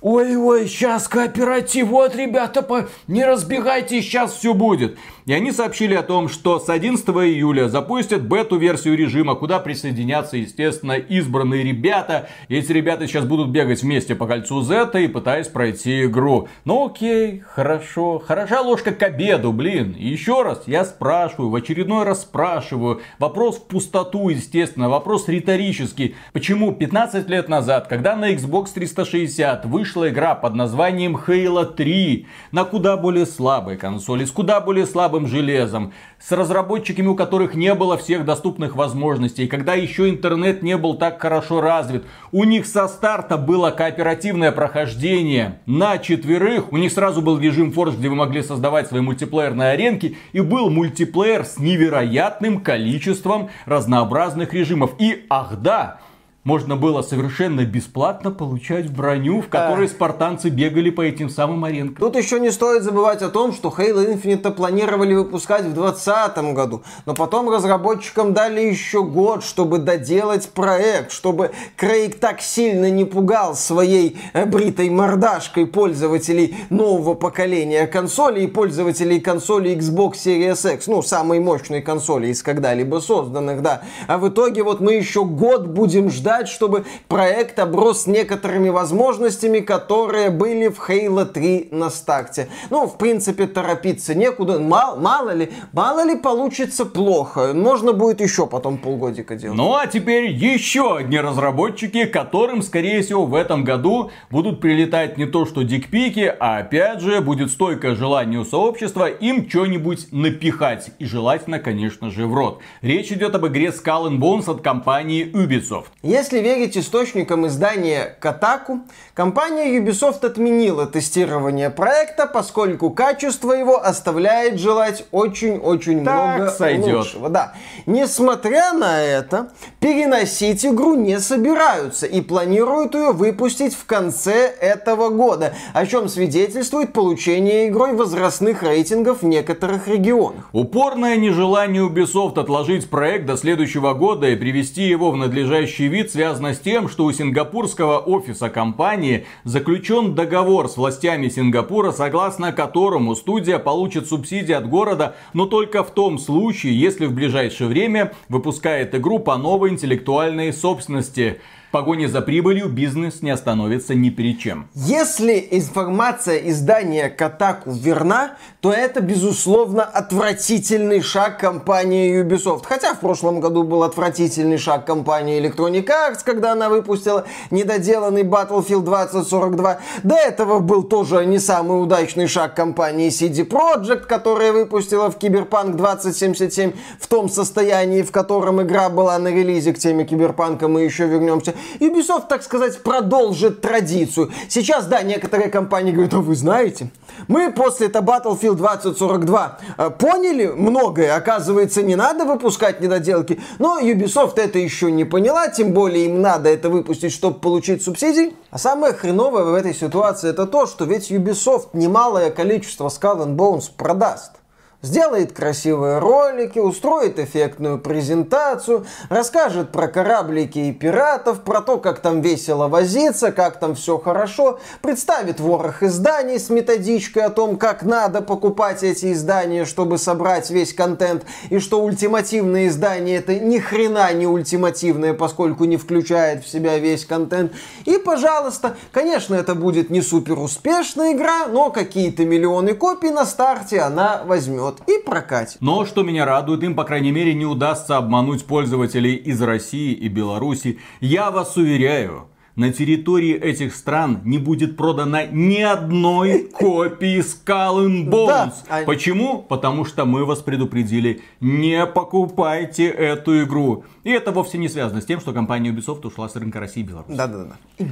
Ой-ой, 0.01 0.67
сейчас 0.67 1.09
кооператив, 1.09 1.87
вот, 1.87 2.15
ребята, 2.15 2.61
по... 2.61 2.87
не 3.07 3.25
разбегайтесь, 3.25 4.05
сейчас 4.05 4.33
все 4.33 4.53
будет. 4.53 4.97
И 5.25 5.33
они 5.33 5.51
сообщили 5.51 5.93
о 5.93 6.01
том, 6.01 6.27
что 6.27 6.57
с 6.59 6.69
11 6.69 7.07
июля 7.07 7.67
запустят 7.67 8.23
бету-версию 8.23 8.97
режима, 8.97 9.35
куда 9.35 9.59
присоединятся, 9.59 10.37
естественно, 10.37 10.93
избранные 10.93 11.63
ребята. 11.63 12.29
Эти 12.47 12.71
ребята 12.71 13.05
сейчас 13.05 13.25
будут 13.25 13.49
бегать 13.49 13.83
вместе 13.83 14.15
по 14.15 14.25
кольцу 14.25 14.61
Z 14.61 14.89
и 14.95 15.07
пытаясь 15.07 15.47
пройти 15.47 16.05
игру. 16.05 16.47
Ну 16.65 16.87
окей, 16.87 17.43
хорошо. 17.45 18.17
Хороша 18.17 18.61
ложка 18.61 18.91
к 18.91 19.03
обеду, 19.03 19.53
блин. 19.53 19.91
И 19.91 20.07
еще 20.07 20.41
раз 20.41 20.63
я 20.65 20.83
спрашиваю, 20.83 21.51
в 21.51 21.55
очередной 21.55 22.05
раз 22.05 22.21
спрашиваю. 22.21 23.01
Вопрос 23.19 23.57
в 23.57 23.67
пустоту, 23.67 24.29
естественно, 24.29 24.89
вопрос 24.89 25.27
риторический. 25.27 26.15
Почему 26.33 26.71
15 26.71 27.29
лет 27.29 27.49
назад, 27.49 27.85
когда 27.87 28.15
на 28.15 28.33
Xbox 28.33 28.69
360 28.73 29.67
вышла 29.89 30.09
игра 30.09 30.35
под 30.35 30.53
названием 30.53 31.17
Halo 31.17 31.65
3, 31.65 32.27
на 32.51 32.63
куда 32.63 32.95
более 32.95 33.25
слабой 33.25 33.75
консоли, 33.75 34.23
с 34.23 34.31
куда 34.31 34.61
более 34.61 34.85
слабым 34.85 35.25
железом, 35.25 35.93
с 36.19 36.31
разработчиками, 36.31 37.07
у 37.07 37.15
которых 37.15 37.55
не 37.55 37.73
было 37.73 37.97
всех 37.97 38.23
доступных 38.23 38.75
возможностей, 38.75 39.47
когда 39.47 39.73
еще 39.73 40.07
интернет 40.09 40.61
не 40.61 40.77
был 40.77 40.93
так 40.93 41.19
хорошо 41.19 41.59
развит, 41.59 42.05
у 42.31 42.43
них 42.43 42.67
со 42.67 42.87
старта 42.87 43.35
было 43.37 43.71
кооперативное 43.71 44.51
прохождение 44.51 45.59
на 45.65 45.97
четверых, 45.97 46.71
у 46.71 46.77
них 46.77 46.91
сразу 46.91 47.23
был 47.23 47.39
режим 47.39 47.71
Forge, 47.71 47.97
где 47.97 48.09
вы 48.09 48.15
могли 48.15 48.43
создавать 48.43 48.89
свои 48.89 49.01
мультиплеерные 49.01 49.71
аренки, 49.71 50.17
и 50.33 50.39
был 50.39 50.69
мультиплеер 50.69 51.45
с 51.45 51.57
невероятным 51.57 52.61
количеством 52.61 53.49
разнообразных 53.65 54.53
режимов. 54.53 54.91
И, 54.99 55.25
ах 55.31 55.55
да, 55.57 55.99
можно 56.43 56.77
было 56.77 57.01
совершенно 57.01 57.65
бесплатно 57.65 58.31
получать 58.31 58.89
броню, 58.89 59.41
в 59.41 59.49
которой 59.49 59.89
спартанцы 59.89 60.49
бегали 60.49 60.89
по 60.89 61.01
этим 61.01 61.29
самым 61.29 61.65
аренкам. 61.65 61.97
Тут 61.97 62.15
еще 62.15 62.39
не 62.39 62.49
стоит 62.49 62.83
забывать 62.83 63.21
о 63.21 63.29
том, 63.29 63.53
что 63.53 63.69
Halo 63.69 64.13
Infinite 64.13 64.51
планировали 64.51 65.13
выпускать 65.13 65.65
в 65.65 65.73
2020 65.73 66.37
году, 66.53 66.83
но 67.05 67.13
потом 67.13 67.49
разработчикам 67.49 68.33
дали 68.33 68.61
еще 68.61 69.03
год, 69.03 69.43
чтобы 69.43 69.79
доделать 69.79 70.49
проект, 70.49 71.11
чтобы 71.11 71.51
Крейг 71.75 72.19
так 72.19 72.41
сильно 72.41 72.89
не 72.89 73.03
пугал 73.03 73.55
своей 73.55 74.17
э, 74.33 74.45
бритой 74.45 74.89
мордашкой 74.89 75.67
пользователей 75.67 76.55
нового 76.69 77.15
поколения 77.15 77.85
консолей 77.85 78.45
и 78.45 78.47
пользователей 78.47 79.19
консолей 79.19 79.75
Xbox 79.75 80.13
Series 80.13 80.75
X, 80.75 80.87
ну, 80.87 81.01
самой 81.01 81.39
мощной 81.39 81.81
консоли 81.81 82.27
из 82.27 82.41
когда-либо 82.43 82.99
созданных, 82.99 83.61
да. 83.61 83.81
А 84.07 84.17
в 84.17 84.29
итоге 84.29 84.63
вот 84.63 84.79
мы 84.79 84.93
еще 84.93 85.25
год 85.25 85.67
будем 85.67 86.09
ждать, 86.09 86.28
чтобы 86.47 86.85
проект 87.07 87.59
оброс 87.59 88.07
некоторыми 88.07 88.69
возможностями, 88.69 89.59
которые 89.59 90.29
были 90.29 90.67
в 90.67 90.79
Halo 90.87 91.25
3 91.25 91.69
на 91.71 91.89
старте. 91.89 92.47
Ну, 92.69 92.87
в 92.87 92.97
принципе, 92.97 93.47
торопиться 93.47 94.15
некуда. 94.15 94.59
Мало, 94.59 94.95
мало 94.99 95.31
ли, 95.31 95.51
мало 95.73 96.05
ли 96.05 96.15
получится 96.15 96.85
плохо. 96.85 97.53
Можно 97.53 97.93
будет 97.93 98.21
еще 98.21 98.47
потом 98.47 98.77
полгодика 98.77 99.35
делать. 99.35 99.57
Ну 99.57 99.73
а 99.73 99.87
теперь 99.87 100.31
еще 100.31 100.97
одни 100.97 101.19
разработчики, 101.19 102.05
которым, 102.05 102.61
скорее 102.61 103.01
всего, 103.01 103.25
в 103.25 103.35
этом 103.35 103.63
году 103.63 104.11
будут 104.29 104.61
прилетать 104.61 105.17
не 105.17 105.25
то 105.25 105.45
что 105.45 105.63
дикпики, 105.63 106.33
а 106.39 106.57
опять 106.59 107.01
же 107.01 107.21
будет 107.21 107.51
стойкое 107.51 107.95
желание 107.95 108.39
у 108.39 108.45
сообщества 108.45 109.07
им 109.07 109.49
что-нибудь 109.49 110.07
напихать. 110.11 110.91
И 110.99 111.05
желательно, 111.05 111.59
конечно 111.59 112.09
же, 112.09 112.27
в 112.27 112.33
рот. 112.33 112.59
Речь 112.81 113.11
идет 113.11 113.35
об 113.35 113.47
игре 113.47 113.67
Skull 113.67 114.09
and 114.09 114.19
Bones 114.19 114.49
от 114.49 114.61
компании 114.61 115.25
Ubisoft. 115.33 115.87
Если 116.19 116.39
верить 116.39 116.77
источникам 116.77 117.47
издания 117.47 118.17
Kotaku, 118.19 118.81
компания 119.13 119.79
Ubisoft 119.79 120.25
отменила 120.25 120.85
тестирование 120.85 121.69
проекта, 121.69 122.27
поскольку 122.27 122.89
качество 122.89 123.53
его 123.53 123.81
оставляет 123.81 124.59
желать 124.59 125.05
очень-очень 125.11 126.01
много 126.01 126.49
сойдет. 126.49 126.97
лучшего. 126.97 127.29
Да. 127.29 127.53
Несмотря 127.85 128.73
на 128.73 129.01
это, 129.01 129.53
переносить 129.79 130.65
игру 130.65 130.95
не 130.95 131.21
собираются 131.21 132.05
и 132.05 132.19
планируют 132.19 132.95
ее 132.95 133.13
выпустить 133.13 133.73
в 133.73 133.85
конце 133.85 134.53
этого 134.59 135.11
года, 135.11 135.53
о 135.73 135.85
чем 135.85 136.09
свидетельствует 136.09 136.91
получение 136.91 137.69
игрой 137.69 137.93
возрастных 137.93 138.61
рейтингов 138.61 139.21
в 139.21 139.25
некоторых 139.25 139.87
регионах. 139.87 140.49
Упорное 140.51 141.15
нежелание 141.15 141.87
Ubisoft 141.87 142.37
отложить 142.37 142.89
проект 142.89 143.25
до 143.25 143.37
следующего 143.37 143.93
года 143.93 144.27
и 144.27 144.35
привести 144.35 144.83
его 144.83 145.11
в 145.11 145.15
надлежащий 145.15 145.87
вид 145.87 146.08
звучит, 146.09 146.19
связано 146.19 146.53
с 146.53 146.59
тем, 146.59 146.89
что 146.89 147.05
у 147.05 147.11
сингапурского 147.11 147.99
офиса 147.99 148.49
компании 148.49 149.25
заключен 149.43 150.15
договор 150.15 150.67
с 150.67 150.77
властями 150.77 151.29
Сингапура, 151.29 151.91
согласно 151.91 152.51
которому 152.51 153.15
студия 153.15 153.59
получит 153.59 154.07
субсидии 154.07 154.53
от 154.53 154.67
города, 154.67 155.15
но 155.33 155.45
только 155.45 155.83
в 155.83 155.91
том 155.91 156.17
случае, 156.19 156.79
если 156.79 157.05
в 157.05 157.13
ближайшее 157.13 157.67
время 157.67 158.11
выпускает 158.29 158.95
игру 158.95 159.19
по 159.19 159.37
новой 159.37 159.69
интеллектуальной 159.69 160.53
собственности. 160.53 161.39
В 161.69 161.71
погоне 161.71 162.07
за 162.07 162.21
прибылью 162.21 162.67
бизнес 162.67 163.21
не 163.21 163.29
остановится 163.29 163.93
ни 163.93 164.09
перед 164.09 164.39
чем. 164.39 164.67
Если 164.73 165.47
информация 165.51 166.37
издания 166.49 167.09
Катаку 167.09 167.69
верна, 167.71 168.37
то 168.59 168.73
это, 168.73 169.01
безусловно, 169.01 169.83
отвратительный 169.83 171.01
шаг 171.01 171.37
компании 171.37 172.23
Ubisoft. 172.23 172.63
Хотя 172.65 172.95
в 172.95 172.99
прошлом 172.99 173.39
году 173.39 173.61
был 173.61 173.83
отвратительный 173.83 174.57
шаг 174.57 174.85
компании 174.85 175.39
Electronic 175.39 175.85
Arts, 175.85 176.21
когда 176.25 176.53
она 176.53 176.69
выпустила 176.69 177.25
недоделанный 177.51 178.23
Battlefield 178.23 178.81
2042. 178.85 179.79
До 180.01 180.15
этого 180.15 180.57
был 180.57 180.81
тоже 180.81 181.23
не 181.27 181.37
самый 181.37 181.83
удачный 181.83 182.25
шаг 182.25 182.55
компании 182.55 183.09
CD 183.09 183.47
Projekt, 183.47 184.07
которая 184.07 184.53
выпустила 184.53 185.11
в 185.11 185.19
Cyberpunk 185.19 185.75
2077 185.75 186.71
в 186.99 187.05
том 187.05 187.29
состоянии, 187.29 188.01
в 188.01 188.11
котором 188.11 188.59
игра 188.59 188.89
была 188.89 189.19
на 189.19 189.27
релизе. 189.27 189.71
К 189.71 189.77
теме 189.77 190.03
Киберпанка 190.03 190.67
мы 190.67 190.81
еще 190.81 191.05
вернемся. 191.05 191.53
Ubisoft, 191.79 192.27
так 192.27 192.43
сказать, 192.43 192.81
продолжит 192.83 193.61
традицию. 193.61 194.31
Сейчас, 194.47 194.85
да, 194.85 195.01
некоторые 195.01 195.49
компании 195.49 195.91
говорят, 195.91 196.13
а 196.13 196.19
вы 196.19 196.35
знаете, 196.35 196.89
мы 197.27 197.51
после 197.51 197.87
это 197.87 197.99
Battlefield 197.99 198.55
2042 198.55 199.59
э, 199.77 199.89
поняли 199.91 200.47
многое. 200.47 201.15
Оказывается, 201.15 201.83
не 201.83 201.95
надо 201.95 202.25
выпускать 202.25 202.81
недоделки. 202.81 203.39
Но 203.59 203.79
Ubisoft 203.79 204.39
это 204.39 204.59
еще 204.59 204.91
не 204.91 205.05
поняла, 205.05 205.47
тем 205.49 205.73
более 205.73 206.05
им 206.05 206.21
надо 206.21 206.49
это 206.49 206.69
выпустить, 206.69 207.11
чтобы 207.11 207.39
получить 207.39 207.83
субсидии. 207.83 208.35
А 208.51 208.57
самое 208.57 208.93
хреновое 208.93 209.43
в 209.43 209.53
этой 209.53 209.73
ситуации 209.73 210.29
это 210.29 210.45
то, 210.47 210.65
что 210.65 210.85
ведь 210.85 211.11
Ubisoft 211.11 211.69
немалое 211.73 212.31
количество 212.31 212.87
Skull 212.87 213.25
and 213.25 213.35
Bones 213.35 213.65
продаст 213.75 214.38
сделает 214.81 215.33
красивые 215.33 215.99
ролики, 215.99 216.57
устроит 216.57 217.19
эффектную 217.19 217.79
презентацию, 217.79 218.85
расскажет 219.09 219.71
про 219.71 219.87
кораблики 219.87 220.59
и 220.59 220.71
пиратов, 220.71 221.41
про 221.41 221.61
то, 221.61 221.77
как 221.77 221.99
там 221.99 222.21
весело 222.21 222.67
возиться, 222.69 223.31
как 223.31 223.59
там 223.59 223.75
все 223.75 223.97
хорошо, 223.97 224.59
представит 224.81 225.39
ворох 225.39 225.83
изданий 225.83 226.39
с 226.39 226.49
методичкой 226.49 227.23
о 227.23 227.29
том, 227.29 227.57
как 227.57 227.83
надо 227.83 228.21
покупать 228.21 228.83
эти 228.83 229.11
издания, 229.11 229.65
чтобы 229.65 229.97
собрать 229.97 230.49
весь 230.49 230.73
контент, 230.73 231.25
и 231.49 231.59
что 231.59 231.83
ультимативное 231.83 232.67
издание 232.67 233.17
это 233.17 233.35
ни 233.35 233.59
хрена 233.59 234.13
не 234.13 234.27
ультимативное, 234.27 235.13
поскольку 235.13 235.65
не 235.65 235.75
включает 235.75 236.45
в 236.45 236.49
себя 236.49 236.77
весь 236.77 237.05
контент. 237.05 237.51
И, 237.83 237.97
пожалуйста, 237.97 238.77
конечно, 238.93 239.35
это 239.35 239.55
будет 239.55 239.89
не 239.89 240.01
супер 240.01 240.39
успешная 240.39 241.11
игра, 241.11 241.47
но 241.47 241.69
какие-то 241.69 242.23
миллионы 242.23 242.75
копий 242.75 243.09
на 243.09 243.25
старте 243.25 243.81
она 243.81 244.23
возьмет 244.25 244.68
возьмет 244.69 244.89
и 244.89 245.03
прокатит. 245.03 245.57
Но 245.61 245.85
что 245.85 246.03
меня 246.03 246.25
радует, 246.25 246.63
им, 246.63 246.75
по 246.75 246.83
крайней 246.83 247.11
мере, 247.11 247.33
не 247.33 247.45
удастся 247.45 247.97
обмануть 247.97 248.45
пользователей 248.45 249.15
из 249.15 249.41
России 249.41 249.93
и 249.93 250.07
Беларуси. 250.07 250.79
Я 250.99 251.31
вас 251.31 251.57
уверяю, 251.57 252.27
на 252.55 252.73
территории 252.73 253.33
этих 253.33 253.73
стран 253.73 254.21
не 254.25 254.37
будет 254.37 254.75
продано 254.75 255.25
ни 255.31 255.61
одной 255.61 256.39
копии 256.53 257.19
Skull 257.19 257.87
and 257.87 258.09
Bones. 258.09 258.27
Да, 258.27 258.53
а... 258.69 258.83
Почему? 258.83 259.41
Потому 259.41 259.85
что 259.85 260.05
мы 260.05 260.25
вас 260.25 260.39
предупредили, 260.39 261.21
не 261.39 261.85
покупайте 261.85 262.87
эту 262.87 263.43
игру. 263.43 263.85
И 264.03 264.11
это 264.11 264.31
вовсе 264.31 264.57
не 264.57 264.67
связано 264.67 265.01
с 265.01 265.05
тем, 265.05 265.19
что 265.19 265.33
компания 265.33 265.71
Ubisoft 265.71 266.05
ушла 266.05 266.27
с 266.27 266.35
рынка 266.35 266.59
России 266.59 266.81
и 266.81 266.83
Беларуси. 266.83 267.15
Да-да-да. 267.15 267.85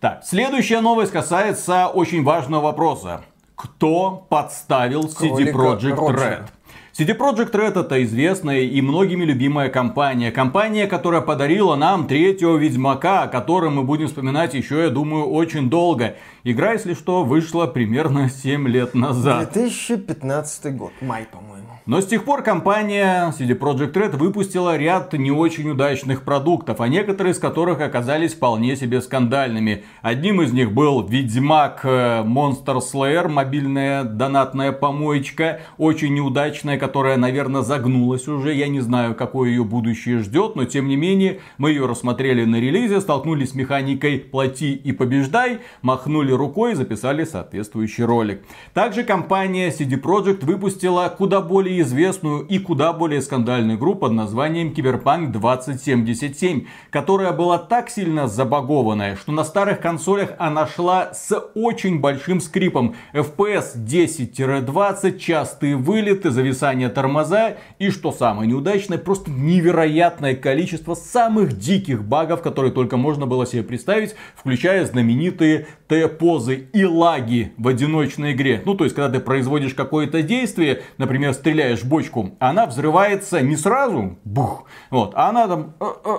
Так, 0.00 0.22
следующая 0.24 0.80
новость 0.80 1.12
касается 1.12 1.88
очень 1.88 2.24
важного 2.24 2.64
вопроса 2.64 3.24
кто 3.56 4.26
подставил 4.28 5.04
CD 5.04 5.52
Projekt 5.52 5.98
Red. 5.98 6.48
CD 6.96 7.16
Projekt 7.18 7.50
Red 7.50 7.80
это 7.80 8.04
известная 8.04 8.60
и 8.60 8.80
многими 8.80 9.24
любимая 9.24 9.68
компания. 9.68 10.30
Компания, 10.30 10.86
которая 10.86 11.22
подарила 11.22 11.74
нам 11.74 12.06
третьего 12.06 12.56
Ведьмака, 12.56 13.24
о 13.24 13.28
котором 13.28 13.76
мы 13.76 13.82
будем 13.82 14.06
вспоминать 14.06 14.54
еще, 14.54 14.84
я 14.84 14.90
думаю, 14.90 15.26
очень 15.26 15.68
долго. 15.68 16.14
Игра, 16.44 16.74
если 16.74 16.94
что, 16.94 17.24
вышла 17.24 17.66
примерно 17.66 18.28
7 18.28 18.68
лет 18.68 18.94
назад. 18.94 19.52
2015 19.52 20.76
год, 20.76 20.92
май, 21.00 21.26
по-моему. 21.30 21.63
Но 21.86 22.00
с 22.00 22.06
тех 22.06 22.24
пор 22.24 22.42
компания 22.42 23.30
CD 23.38 23.58
Projekt 23.58 23.92
Red 23.92 24.16
выпустила 24.16 24.74
ряд 24.74 25.12
не 25.12 25.30
очень 25.30 25.68
удачных 25.68 26.22
продуктов, 26.22 26.80
а 26.80 26.88
некоторые 26.88 27.34
из 27.34 27.38
которых 27.38 27.82
оказались 27.82 28.32
вполне 28.32 28.74
себе 28.74 29.02
скандальными. 29.02 29.84
Одним 30.00 30.40
из 30.40 30.50
них 30.54 30.72
был 30.72 31.06
Ведьмак 31.06 31.80
э, 31.82 32.22
Monster 32.24 32.80
Slayer, 32.80 33.28
мобильная 33.28 34.02
донатная 34.02 34.72
помоечка, 34.72 35.60
очень 35.76 36.14
неудачная, 36.14 36.78
которая, 36.78 37.18
наверное, 37.18 37.60
загнулась 37.60 38.28
уже. 38.28 38.54
Я 38.54 38.68
не 38.68 38.80
знаю, 38.80 39.14
какое 39.14 39.50
ее 39.50 39.64
будущее 39.64 40.20
ждет, 40.20 40.56
но 40.56 40.64
тем 40.64 40.88
не 40.88 40.96
менее 40.96 41.40
мы 41.58 41.68
ее 41.68 41.84
рассмотрели 41.84 42.46
на 42.46 42.56
релизе, 42.56 43.02
столкнулись 43.02 43.50
с 43.50 43.54
механикой 43.54 44.20
«плати 44.20 44.72
и 44.72 44.92
побеждай», 44.92 45.58
махнули 45.82 46.32
рукой 46.32 46.72
и 46.72 46.76
записали 46.76 47.24
соответствующий 47.24 48.04
ролик. 48.04 48.40
Также 48.72 49.04
компания 49.04 49.68
CD 49.68 50.00
Projekt 50.00 50.46
выпустила 50.46 51.14
куда 51.14 51.42
более 51.42 51.73
более 51.74 51.82
известную 51.82 52.46
и 52.46 52.58
куда 52.58 52.92
более 52.92 53.20
скандальную 53.20 53.76
игру 53.76 53.94
под 53.94 54.12
названием 54.12 54.72
Cyberpunk 54.72 55.32
2077, 55.32 56.66
которая 56.90 57.32
была 57.32 57.58
так 57.58 57.90
сильно 57.90 58.28
забагованная, 58.28 59.16
что 59.16 59.32
на 59.32 59.44
старых 59.44 59.80
консолях 59.80 60.34
она 60.38 60.66
шла 60.66 61.12
с 61.12 61.36
очень 61.54 62.00
большим 62.00 62.40
скрипом. 62.40 62.94
FPS 63.12 63.76
10-20, 63.76 65.18
частые 65.18 65.76
вылеты, 65.76 66.30
зависание 66.30 66.88
тормоза 66.88 67.56
и, 67.78 67.90
что 67.90 68.12
самое 68.12 68.48
неудачное, 68.48 68.98
просто 68.98 69.30
невероятное 69.30 70.36
количество 70.36 70.94
самых 70.94 71.58
диких 71.58 72.04
багов, 72.04 72.42
которые 72.42 72.72
только 72.72 72.96
можно 72.96 73.26
было 73.26 73.46
себе 73.46 73.62
представить, 73.62 74.14
включая 74.36 74.84
знаменитые 74.84 75.66
Т-позы 75.88 76.68
и 76.72 76.84
лаги 76.84 77.52
в 77.58 77.68
одиночной 77.68 78.32
игре. 78.32 78.62
Ну, 78.64 78.74
то 78.74 78.84
есть, 78.84 78.96
когда 78.96 79.18
ты 79.18 79.24
производишь 79.24 79.74
какое-то 79.74 80.22
действие, 80.22 80.82
например, 80.98 81.34
стреляешь 81.34 81.63
в 81.72 81.84
бочку, 81.84 82.30
она 82.38 82.66
взрывается 82.66 83.40
не 83.40 83.56
сразу, 83.56 84.18
бух, 84.24 84.64
вот, 84.90 85.12
а 85.14 85.28
она 85.28 85.48
там 85.48 85.74
э, 85.80 85.84
э, 86.04 86.18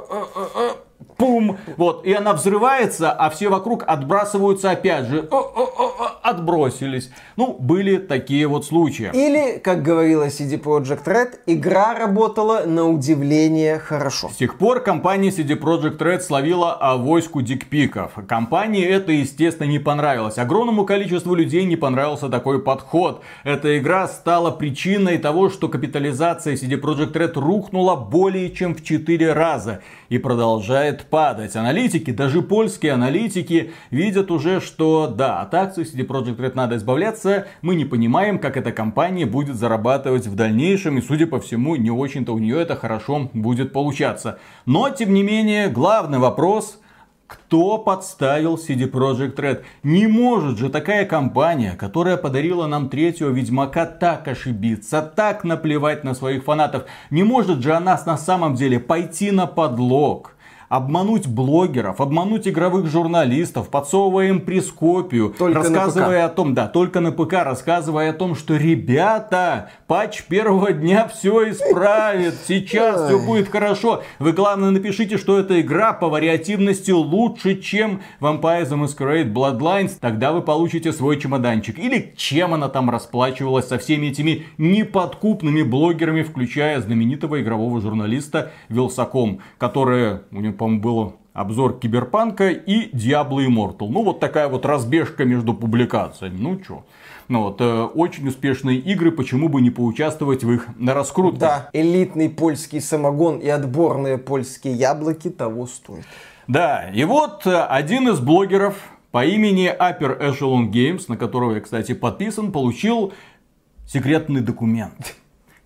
э, 0.56 0.70
пум, 1.18 1.58
вот, 1.78 2.06
и 2.06 2.14
она 2.14 2.34
взрывается, 2.34 3.12
а 3.12 3.30
все 3.30 3.50
вокруг 3.50 3.84
отбрасываются 3.88 4.72
опять 4.72 5.06
же, 5.08 5.28
о, 5.32 5.38
о, 5.38 5.64
о, 5.64 6.20
отбросились. 6.30 7.12
Ну, 7.38 7.56
были 7.60 7.98
такие 7.98 8.48
вот 8.48 8.66
случаи. 8.66 9.12
Или, 9.14 9.60
как 9.60 9.84
говорила 9.84 10.28
CD 10.28 10.60
Projekt 10.62 11.06
Red, 11.06 11.40
игра 11.46 11.94
работала 11.94 12.64
на 12.66 12.90
удивление 12.90 13.80
хорошо. 13.80 14.30
С 14.30 14.38
тех 14.38 14.58
пор 14.58 14.82
компания 14.82 15.30
CD 15.30 15.60
Projekt 15.60 15.98
Red 15.98 16.22
словила 16.22 16.74
авоську 16.74 17.42
дикпиков. 17.42 18.14
Компании 18.28 18.86
это, 18.86 19.12
естественно, 19.12 19.68
не 19.68 19.80
понравилось. 19.80 20.38
Огромному 20.38 20.86
количеству 20.86 21.36
людей 21.36 21.66
не 21.66 21.76
понравился 21.76 22.30
такой 22.30 22.62
подход. 22.62 23.22
Эта 23.44 23.78
игра 23.78 24.08
стала 24.08 24.52
причиной 24.52 25.18
того, 25.18 25.50
что 25.50 25.68
капитализация 25.68 26.56
CD 26.56 26.80
Projekt 26.80 27.14
Red 27.14 27.34
рухнула 27.40 27.96
более 27.96 28.52
чем 28.52 28.76
в 28.76 28.84
4 28.84 29.34
раза 29.34 29.82
и 30.10 30.18
продолжает 30.18 30.85
падать. 30.94 31.56
Аналитики, 31.56 32.12
даже 32.12 32.42
польские 32.42 32.94
аналитики, 32.94 33.72
видят 33.92 34.32
уже, 34.32 34.62
что 34.62 35.08
да, 35.08 35.42
от 35.42 35.54
акций 35.54 35.84
CD 35.84 36.06
Projekt 36.06 36.38
Red 36.38 36.54
надо 36.56 36.78
избавляться. 36.78 37.48
Мы 37.62 37.76
не 37.76 37.86
понимаем, 37.86 38.40
как 38.40 38.58
эта 38.58 38.72
компания 38.72 39.26
будет 39.26 39.56
зарабатывать 39.56 40.28
в 40.28 40.36
дальнейшем. 40.36 40.98
И, 40.98 41.02
судя 41.02 41.28
по 41.28 41.40
всему, 41.40 41.76
не 41.76 41.92
очень-то 41.92 42.34
у 42.34 42.40
нее 42.40 42.62
это 42.62 42.76
хорошо 42.76 43.30
будет 43.34 43.74
получаться. 43.74 44.40
Но, 44.66 44.90
тем 44.90 45.14
не 45.14 45.24
менее, 45.24 45.70
главный 45.70 46.20
вопрос– 46.20 46.80
кто 47.28 47.80
подставил 47.80 48.56
CD 48.56 48.90
Projekt 48.90 49.36
Red? 49.38 49.64
Не 49.82 50.06
может 50.06 50.60
же 50.60 50.70
такая 50.70 51.06
компания, 51.06 51.76
которая 51.76 52.18
подарила 52.18 52.68
нам 52.68 52.88
третьего 52.88 53.30
Ведьмака, 53.30 53.88
так 53.88 54.28
ошибиться, 54.28 55.02
так 55.02 55.44
наплевать 55.44 56.04
на 56.04 56.14
своих 56.14 56.44
фанатов. 56.44 56.84
Не 57.10 57.24
может 57.24 57.64
же 57.64 57.74
она 57.74 58.00
на 58.06 58.18
самом 58.18 58.54
деле 58.54 58.80
пойти 58.80 59.32
на 59.32 59.48
подлог 59.48 60.35
обмануть 60.70 61.28
блогеров, 61.28 62.02
обмануть 62.02 62.48
игровых 62.48 62.88
журналистов, 62.88 63.70
подсовывая 63.70 64.30
им 64.30 64.42
прескопию, 64.42 65.34
только 65.38 65.60
рассказывая 65.60 66.26
о 66.26 66.30
том, 66.30 66.54
да, 66.54 66.68
только 66.68 67.00
на 67.00 67.12
ПК, 67.12 67.34
рассказывая 67.44 68.10
о 68.10 68.14
том, 68.14 68.36
что 68.36 68.56
ребята, 68.56 69.70
патч 69.88 70.24
первого 70.24 70.72
дня 70.72 71.08
все 71.08 71.52
исправит, 71.52 72.36
сейчас 72.48 73.06
все 73.06 73.20
будет 73.20 73.50
хорошо. 73.50 74.04
Вы 74.20 74.32
главное 74.32 74.72
напишите, 74.72 75.18
что 75.18 75.40
эта 75.40 75.62
игра 75.62 75.94
по 75.94 76.10
вариативности 76.10 76.92
лучше, 76.92 77.60
чем 77.60 78.02
Vampire 78.20 78.68
the 78.68 78.84
Masquerade 78.84 79.32
Bloodlines, 79.32 79.94
тогда 80.00 80.32
вы 80.32 80.42
получите 80.42 80.92
свой 80.92 81.20
чемоданчик. 81.20 81.78
Или 81.80 82.14
чем 82.18 82.54
она 82.54 82.70
там 82.70 82.90
расплачивалась 82.90 83.68
со 83.68 83.78
всеми 83.78 84.08
этими 84.08 84.46
неподкупными 84.58 85.62
блогерами, 85.62 86.24
включая 86.24 86.82
знаменитого 86.82 87.42
игрового 87.42 87.82
журналиста 87.82 88.52
Вилсаком, 88.70 89.40
который, 89.58 90.20
у 90.32 90.40
него, 90.42 90.54
по-моему, 90.66 90.82
был 90.82 91.14
обзор 91.34 91.80
Киберпанка 91.80 92.50
и 92.50 92.90
Diablo 92.96 93.46
Immortal. 93.46 93.88
Ну, 93.90 94.04
вот 94.04 94.20
такая 94.20 94.48
вот 94.48 94.66
разбежка 94.66 95.26
между 95.26 95.54
публикациями. 95.54 96.38
Ну, 96.40 96.60
чё. 96.60 96.84
Ну 97.28 97.44
вот, 97.44 97.60
э, 97.60 97.84
очень 97.84 98.28
успешные 98.28 98.78
игры, 98.78 99.12
почему 99.12 99.50
бы 99.50 99.62
не 99.62 99.72
поучаствовать 99.72 100.44
в 100.44 100.52
их 100.52 100.68
раскрутке? 100.80 101.40
Да, 101.40 101.70
элитный 101.74 102.30
польский 102.30 102.82
самогон 102.82 103.40
и 103.40 103.48
отборные 103.48 104.18
польские 104.18 104.76
яблоки 104.76 105.30
того 105.30 105.66
стоят. 105.66 106.06
Да, 106.48 106.90
и 106.94 107.04
вот 107.04 107.48
э, 107.48 107.64
один 107.64 108.10
из 108.10 108.20
блогеров 108.20 108.76
по 109.12 109.26
имени 109.26 109.72
Upper 109.76 110.20
Echelon 110.20 110.72
Games, 110.72 111.06
на 111.08 111.18
которого 111.18 111.56
я, 111.56 111.62
кстати, 111.62 111.94
подписан, 111.94 112.52
получил 112.52 113.14
секретный 113.88 114.42
документ. 114.42 115.16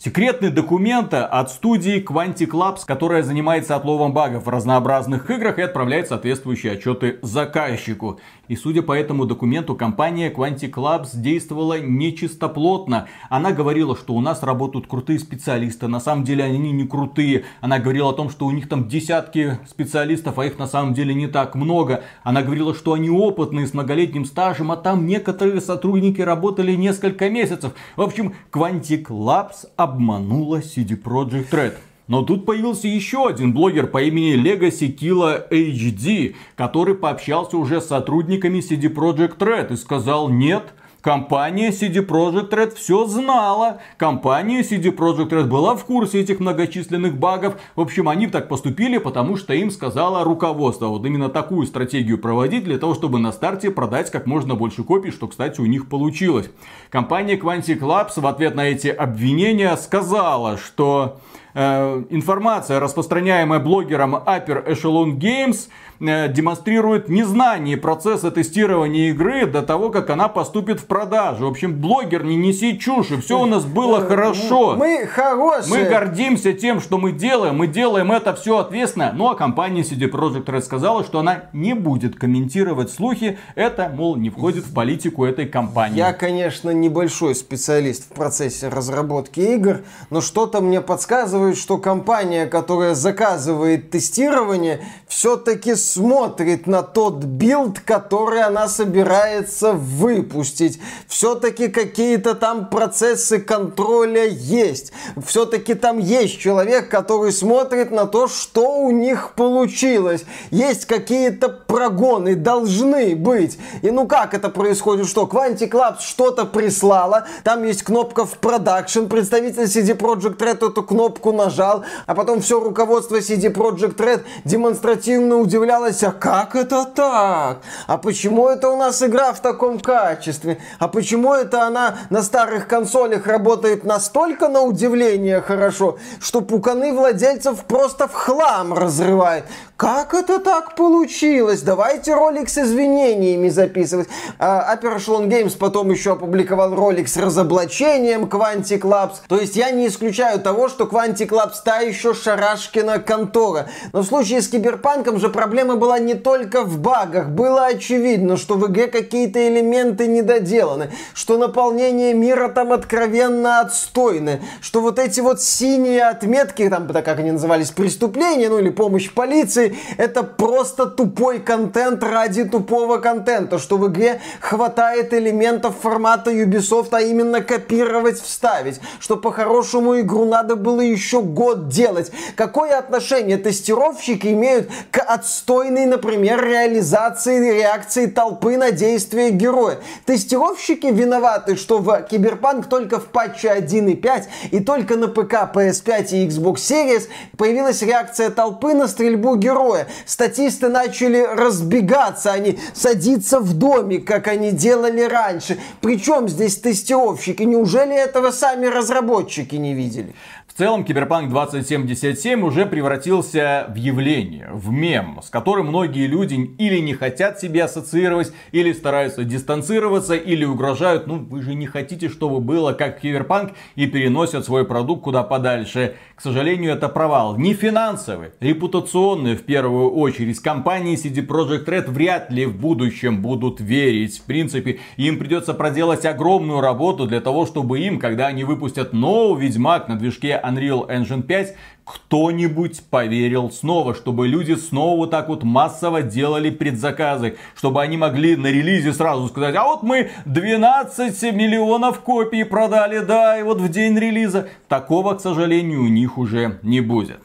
Секретные 0.02 0.50
документы 0.50 1.18
от 1.18 1.52
студии 1.52 2.02
Quantic 2.02 2.52
Labs, 2.52 2.84
которая 2.88 3.22
занимается 3.22 3.76
отловом 3.76 4.14
багов 4.14 4.46
в 4.46 4.50
разнообразных 4.50 5.30
играх 5.30 5.60
и 5.60 5.62
отправляет 5.62 6.08
соответствующие 6.08 6.72
отчеты 6.72 7.20
заказчику. 7.22 8.18
И 8.48 8.56
судя 8.56 8.82
по 8.82 8.94
этому 8.94 9.26
документу, 9.26 9.76
компания 9.76 10.32
Quantic 10.32 10.72
Labs 10.72 11.10
действовала 11.16 11.82
нечистоплотно. 11.82 13.10
Она 13.30 13.52
говорила, 13.52 13.98
что 13.98 14.14
у 14.14 14.22
нас 14.22 14.42
работают 14.42 14.88
крутые 14.88 15.20
специалисты, 15.20 15.90
на 15.90 16.00
самом 16.00 16.24
деле 16.24 16.46
они 16.46 16.72
не 16.72 16.88
крутые. 16.88 17.44
Она 17.60 17.78
говорила 17.78 18.12
о 18.12 18.14
том, 18.14 18.30
что 18.30 18.46
у 18.46 18.52
них 18.52 18.70
там 18.70 18.88
десятки 18.88 19.60
специалистов, 19.68 20.40
а 20.40 20.46
их 20.46 20.58
на 20.58 20.68
самом 20.68 20.94
деле 20.94 21.14
не 21.14 21.28
так 21.28 21.56
много. 21.56 22.06
Она 22.24 22.42
говорила, 22.42 22.74
что 22.74 22.94
они 22.94 23.10
опытные, 23.10 23.68
с 23.68 23.74
многолетним 23.74 24.24
стажем, 24.24 24.72
а 24.72 24.78
там 24.78 25.06
некоторые 25.06 25.60
сотрудники 25.60 26.22
работали 26.22 26.72
несколько 26.72 27.30
месяцев. 27.30 27.74
В 27.98 28.02
общем, 28.02 28.34
Quantic 28.50 29.08
Labs 29.08 29.68
обманула 29.90 30.58
CD 30.58 30.96
Projekt 31.02 31.52
Red. 31.52 31.74
Но 32.08 32.24
тут 32.24 32.46
появился 32.46 32.88
еще 32.88 33.28
один 33.28 33.54
блогер 33.54 33.86
по 33.86 34.02
имени 34.02 34.34
Legacy 34.34 34.96
Killa 34.96 35.48
HD, 35.52 36.36
который 36.56 36.96
пообщался 36.96 37.58
уже 37.58 37.82
с 37.82 37.88
сотрудниками 37.88 38.60
CD 38.60 38.92
Projekt 38.92 39.38
Red 39.38 39.74
и 39.74 39.76
сказал, 39.76 40.28
нет, 40.30 40.74
Компания 41.02 41.70
CD 41.70 42.06
Projekt 42.06 42.50
Red 42.50 42.76
все 42.76 43.06
знала. 43.06 43.80
Компания 43.98 44.62
CD 44.62 44.94
Projekt 44.94 45.30
Red 45.30 45.46
была 45.46 45.76
в 45.76 45.86
курсе 45.86 46.20
этих 46.20 46.42
многочисленных 46.42 47.18
багов. 47.18 47.56
В 47.76 47.82
общем, 47.82 48.10
они 48.10 48.28
так 48.28 48.50
поступили, 48.50 48.98
потому 48.98 49.38
что 49.38 49.54
им 49.54 49.72
сказала 49.72 50.26
руководство. 50.26 50.88
Вот 50.88 51.06
именно 51.06 51.30
такую 51.30 51.68
стратегию 51.68 52.18
проводить 52.18 52.66
для 52.66 52.78
того, 52.78 52.96
чтобы 52.96 53.20
на 53.20 53.32
старте 53.32 53.72
продать 53.72 54.12
как 54.12 54.26
можно 54.26 54.56
больше 54.56 54.84
копий, 54.84 55.12
что, 55.12 55.28
кстати, 55.28 55.62
у 55.62 55.66
них 55.66 55.88
получилось. 55.88 56.50
Компания 56.90 57.38
Quantic 57.38 57.80
Labs 57.80 58.20
в 58.20 58.28
ответ 58.28 58.56
на 58.56 58.68
эти 58.68 58.88
обвинения 58.88 59.76
сказала, 59.78 60.58
что 60.58 61.20
Э, 61.54 62.04
информация, 62.10 62.80
распространяемая 62.80 63.60
блогером 63.60 64.16
Upper 64.16 64.68
Echelon 64.68 65.18
Games, 65.18 65.68
демонстрирует 66.00 67.10
незнание 67.10 67.76
процесса 67.76 68.32
тестирования 68.32 69.10
игры 69.10 69.46
до 69.46 69.62
того, 69.62 69.90
как 69.90 70.10
она 70.10 70.30
поступит 70.30 70.80
в 70.80 70.86
продажу. 70.86 71.46
В 71.46 71.50
общем, 71.50 71.80
блогер, 71.80 72.24
не 72.24 72.36
неси 72.36 72.80
чушь, 72.80 73.12
и 73.12 73.18
все 73.18 73.40
у 73.40 73.46
нас 73.46 73.66
было 73.66 74.02
хорошо. 74.02 74.76
Мы 74.78 75.06
хорошие. 75.06 75.84
Мы 75.84 75.90
гордимся 75.90 76.54
тем, 76.54 76.80
что 76.80 76.98
мы 76.98 77.12
делаем, 77.12 77.58
мы 77.58 77.68
делаем 77.68 78.12
это 78.12 78.34
все 78.34 78.60
ответственно. 78.60 79.12
Ну 79.14 79.30
а 79.30 79.36
компания 79.36 79.82
CD 79.82 80.10
Projekt 80.10 80.46
Red 80.46 80.62
сказала, 80.62 81.04
что 81.04 81.20
она 81.20 81.46
не 81.54 81.74
будет 81.74 82.16
комментировать 82.18 82.92
слухи. 82.92 83.38
Это, 83.56 83.92
мол, 83.94 84.16
не 84.16 84.30
входит 84.30 84.66
в 84.66 84.74
политику 84.74 85.26
этой 85.26 85.48
компании. 85.48 85.98
Я, 85.98 86.14
конечно, 86.14 86.70
небольшой 86.70 87.36
специалист 87.36 88.06
в 88.06 88.14
процессе 88.14 88.70
разработки 88.70 89.40
игр, 89.42 89.82
но 90.10 90.22
что-то 90.22 90.62
мне 90.62 90.80
подсказывает, 90.80 91.58
что 91.58 91.78
компания, 91.78 92.46
которая 92.46 92.96
заказывает 92.96 93.90
тестирование, 93.90 94.80
все-таки 95.08 95.76
смотрит 95.94 96.68
на 96.68 96.84
тот 96.84 97.24
build, 97.24 97.80
который 97.80 98.42
она 98.42 98.68
собирается 98.68 99.74
выпустить. 99.74 100.80
Все-таки 101.08 101.68
какие-то 101.68 102.36
там 102.36 102.70
процессы 102.70 103.40
контроля 103.40 104.26
есть. 104.26 104.92
Все-таки 105.26 105.74
там 105.74 106.00
есть 106.00 106.40
человек, 106.40 106.90
который 106.90 107.32
смотрит 107.32 107.92
на 107.92 108.06
то, 108.06 108.28
что 108.28 108.80
у 108.80 108.92
них 108.92 109.34
получилось. 109.36 110.26
Есть 110.52 110.86
какие-то 110.86 111.50
прогоны, 111.50 112.36
должны 112.36 113.16
быть. 113.16 113.58
И 113.82 113.92
ну 113.92 114.08
как 114.08 114.34
это 114.34 114.50
происходит? 114.50 115.08
Что 115.08 115.24
Quantic 115.24 115.72
Labs 115.72 116.02
что-то 116.02 116.46
прислала, 116.46 117.26
там 117.44 117.64
есть 117.64 117.84
кнопка 117.84 118.26
в 118.26 118.38
продакшн, 118.38 119.06
представитель 119.06 119.64
CD 119.64 119.98
Projekt 119.98 120.38
Red 120.38 120.70
эту 120.70 120.84
кнопку 120.84 121.32
нажал, 121.32 121.84
а 122.06 122.16
потом 122.16 122.42
все 122.42 122.60
руководство 122.60 123.20
CD 123.20 123.54
Projekt 123.54 123.98
Red 123.98 124.24
демонстративно 124.46 125.38
удивлялось, 125.38 125.79
а 125.86 126.12
как 126.12 126.56
это 126.56 126.86
так? 126.86 127.62
А 127.88 127.98
почему 127.98 128.48
это 128.50 128.70
у 128.70 128.78
нас 128.78 129.02
игра 129.02 129.34
в 129.34 129.40
таком 129.40 129.80
качестве? 129.80 130.60
А 130.80 130.88
почему 130.88 131.34
это 131.34 131.64
она 131.64 131.98
на 132.10 132.22
старых 132.22 132.68
консолях 132.68 133.28
работает 133.28 133.84
настолько 133.84 134.48
на 134.48 134.62
удивление 134.62 135.42
хорошо, 135.42 135.98
что 136.20 136.42
пуканы 136.42 136.94
владельцев 136.94 137.64
просто 137.66 138.08
в 138.08 138.14
хлам 138.14 138.74
разрывает? 138.74 139.46
Как 139.80 140.14
это 140.14 140.40
так 140.40 140.76
получилось? 140.76 141.62
Давайте 141.62 142.14
ролик 142.14 142.50
с 142.50 142.58
извинениями 142.58 143.48
записывать. 143.48 144.10
А, 144.38 144.76
Echelon 144.76 145.30
Games 145.30 145.58
потом 145.58 145.90
еще 145.90 146.12
опубликовал 146.12 146.76
ролик 146.76 147.08
с 147.08 147.16
разоблачением 147.16 148.26
Quantic 148.26 148.82
Labs. 148.82 149.20
То 149.30 149.40
есть 149.40 149.56
я 149.56 149.72
не 149.72 149.88
исключаю 149.88 150.42
того, 150.42 150.68
что 150.68 150.84
Quantic 150.84 151.30
Labs 151.30 151.54
та 151.64 151.80
еще 151.80 152.14
шарашкина 152.14 153.00
контора. 153.00 153.70
Но 153.94 154.02
в 154.02 154.06
случае 154.06 154.42
с 154.42 154.50
Киберпанком 154.50 155.18
же 155.18 155.30
проблема 155.30 155.78
была 155.78 155.98
не 155.98 156.16
только 156.16 156.64
в 156.64 156.78
багах. 156.80 157.30
Было 157.30 157.68
очевидно, 157.68 158.36
что 158.36 158.56
в 158.56 158.70
игре 158.70 158.88
какие-то 158.88 159.48
элементы 159.48 160.08
недоделаны, 160.08 160.92
что 161.14 161.38
наполнение 161.38 162.14
мира 162.14 162.50
там 162.50 162.74
откровенно 162.74 163.62
отстойное, 163.62 164.42
что 164.60 164.82
вот 164.82 165.00
эти 165.00 165.22
вот 165.22 165.42
синие 165.42 166.02
отметки, 166.02 166.68
там, 166.68 166.86
так 166.86 167.06
как 167.06 167.20
они 167.20 167.32
назывались, 167.32 167.72
преступления, 167.72 168.50
ну 168.50 168.60
или 168.60 168.72
помощь 168.72 169.10
полиции, 169.10 169.69
это 169.98 170.24
просто 170.24 170.86
тупой 170.86 171.40
контент 171.40 172.04
ради 172.04 172.44
тупого 172.44 172.98
контента, 172.98 173.60
что 173.60 173.78
в 173.78 173.88
игре 173.88 174.22
хватает 174.40 175.14
элементов 175.14 175.76
формата 175.82 176.32
Ubisoft, 176.32 176.90
а 176.92 177.02
именно 177.02 177.42
копировать, 177.42 178.22
вставить, 178.22 178.80
что 179.00 179.18
по-хорошему 179.18 180.00
игру 180.00 180.26
надо 180.26 180.56
было 180.56 180.82
еще 180.82 181.22
год 181.22 181.70
делать. 181.70 182.12
Какое 182.36 182.78
отношение 182.78 183.38
тестировщики 183.38 184.28
имеют 184.28 184.70
к 184.92 185.00
отстойной, 185.00 185.86
например, 185.86 186.44
реализации 186.44 187.54
реакции 187.54 188.08
толпы 188.08 188.58
на 188.58 188.72
действия 188.72 189.30
героя? 189.30 189.78
Тестировщики 190.06 190.88
виноваты, 190.88 191.56
что 191.56 191.80
в 191.80 192.02
Киберпанк 192.04 192.68
только 192.68 193.00
в 193.00 193.06
патче 193.06 193.50
1.5 193.50 194.24
и 194.52 194.60
только 194.60 194.96
на 194.96 195.08
ПК, 195.08 195.50
PS5 195.54 196.10
и 196.12 196.28
Xbox 196.28 196.56
Series 196.56 197.08
появилась 197.38 197.82
реакция 197.82 198.30
толпы 198.30 198.74
на 198.74 198.88
стрельбу 198.88 199.36
героя 199.36 199.59
героя. 199.60 199.88
Статисты 200.06 200.70
начали 200.70 201.22
разбегаться, 201.22 202.32
они 202.32 202.60
садиться 202.74 203.40
в 203.40 203.54
домик, 203.54 204.08
как 204.08 204.28
они 204.28 204.52
делали 204.52 205.02
раньше. 205.02 205.60
Причем 205.82 206.30
здесь 206.30 206.58
тестировщики? 206.58 207.44
Неужели 207.44 207.96
этого 207.96 208.32
сами 208.32 208.66
разработчики 208.66 209.56
не 209.56 209.74
видели? 209.74 210.16
Целом 210.60 210.84
Киберпанк 210.84 211.30
2077 211.30 212.44
уже 212.44 212.66
превратился 212.66 213.68
в 213.70 213.76
явление, 213.76 214.50
в 214.52 214.70
мем, 214.72 215.22
с 215.24 215.30
которым 215.30 215.68
многие 215.68 216.06
люди 216.06 216.34
или 216.34 216.80
не 216.80 216.94
хотят 216.94 217.40
себя 217.40 217.64
ассоциировать, 217.64 218.34
или 218.52 218.74
стараются 218.74 219.24
дистанцироваться, 219.24 220.16
или 220.16 220.44
угрожают, 220.44 221.08
ну 221.08 221.20
вы 221.20 221.44
же 221.44 221.56
не 221.56 221.66
хотите, 221.66 222.10
чтобы 222.10 222.42
было 222.42 222.74
как 222.74 223.00
Киберпанк, 223.00 223.54
и 223.76 223.88
переносят 223.88 224.44
свой 224.44 224.66
продукт 224.66 225.04
куда 225.04 225.24
подальше. 225.24 225.96
К 226.18 226.22
сожалению, 226.22 226.74
это 226.74 226.90
провал. 226.90 227.38
Не 227.38 227.54
финансовый, 227.54 228.32
репутационный 228.42 229.38
в 229.38 229.44
первую 229.44 229.92
очередь. 229.92 230.42
Компании 230.42 230.98
CD 231.02 231.26
Projekt 231.26 231.68
Red 231.68 231.90
вряд 231.90 232.32
ли 232.32 232.46
в 232.46 232.58
будущем 232.58 233.22
будут 233.22 233.62
верить. 233.62 234.20
В 234.20 234.24
принципе, 234.24 234.80
им 234.98 235.20
придется 235.20 235.54
проделать 235.54 236.06
огромную 236.06 236.60
работу 236.60 237.08
для 237.08 237.22
того, 237.22 237.46
чтобы 237.46 237.80
им, 237.80 237.98
когда 237.98 238.28
они 238.28 238.44
выпустят 238.44 238.92
новый 238.92 239.46
Ведьмак 239.46 239.88
на 239.88 239.96
движке 239.96 240.36
Unreal 240.50 240.90
Engine 240.90 241.22
5 241.24 241.56
кто-нибудь 241.90 242.84
поверил 242.90 243.50
снова, 243.50 243.96
чтобы 243.96 244.28
люди 244.28 244.54
снова 244.54 244.96
вот 244.96 245.12
так 245.12 245.28
вот 245.28 245.44
массово 245.44 246.04
делали 246.04 246.52
предзаказы, 246.52 247.38
чтобы 247.56 247.82
они 247.82 247.98
могли 247.98 248.36
на 248.36 248.48
релизе 248.48 248.94
сразу 248.94 249.28
сказать, 249.28 249.56
а 249.56 249.64
вот 249.64 249.82
мы 249.82 250.12
12 250.26 251.34
миллионов 251.34 252.02
копий 252.02 252.44
продали, 252.44 253.00
да, 253.00 253.40
и 253.40 253.44
вот 253.44 253.60
в 253.60 253.70
день 253.70 253.98
релиза. 253.98 254.50
Такого, 254.68 255.16
к 255.16 255.22
сожалению, 255.22 255.82
у 255.82 255.88
них 255.88 256.18
уже 256.20 256.60
не 256.62 256.82
будет. 256.82 257.20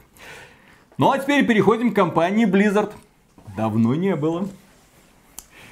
Ну 0.97 1.11
а 1.11 1.19
теперь 1.19 1.45
переходим 1.45 1.91
к 1.91 1.95
компании 1.95 2.47
Blizzard. 2.47 2.91
Давно 3.55 3.93
не 3.93 4.15
было. 4.15 4.47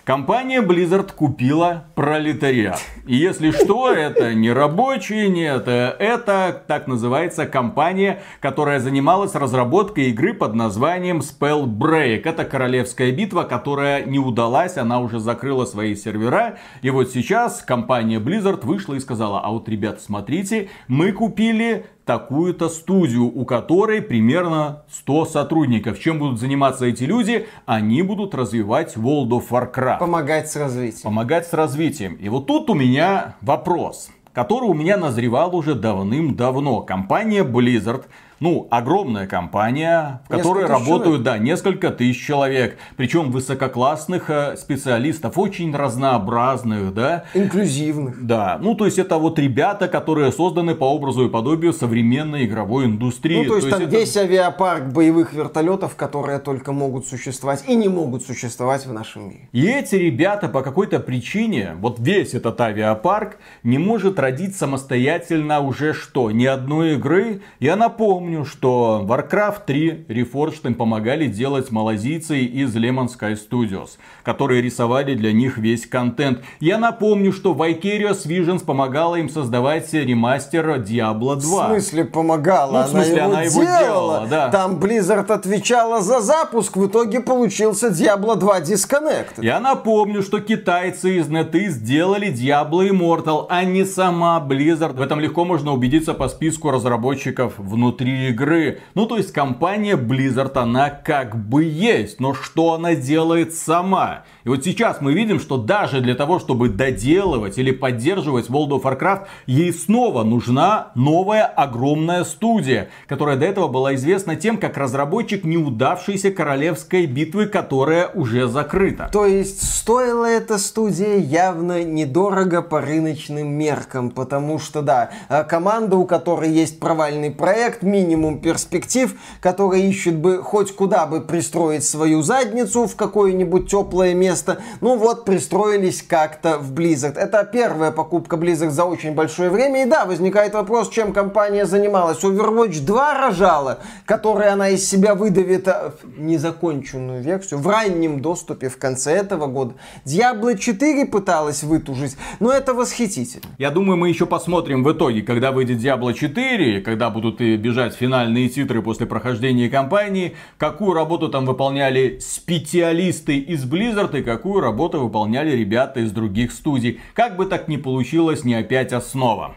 Компания 0.05 0.61
Blizzard 0.61 1.13
купила 1.13 1.85
пролетариат. 1.95 2.77
И 3.07 3.15
если 3.15 3.51
что, 3.51 3.89
это 3.89 4.33
не 4.33 4.51
рабочие, 4.51 5.29
нет, 5.29 5.65
это 5.69 6.61
так 6.67 6.87
называется 6.87 7.45
компания, 7.45 8.21
которая 8.41 8.81
занималась 8.81 9.33
разработкой 9.33 10.09
игры 10.09 10.33
под 10.33 10.55
названием 10.55 11.19
Spellbreak. 11.19 12.23
Это 12.25 12.43
королевская 12.43 13.13
битва, 13.13 13.43
которая 13.43 14.03
не 14.03 14.19
удалась, 14.19 14.75
она 14.75 14.99
уже 14.99 15.19
закрыла 15.19 15.63
свои 15.63 15.95
сервера. 15.95 16.57
И 16.81 16.89
вот 16.89 17.09
сейчас 17.11 17.61
компания 17.61 18.19
Blizzard 18.19 18.65
вышла 18.65 18.95
и 18.95 18.99
сказала, 18.99 19.39
а 19.39 19.51
вот, 19.51 19.69
ребят, 19.69 20.01
смотрите, 20.01 20.67
мы 20.89 21.13
купили 21.13 21.85
такую-то 22.05 22.69
студию, 22.69 23.25
у 23.25 23.45
которой 23.45 24.01
примерно 24.01 24.83
100 24.91 25.25
сотрудников. 25.25 25.99
Чем 25.99 26.19
будут 26.19 26.39
заниматься 26.39 26.85
эти 26.85 27.03
люди? 27.03 27.47
Они 27.65 28.01
будут 28.01 28.35
развивать 28.35 28.95
World 28.95 29.29
of 29.29 29.49
Warcraft. 29.49 29.99
Помогать 29.99 30.49
с 30.49 30.55
развитием. 30.55 31.03
Помогать 31.03 31.47
с 31.47 31.53
развитием. 31.53 32.15
И 32.15 32.29
вот 32.29 32.47
тут 32.47 32.69
у 32.69 32.73
меня 32.73 33.35
вопрос 33.41 34.09
который 34.33 34.67
у 34.67 34.73
меня 34.73 34.97
назревал 34.97 35.55
уже 35.55 35.75
давным-давно. 35.75 36.81
Компания 36.81 37.43
Blizzard 37.43 38.05
ну, 38.43 38.67
огромная 38.71 39.25
компания, 39.25 40.21
в 40.25 40.27
которой 40.27 40.65
работают, 40.65 41.23
человек. 41.23 41.23
да, 41.23 41.37
несколько 41.37 41.91
тысяч 41.91 42.25
человек. 42.25 42.77
Причем 42.97 43.31
высококлассных 43.31 44.29
э, 44.29 44.57
специалистов, 44.57 45.37
очень 45.37 45.73
разнообразных, 45.73 46.93
да. 46.93 47.23
Инклюзивных. 47.33 48.25
Да, 48.25 48.59
ну, 48.61 48.75
то 48.75 48.83
есть 48.83 48.99
это 48.99 49.17
вот 49.17 49.39
ребята, 49.39 49.87
которые 49.87 50.33
созданы 50.33 50.75
по 50.75 50.83
образу 50.83 51.25
и 51.25 51.29
подобию 51.29 51.71
современной 51.71 52.43
игровой 52.43 52.83
индустрии. 52.83 53.43
Ну, 53.43 53.49
то 53.49 53.55
есть, 53.55 53.69
то 53.69 53.77
там 53.77 53.87
это... 53.87 53.95
весь 53.95 54.17
авиапарк 54.17 54.87
боевых 54.87 55.31
вертолетов, 55.31 55.95
которые 55.95 56.39
только 56.39 56.73
могут 56.73 57.07
существовать 57.07 57.63
и 57.69 57.75
не 57.75 57.87
могут 57.87 58.23
существовать 58.23 58.85
в 58.85 58.91
нашем 58.91 59.29
мире. 59.29 59.47
И 59.53 59.65
эти 59.65 59.95
ребята 59.95 60.49
по 60.49 60.63
какой-то 60.63 60.99
причине, 60.99 61.77
вот 61.79 61.97
весь 61.97 62.33
этот 62.33 62.59
авиапарк 62.59 63.37
не 63.63 63.77
может 63.77 64.19
родить 64.19 64.57
самостоятельно 64.57 65.61
уже 65.61 65.93
что, 65.93 66.29
ни 66.29 66.45
одной 66.45 66.95
игры. 66.95 67.39
Я 67.61 67.77
напомню, 67.77 68.32
напомню, 68.33 68.45
что 68.45 69.05
Warcraft 69.07 69.65
3 69.65 70.05
Reforged 70.09 70.65
им 70.65 70.75
помогали 70.75 71.27
делать 71.27 71.71
малазийцы 71.71 72.39
из 72.39 72.75
Lemon 72.75 73.07
Sky 73.07 73.37
Studios, 73.37 73.97
которые 74.23 74.61
рисовали 74.61 75.13
для 75.15 75.31
них 75.31 75.57
весь 75.57 75.85
контент. 75.85 76.39
Я 76.59 76.77
напомню, 76.77 77.31
что 77.31 77.53
Vicarious 77.53 78.25
Visions 78.25 78.65
помогала 78.65 79.15
им 79.15 79.29
создавать 79.29 79.93
ремастер 79.93 80.79
Diablo 80.79 81.35
2. 81.35 81.39
В 81.39 81.67
смысле 81.69 82.05
помогала? 82.05 82.81
Ну, 82.81 82.87
в 82.87 82.89
смысле 82.89 83.21
она, 83.21 83.25
она 83.25 83.41
его, 83.43 83.61
делала. 83.61 83.79
делала 83.83 84.27
да. 84.27 84.49
Там 84.49 84.79
Blizzard 84.79 85.31
отвечала 85.31 86.01
за 86.01 86.21
запуск, 86.21 86.77
в 86.77 86.87
итоге 86.87 87.19
получился 87.19 87.89
Diablo 87.89 88.35
2 88.35 88.61
Disconnect. 88.61 89.41
Я 89.41 89.59
напомню, 89.59 90.21
что 90.21 90.39
китайцы 90.39 91.17
из 91.17 91.27
NetEase 91.27 91.69
сделали 91.69 92.27
Diablo 92.27 92.89
Immortal, 92.89 93.45
а 93.49 93.63
не 93.63 93.85
сама 93.85 94.43
Blizzard. 94.47 94.93
В 94.93 95.01
этом 95.01 95.19
легко 95.19 95.45
можно 95.45 95.73
убедиться 95.73 96.13
по 96.13 96.27
списку 96.27 96.71
разработчиков 96.71 97.53
внутри 97.57 98.22
игры. 98.29 98.79
Ну, 98.93 99.05
то 99.05 99.17
есть 99.17 99.31
компания 99.31 99.95
Blizzard, 99.95 100.57
она 100.57 100.89
как 100.89 101.35
бы 101.37 101.63
есть, 101.63 102.19
но 102.19 102.33
что 102.33 102.73
она 102.73 102.95
делает 102.95 103.53
сама? 103.53 104.23
И 104.45 104.49
вот 104.49 104.65
сейчас 104.65 104.99
мы 104.99 105.13
видим, 105.13 105.39
что 105.39 105.55
даже 105.55 106.01
для 106.01 106.15
того, 106.15 106.37
чтобы 106.37 106.67
доделывать 106.67 107.57
или 107.57 107.71
поддерживать 107.71 108.49
World 108.49 108.71
of 108.71 108.83
Warcraft, 108.83 109.21
ей 109.45 109.71
снова 109.71 110.23
нужна 110.23 110.91
новая 110.95 111.45
огромная 111.45 112.25
студия, 112.25 112.89
которая 113.07 113.37
до 113.37 113.45
этого 113.45 113.69
была 113.69 113.95
известна 113.95 114.35
тем, 114.35 114.57
как 114.57 114.75
разработчик 114.75 115.45
неудавшейся 115.45 116.31
королевской 116.31 117.05
битвы, 117.05 117.45
которая 117.45 118.09
уже 118.09 118.49
закрыта. 118.49 119.09
То 119.13 119.25
есть 119.25 119.63
стоила 119.65 120.25
эта 120.25 120.57
студия 120.57 121.15
явно 121.15 121.81
недорого 121.81 122.61
по 122.61 122.81
рыночным 122.81 123.47
меркам, 123.47 124.09
потому 124.09 124.59
что, 124.59 124.81
да, 124.81 125.11
э, 125.29 125.45
команда, 125.45 125.95
у 125.95 126.05
которой 126.05 126.51
есть 126.51 126.81
провальный 126.81 127.31
проект, 127.31 127.81
минимум 127.81 128.39
перспектив, 128.39 129.15
которая 129.39 129.79
ищет 129.79 130.17
бы 130.17 130.43
хоть 130.43 130.75
куда 130.75 131.05
бы 131.05 131.21
пристроить 131.21 131.85
свою 131.85 132.23
задницу 132.23 132.87
в 132.87 132.97
какое-нибудь 132.97 133.71
теплое 133.71 134.13
место, 134.13 134.32
место. 134.33 134.57
Ну 134.81 134.97
вот, 134.97 135.25
пристроились 135.25 136.01
как-то 136.01 136.57
в 136.57 136.73
Blizzard. 136.73 137.17
Это 137.17 137.43
первая 137.43 137.91
покупка 137.91 138.35
Blizzard 138.35 138.71
за 138.71 138.85
очень 138.85 139.13
большое 139.13 139.49
время. 139.49 139.83
И 139.83 139.85
да, 139.85 140.05
возникает 140.05 140.53
вопрос, 140.53 140.89
чем 140.89 141.13
компания 141.13 141.65
занималась. 141.65 142.23
Overwatch 142.23 142.83
2 142.83 143.13
рожала, 143.13 143.79
которой 144.05 144.49
она 144.49 144.69
из 144.69 144.89
себя 144.89 145.13
выдавит 145.13 145.67
э, 145.67 145.91
незаконченную 146.17 147.21
версию 147.21 147.59
в 147.59 147.67
раннем 147.67 148.21
доступе 148.21 148.69
в 148.69 148.77
конце 148.77 149.11
этого 149.11 149.45
года. 149.45 149.75
Diablo 150.05 150.57
4 150.57 151.05
пыталась 151.05 151.63
вытужить, 151.63 152.17
но 152.39 152.51
это 152.51 152.73
восхитительно. 152.73 153.53
Я 153.59 153.69
думаю, 153.69 153.97
мы 153.97 154.09
еще 154.09 154.25
посмотрим 154.25 154.83
в 154.83 154.91
итоге, 154.91 155.21
когда 155.21 155.51
выйдет 155.51 155.77
Diablo 155.77 156.13
4, 156.13 156.81
когда 156.81 157.09
будут 157.09 157.39
и 157.41 157.55
бежать 157.55 157.93
финальные 157.93 158.49
титры 158.49 158.81
после 158.81 159.05
прохождения 159.05 159.69
кампании, 159.69 160.35
какую 160.57 160.93
работу 160.93 161.29
там 161.29 161.45
выполняли 161.45 162.17
специалисты 162.19 163.43
из 163.53 163.65
Blizzard 163.65 164.17
и 164.17 164.22
какую 164.23 164.61
работу 164.61 164.99
выполняли 164.99 165.51
ребята 165.55 165.99
из 165.99 166.11
других 166.11 166.51
студий. 166.51 166.99
Как 167.13 167.35
бы 167.35 167.45
так 167.45 167.67
ни 167.67 167.77
получилось, 167.77 168.43
не 168.43 168.55
опять 168.55 168.93
основа. 168.93 169.55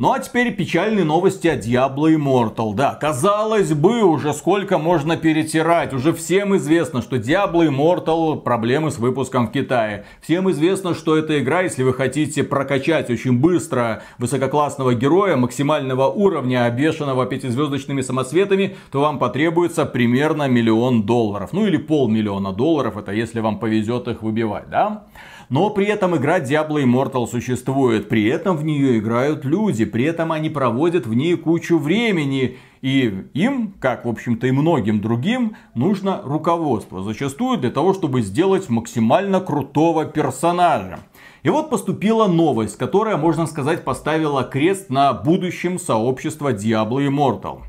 Ну 0.00 0.12
а 0.12 0.20
теперь 0.20 0.54
печальные 0.54 1.04
новости 1.04 1.48
о 1.48 1.56
Diablo 1.56 2.14
Immortal. 2.14 2.72
Да, 2.72 2.94
казалось 2.94 3.72
бы, 3.72 4.04
уже 4.04 4.32
сколько 4.32 4.78
можно 4.78 5.16
перетирать. 5.16 5.92
Уже 5.92 6.12
всем 6.12 6.56
известно, 6.56 7.02
что 7.02 7.16
Diablo 7.16 7.68
Immortal 7.68 8.40
проблемы 8.40 8.92
с 8.92 8.98
выпуском 8.98 9.48
в 9.48 9.50
Китае. 9.50 10.04
Всем 10.20 10.48
известно, 10.52 10.94
что 10.94 11.16
эта 11.16 11.40
игра, 11.40 11.62
если 11.62 11.82
вы 11.82 11.92
хотите 11.92 12.44
прокачать 12.44 13.10
очень 13.10 13.40
быстро 13.40 14.04
высококлассного 14.18 14.94
героя 14.94 15.34
максимального 15.34 16.06
уровня, 16.06 16.66
обвешанного 16.66 17.26
пятизвездочными 17.26 18.02
самосветами, 18.02 18.76
то 18.92 19.00
вам 19.00 19.18
потребуется 19.18 19.84
примерно 19.84 20.46
миллион 20.46 21.02
долларов. 21.02 21.50
Ну 21.52 21.66
или 21.66 21.76
полмиллиона 21.76 22.52
долларов, 22.52 22.96
это 22.96 23.10
если 23.10 23.40
вам 23.40 23.58
повезет 23.58 24.06
их 24.06 24.22
выбивать, 24.22 24.70
да? 24.70 25.07
Но 25.48 25.70
при 25.70 25.86
этом 25.86 26.14
игра 26.14 26.40
Diablo 26.40 26.82
Immortal 26.82 27.26
существует, 27.26 28.08
при 28.08 28.26
этом 28.26 28.56
в 28.56 28.64
нее 28.64 28.98
играют 28.98 29.46
люди, 29.46 29.86
при 29.86 30.04
этом 30.04 30.30
они 30.30 30.50
проводят 30.50 31.06
в 31.06 31.14
ней 31.14 31.36
кучу 31.36 31.78
времени. 31.78 32.58
И 32.82 33.24
им, 33.32 33.74
как 33.80 34.04
в 34.04 34.08
общем-то 34.08 34.46
и 34.46 34.50
многим 34.50 35.00
другим, 35.00 35.56
нужно 35.74 36.20
руководство. 36.22 37.02
Зачастую 37.02 37.58
для 37.58 37.70
того, 37.70 37.94
чтобы 37.94 38.20
сделать 38.20 38.68
максимально 38.68 39.40
крутого 39.40 40.04
персонажа. 40.04 41.00
И 41.42 41.48
вот 41.48 41.70
поступила 41.70 42.26
новость, 42.26 42.76
которая, 42.76 43.16
можно 43.16 43.46
сказать, 43.46 43.84
поставила 43.84 44.44
крест 44.44 44.90
на 44.90 45.14
будущем 45.14 45.78
сообщества 45.78 46.52
Diablo 46.52 47.08
Immortal. 47.08 47.62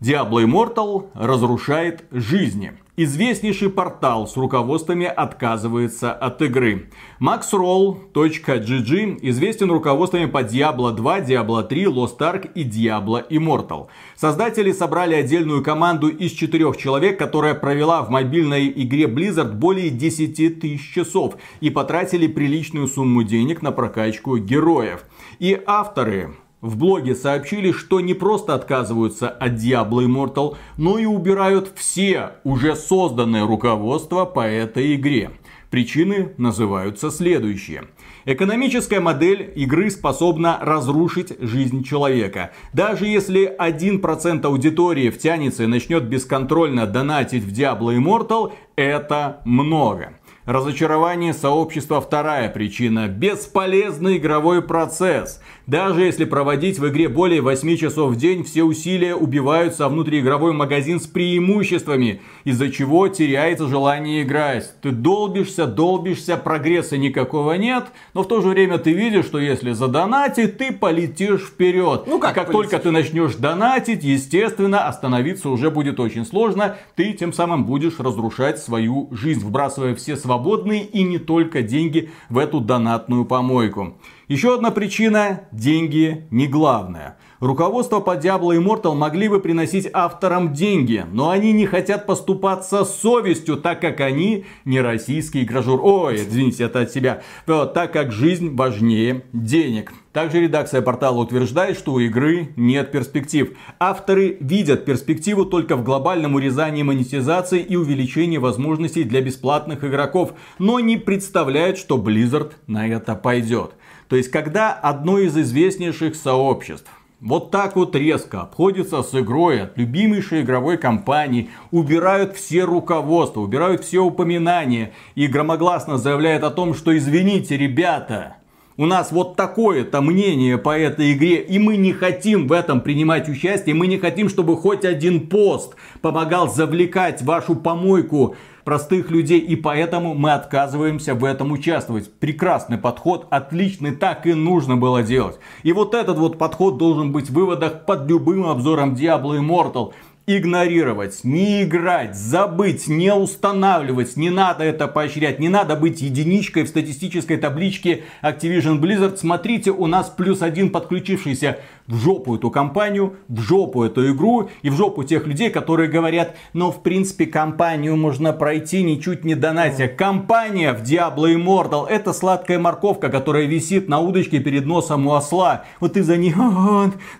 Diablo 0.00 0.44
Immortal 0.44 1.06
разрушает 1.14 2.04
жизни. 2.10 2.72
Известнейший 2.96 3.70
портал 3.70 4.28
с 4.28 4.36
руководствами 4.36 5.06
отказывается 5.06 6.12
от 6.12 6.40
игры. 6.42 6.90
maxroll.gg 7.20 9.18
известен 9.20 9.72
руководствами 9.72 10.26
по 10.26 10.44
Diablo 10.44 10.92
2, 10.92 11.22
Diablo 11.22 11.66
3, 11.66 11.84
Lost 11.86 12.18
Ark 12.18 12.52
и 12.54 12.62
Diablo 12.62 13.28
Immortal. 13.28 13.88
Создатели 14.14 14.70
собрали 14.70 15.16
отдельную 15.16 15.64
команду 15.64 16.06
из 16.06 16.30
четырех 16.30 16.76
человек, 16.76 17.18
которая 17.18 17.54
провела 17.54 18.02
в 18.02 18.10
мобильной 18.10 18.68
игре 18.68 19.06
Blizzard 19.06 19.54
более 19.54 19.90
10 19.90 20.60
тысяч 20.60 20.94
часов 20.94 21.34
и 21.60 21.70
потратили 21.70 22.28
приличную 22.28 22.86
сумму 22.86 23.24
денег 23.24 23.60
на 23.60 23.72
прокачку 23.72 24.38
героев. 24.38 25.04
И 25.40 25.60
авторы 25.66 26.36
в 26.64 26.78
блоге 26.78 27.14
сообщили, 27.14 27.72
что 27.72 28.00
не 28.00 28.14
просто 28.14 28.54
отказываются 28.54 29.28
от 29.28 29.52
Diablo 29.52 30.02
Immortal, 30.02 30.56
но 30.78 30.98
и 30.98 31.04
убирают 31.04 31.70
все 31.76 32.32
уже 32.42 32.74
созданные 32.74 33.44
руководства 33.44 34.24
по 34.24 34.40
этой 34.40 34.94
игре. 34.94 35.32
Причины 35.68 36.32
называются 36.38 37.10
следующие. 37.10 37.84
Экономическая 38.24 39.00
модель 39.00 39.52
игры 39.54 39.90
способна 39.90 40.58
разрушить 40.62 41.38
жизнь 41.38 41.84
человека. 41.84 42.52
Даже 42.72 43.06
если 43.06 43.54
1% 43.58 44.46
аудитории 44.46 45.10
втянется 45.10 45.64
и 45.64 45.66
начнет 45.66 46.04
бесконтрольно 46.04 46.86
донатить 46.86 47.44
в 47.44 47.52
Diablo 47.52 47.94
Immortal, 47.94 48.54
это 48.76 49.42
много. 49.44 50.14
Разочарование 50.44 51.32
сообщества 51.32 52.02
вторая 52.02 52.50
причина. 52.50 53.08
Бесполезный 53.08 54.18
игровой 54.18 54.60
процесс. 54.60 55.40
Даже 55.66 56.02
если 56.02 56.26
проводить 56.26 56.78
в 56.78 56.86
игре 56.88 57.08
более 57.08 57.40
8 57.40 57.76
часов 57.78 58.12
в 58.12 58.16
день, 58.16 58.44
все 58.44 58.64
усилия 58.64 59.14
убиваются, 59.14 59.86
а 59.86 59.88
внутриигровой 59.88 60.52
магазин 60.52 61.00
с 61.00 61.06
преимуществами, 61.06 62.20
из-за 62.44 62.70
чего 62.70 63.08
теряется 63.08 63.66
желание 63.66 64.22
играть. 64.22 64.74
Ты 64.82 64.90
долбишься, 64.90 65.66
долбишься, 65.66 66.36
прогресса 66.36 66.98
никакого 66.98 67.54
нет, 67.54 67.86
но 68.12 68.24
в 68.24 68.28
то 68.28 68.42
же 68.42 68.48
время 68.48 68.76
ты 68.76 68.92
видишь, 68.92 69.24
что 69.24 69.38
если 69.38 69.72
задонатить, 69.72 70.58
ты 70.58 70.70
полетишь 70.70 71.46
вперед. 71.46 72.04
Ну 72.06 72.18
как, 72.18 72.32
и 72.32 72.34
как 72.34 72.50
только 72.50 72.78
ты 72.78 72.90
начнешь 72.90 73.36
донатить, 73.36 74.04
естественно, 74.04 74.86
остановиться 74.86 75.48
уже 75.48 75.70
будет 75.70 75.98
очень 75.98 76.26
сложно. 76.26 76.76
Ты 76.94 77.14
тем 77.14 77.32
самым 77.32 77.64
будешь 77.64 77.98
разрушать 77.98 78.58
свою 78.58 79.08
жизнь, 79.12 79.40
вбрасывая 79.40 79.94
все 79.94 80.16
свободные 80.16 80.84
и 80.84 81.02
не 81.04 81.16
только 81.16 81.62
деньги 81.62 82.10
в 82.28 82.36
эту 82.36 82.60
донатную 82.60 83.24
помойку. 83.24 83.94
Еще 84.26 84.54
одна 84.54 84.70
причина– 84.70 85.42
деньги 85.52 86.26
не 86.30 86.46
главное. 86.46 87.18
Руководство 87.40 88.00
по 88.00 88.16
Diablo 88.16 88.56
Immortal 88.56 88.94
могли 88.94 89.28
бы 89.28 89.38
приносить 89.38 89.86
авторам 89.92 90.54
деньги, 90.54 91.04
но 91.12 91.28
они 91.28 91.52
не 91.52 91.66
хотят 91.66 92.06
поступаться 92.06 92.84
совестью, 92.86 93.58
так 93.58 93.82
как 93.82 94.00
они 94.00 94.46
не 94.64 94.80
российские 94.80 95.44
гражур. 95.44 95.78
Ой, 95.82 96.16
извините, 96.16 96.64
это 96.64 96.80
от 96.80 96.90
себя. 96.90 97.22
Так 97.44 97.92
как 97.92 98.12
жизнь 98.12 98.56
важнее 98.56 99.24
денег. 99.34 99.92
Также 100.14 100.40
редакция 100.40 100.80
портала 100.80 101.18
утверждает, 101.18 101.76
что 101.76 101.92
у 101.92 101.98
игры 101.98 102.50
нет 102.56 102.92
перспектив. 102.92 103.54
Авторы 103.78 104.38
видят 104.40 104.86
перспективу 104.86 105.44
только 105.44 105.76
в 105.76 105.82
глобальном 105.82 106.36
урезании 106.36 106.84
монетизации 106.84 107.60
и 107.60 107.76
увеличении 107.76 108.38
возможностей 108.38 109.04
для 109.04 109.20
бесплатных 109.20 109.84
игроков, 109.84 110.32
но 110.58 110.80
не 110.80 110.96
представляют, 110.96 111.76
что 111.76 111.98
Blizzard 111.98 112.52
на 112.68 112.88
это 112.88 113.16
пойдет. 113.16 113.72
То 114.08 114.16
есть, 114.16 114.30
когда 114.30 114.72
одно 114.72 115.18
из 115.18 115.36
известнейших 115.36 116.14
сообществ 116.14 116.90
вот 117.20 117.50
так 117.50 117.74
вот 117.74 117.96
резко 117.96 118.42
обходится 118.42 119.02
с 119.02 119.14
игрой 119.14 119.62
от 119.62 119.78
любимейшей 119.78 120.42
игровой 120.42 120.76
компании, 120.76 121.48
убирают 121.70 122.36
все 122.36 122.64
руководства, 122.64 123.40
убирают 123.40 123.82
все 123.82 124.00
упоминания 124.00 124.92
и 125.14 125.26
громогласно 125.26 125.96
заявляют 125.96 126.44
о 126.44 126.50
том, 126.50 126.74
что 126.74 126.94
извините, 126.94 127.56
ребята, 127.56 128.36
у 128.76 128.86
нас 128.86 129.12
вот 129.12 129.36
такое-то 129.36 130.02
мнение 130.02 130.58
по 130.58 130.76
этой 130.76 131.12
игре, 131.12 131.36
и 131.36 131.58
мы 131.58 131.76
не 131.76 131.92
хотим 131.92 132.48
в 132.48 132.52
этом 132.52 132.80
принимать 132.80 133.28
участие, 133.28 133.74
мы 133.74 133.86
не 133.86 133.98
хотим, 133.98 134.28
чтобы 134.28 134.56
хоть 134.56 134.84
один 134.84 135.28
пост 135.28 135.76
помогал 136.02 136.52
завлекать 136.52 137.22
вашу 137.22 137.54
помойку 137.54 138.36
простых 138.64 139.10
людей, 139.10 139.38
и 139.38 139.56
поэтому 139.56 140.14
мы 140.14 140.32
отказываемся 140.32 141.14
в 141.14 141.24
этом 141.24 141.52
участвовать. 141.52 142.12
Прекрасный 142.12 142.78
подход, 142.78 143.26
отличный, 143.30 143.94
так 143.94 144.26
и 144.26 144.34
нужно 144.34 144.76
было 144.76 145.02
делать. 145.02 145.38
И 145.62 145.72
вот 145.72 145.94
этот 145.94 146.18
вот 146.18 146.38
подход 146.38 146.78
должен 146.78 147.12
быть 147.12 147.30
в 147.30 147.34
выводах 147.34 147.84
под 147.86 148.08
любым 148.08 148.46
обзором 148.46 148.94
Diablo 148.94 149.38
Immortal 149.38 149.92
игнорировать, 150.26 151.22
не 151.22 151.64
играть, 151.64 152.16
забыть, 152.16 152.88
не 152.88 153.12
устанавливать. 153.12 154.16
Не 154.16 154.30
надо 154.30 154.64
это 154.64 154.88
поощрять. 154.88 155.38
Не 155.38 155.48
надо 155.48 155.76
быть 155.76 156.00
единичкой 156.00 156.64
в 156.64 156.68
статистической 156.68 157.36
табличке 157.36 158.04
Activision 158.22 158.80
Blizzard. 158.80 159.18
Смотрите, 159.18 159.70
у 159.70 159.86
нас 159.86 160.08
плюс 160.08 160.40
один 160.40 160.70
подключившийся 160.70 161.58
в 161.86 161.96
жопу 161.96 162.36
эту 162.36 162.50
компанию, 162.50 163.16
в 163.28 163.40
жопу 163.40 163.82
эту 163.82 164.10
игру 164.12 164.48
и 164.62 164.70
в 164.70 164.74
жопу 164.74 165.04
тех 165.04 165.26
людей, 165.26 165.50
которые 165.50 165.88
говорят, 165.88 166.34
но 166.52 166.72
в 166.72 166.82
принципе 166.82 167.26
компанию 167.26 167.96
можно 167.96 168.32
пройти 168.32 168.82
ничуть 168.82 169.24
не 169.24 169.34
донатя. 169.34 169.88
Компания 169.88 170.72
в 170.72 170.82
Diablo 170.82 171.34
Immortal 171.34 171.86
это 171.86 172.12
сладкая 172.12 172.58
морковка, 172.58 173.10
которая 173.10 173.44
висит 173.44 173.88
на 173.88 174.00
удочке 174.00 174.40
перед 174.40 174.64
носом 174.64 175.06
у 175.06 175.14
осла. 175.14 175.64
Вот 175.80 175.94
ты 175.94 176.02
за 176.02 176.16
ней, 176.16 176.34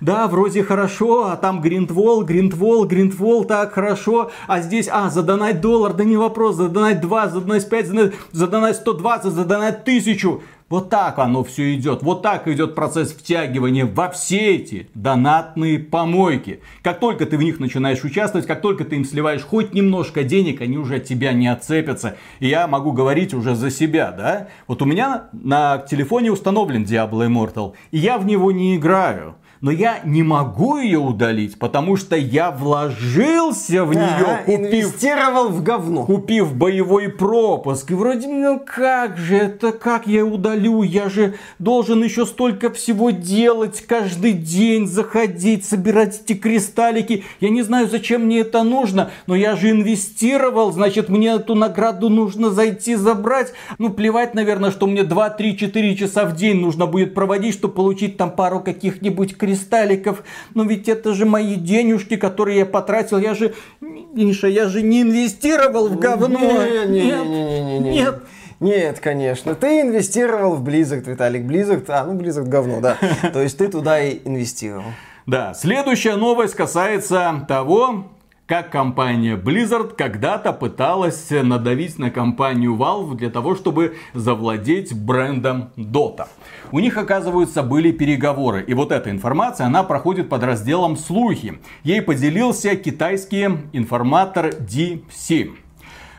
да, 0.01 0.27
вроде 0.29 0.63
хорошо, 0.63 1.27
а 1.27 1.37
там 1.37 1.61
Гриндвол, 1.61 2.25
Гриндвол, 2.25 2.87
Гриндвол, 2.87 3.45
так 3.45 3.73
хорошо, 3.73 4.31
а 4.47 4.61
здесь, 4.61 4.89
а, 4.91 5.11
задонать 5.11 5.61
доллар, 5.61 5.93
да 5.93 6.05
не 6.05 6.17
вопрос, 6.17 6.57
задонать 6.57 7.01
2, 7.01 7.29
задонать 7.29 7.69
5, 7.69 8.13
задонать 8.33 8.77
120, 8.77 9.33
задонать 9.33 9.85
1000. 9.85 10.41
Вот 10.75 10.91
так 10.91 11.21
оно 11.21 11.45
все 11.45 11.77
идет. 11.77 12.03
Вот 12.03 12.23
так 12.23 12.49
идет 12.49 12.75
процесс 12.75 13.13
втягивания 13.13 13.87
во 13.87 14.11
все 14.11 14.57
эти 14.57 14.89
донатные 14.95 15.79
помойки. 15.79 16.63
Как 16.83 16.99
только 16.99 17.27
ты 17.27 17.39
в 17.39 17.45
них 17.45 17.61
начинаешь 17.61 18.03
участвовать, 18.03 18.49
как 18.49 18.61
только 18.61 18.85
ты 18.85 18.97
им 18.97 19.05
сливаешь 19.05 19.43
хоть 19.43 19.73
немножко 19.73 20.25
денег, 20.25 20.61
они 20.61 20.77
уже 20.77 20.97
от 20.97 21.05
тебя 21.05 21.33
не 21.33 21.47
отцепятся. 21.47 22.17
И 22.41 22.49
я 22.49 22.67
могу 22.67 22.91
говорить 22.91 23.35
уже 23.35 23.55
за 23.55 23.71
себя, 23.71 24.11
да? 24.11 24.49
Вот 24.67 24.83
у 24.83 24.85
меня 24.85 25.29
на 25.33 25.79
телефоне 25.79 26.33
установлен 26.33 26.83
Diablo 26.83 27.25
Immortal, 27.25 27.75
и 27.93 27.99
я 27.99 28.19
в 28.19 28.27
него 28.27 28.51
не 28.51 28.75
играю 28.75 29.37
но 29.65 29.71
я 29.71 30.01
не 30.05 30.23
могу 30.23 30.77
ее 30.77 30.99
удалить, 30.99 31.59
потому 31.59 31.97
что 31.97 32.17
я 32.17 32.51
вложился 32.51 33.87
в 33.87 33.95
нее, 33.95 34.43
купив, 34.45 34.59
инвестировал 34.61 35.49
в 35.49 35.63
говно. 35.63 36.05
Купив 36.05 36.55
боевой 36.55 37.09
пропуск. 37.09 37.91
И 37.91 37.95
вроде, 37.95 38.29
ну 38.29 38.61
как 38.63 39.17
же 39.17 39.37
это, 39.37 39.73
как 39.73 40.07
я 40.07 40.27
удалю? 40.27 40.83
Я 40.83 41.09
же 41.09 41.37
должен 41.59 42.05
еще 42.05 42.27
столько 42.27 42.71
всего 42.71 43.09
делать, 43.09 43.83
каждый 43.89 44.35
день 44.35 44.87
заходить, 44.87 45.65
собирать 45.65 46.21
эти 46.23 46.37
кристаллики. 46.37 47.25
Я 47.41 47.49
не 47.49 47.63
знаю, 47.63 47.89
зачем 47.89 48.27
мне 48.27 48.41
это 48.41 48.65
нужно, 48.65 49.13
но 49.27 49.35
я 49.35 49.57
же 49.57 49.71
инвестировал, 49.71 50.73
значит, 50.73 51.09
мне 51.09 51.37
эту 51.37 51.55
награду 51.55 52.11
нужно 52.11 52.51
зайти 52.51 52.97
забрать. 52.97 53.55
Ну, 53.79 53.89
плевать, 53.89 54.35
наверное, 54.35 54.71
что 54.71 54.87
мне 54.87 55.05
2, 55.05 55.31
3, 55.31 55.57
4 55.57 55.97
часа 55.97 56.27
в 56.27 56.37
день 56.37 56.61
нужно 56.61 56.85
будет 56.85 57.15
проводить, 57.15 57.55
чтобы 57.55 57.73
получить 57.73 58.19
там 58.19 58.31
пару 58.31 58.61
каких-нибудь 58.61 59.39
кристалликов 59.39 59.54
кристалликов. 59.55 60.23
Но 60.55 60.65
ведь 60.65 60.89
это 60.89 61.15
же 61.15 61.25
мои 61.25 61.55
денежки, 61.55 62.17
которые 62.17 62.59
я 62.59 62.67
потратил. 62.67 63.19
Я 63.19 63.35
же, 63.35 63.55
Миша, 63.81 64.49
я 64.49 64.67
же 64.67 64.83
не 64.83 65.03
инвестировал 65.03 65.89
в 65.89 65.99
говно. 65.99 66.39
Не, 66.39 66.87
не, 66.87 67.07
нет, 67.07 67.27
не, 67.27 67.45
не, 67.45 67.79
не, 67.79 67.91
нет. 67.91 68.23
Нет, 68.61 69.01
конечно. 69.01 69.55
Ты 69.55 69.83
инвестировал 69.83 70.55
в 70.55 70.67
Blizzard, 70.67 71.09
Виталик. 71.09 71.43
Blizzard, 71.43 71.85
а, 71.89 72.05
ну 72.05 72.15
Blizzard 72.15 72.47
говно, 72.47 72.81
да. 72.81 72.97
То 73.33 73.43
есть 73.43 73.59
ты 73.59 73.69
туда 73.69 74.01
и 74.01 74.21
инвестировал. 74.25 74.85
Да, 75.27 75.55
следующая 75.55 76.17
новость 76.17 76.55
касается 76.55 77.45
того, 77.49 78.07
как 78.47 78.71
компания 78.71 79.37
Blizzard 79.37 79.95
когда-то 79.97 80.53
пыталась 80.53 81.31
надавить 81.31 81.99
на 81.99 82.11
компанию 82.11 82.77
Valve 82.77 83.15
для 83.17 83.31
того, 83.31 83.55
чтобы 83.55 83.97
завладеть 84.13 84.95
брендом 84.95 85.71
Dota. 85.77 86.27
У 86.71 86.81
них, 86.81 86.99
оказывается, 86.99 87.63
были 87.63 87.91
переговоры. 87.91 88.63
И 88.63 88.75
вот 88.75 88.93
эта 88.93 89.11
информация, 89.11 89.67
она 89.67 89.83
проходит 89.83 90.29
под 90.29 90.43
разделом 90.43 90.97
«Слухи». 90.97 91.59
Ей 91.85 92.03
поделился 92.03 92.77
китайский 92.77 93.49
информатор 93.73 94.49
DeepSea. 94.49 95.64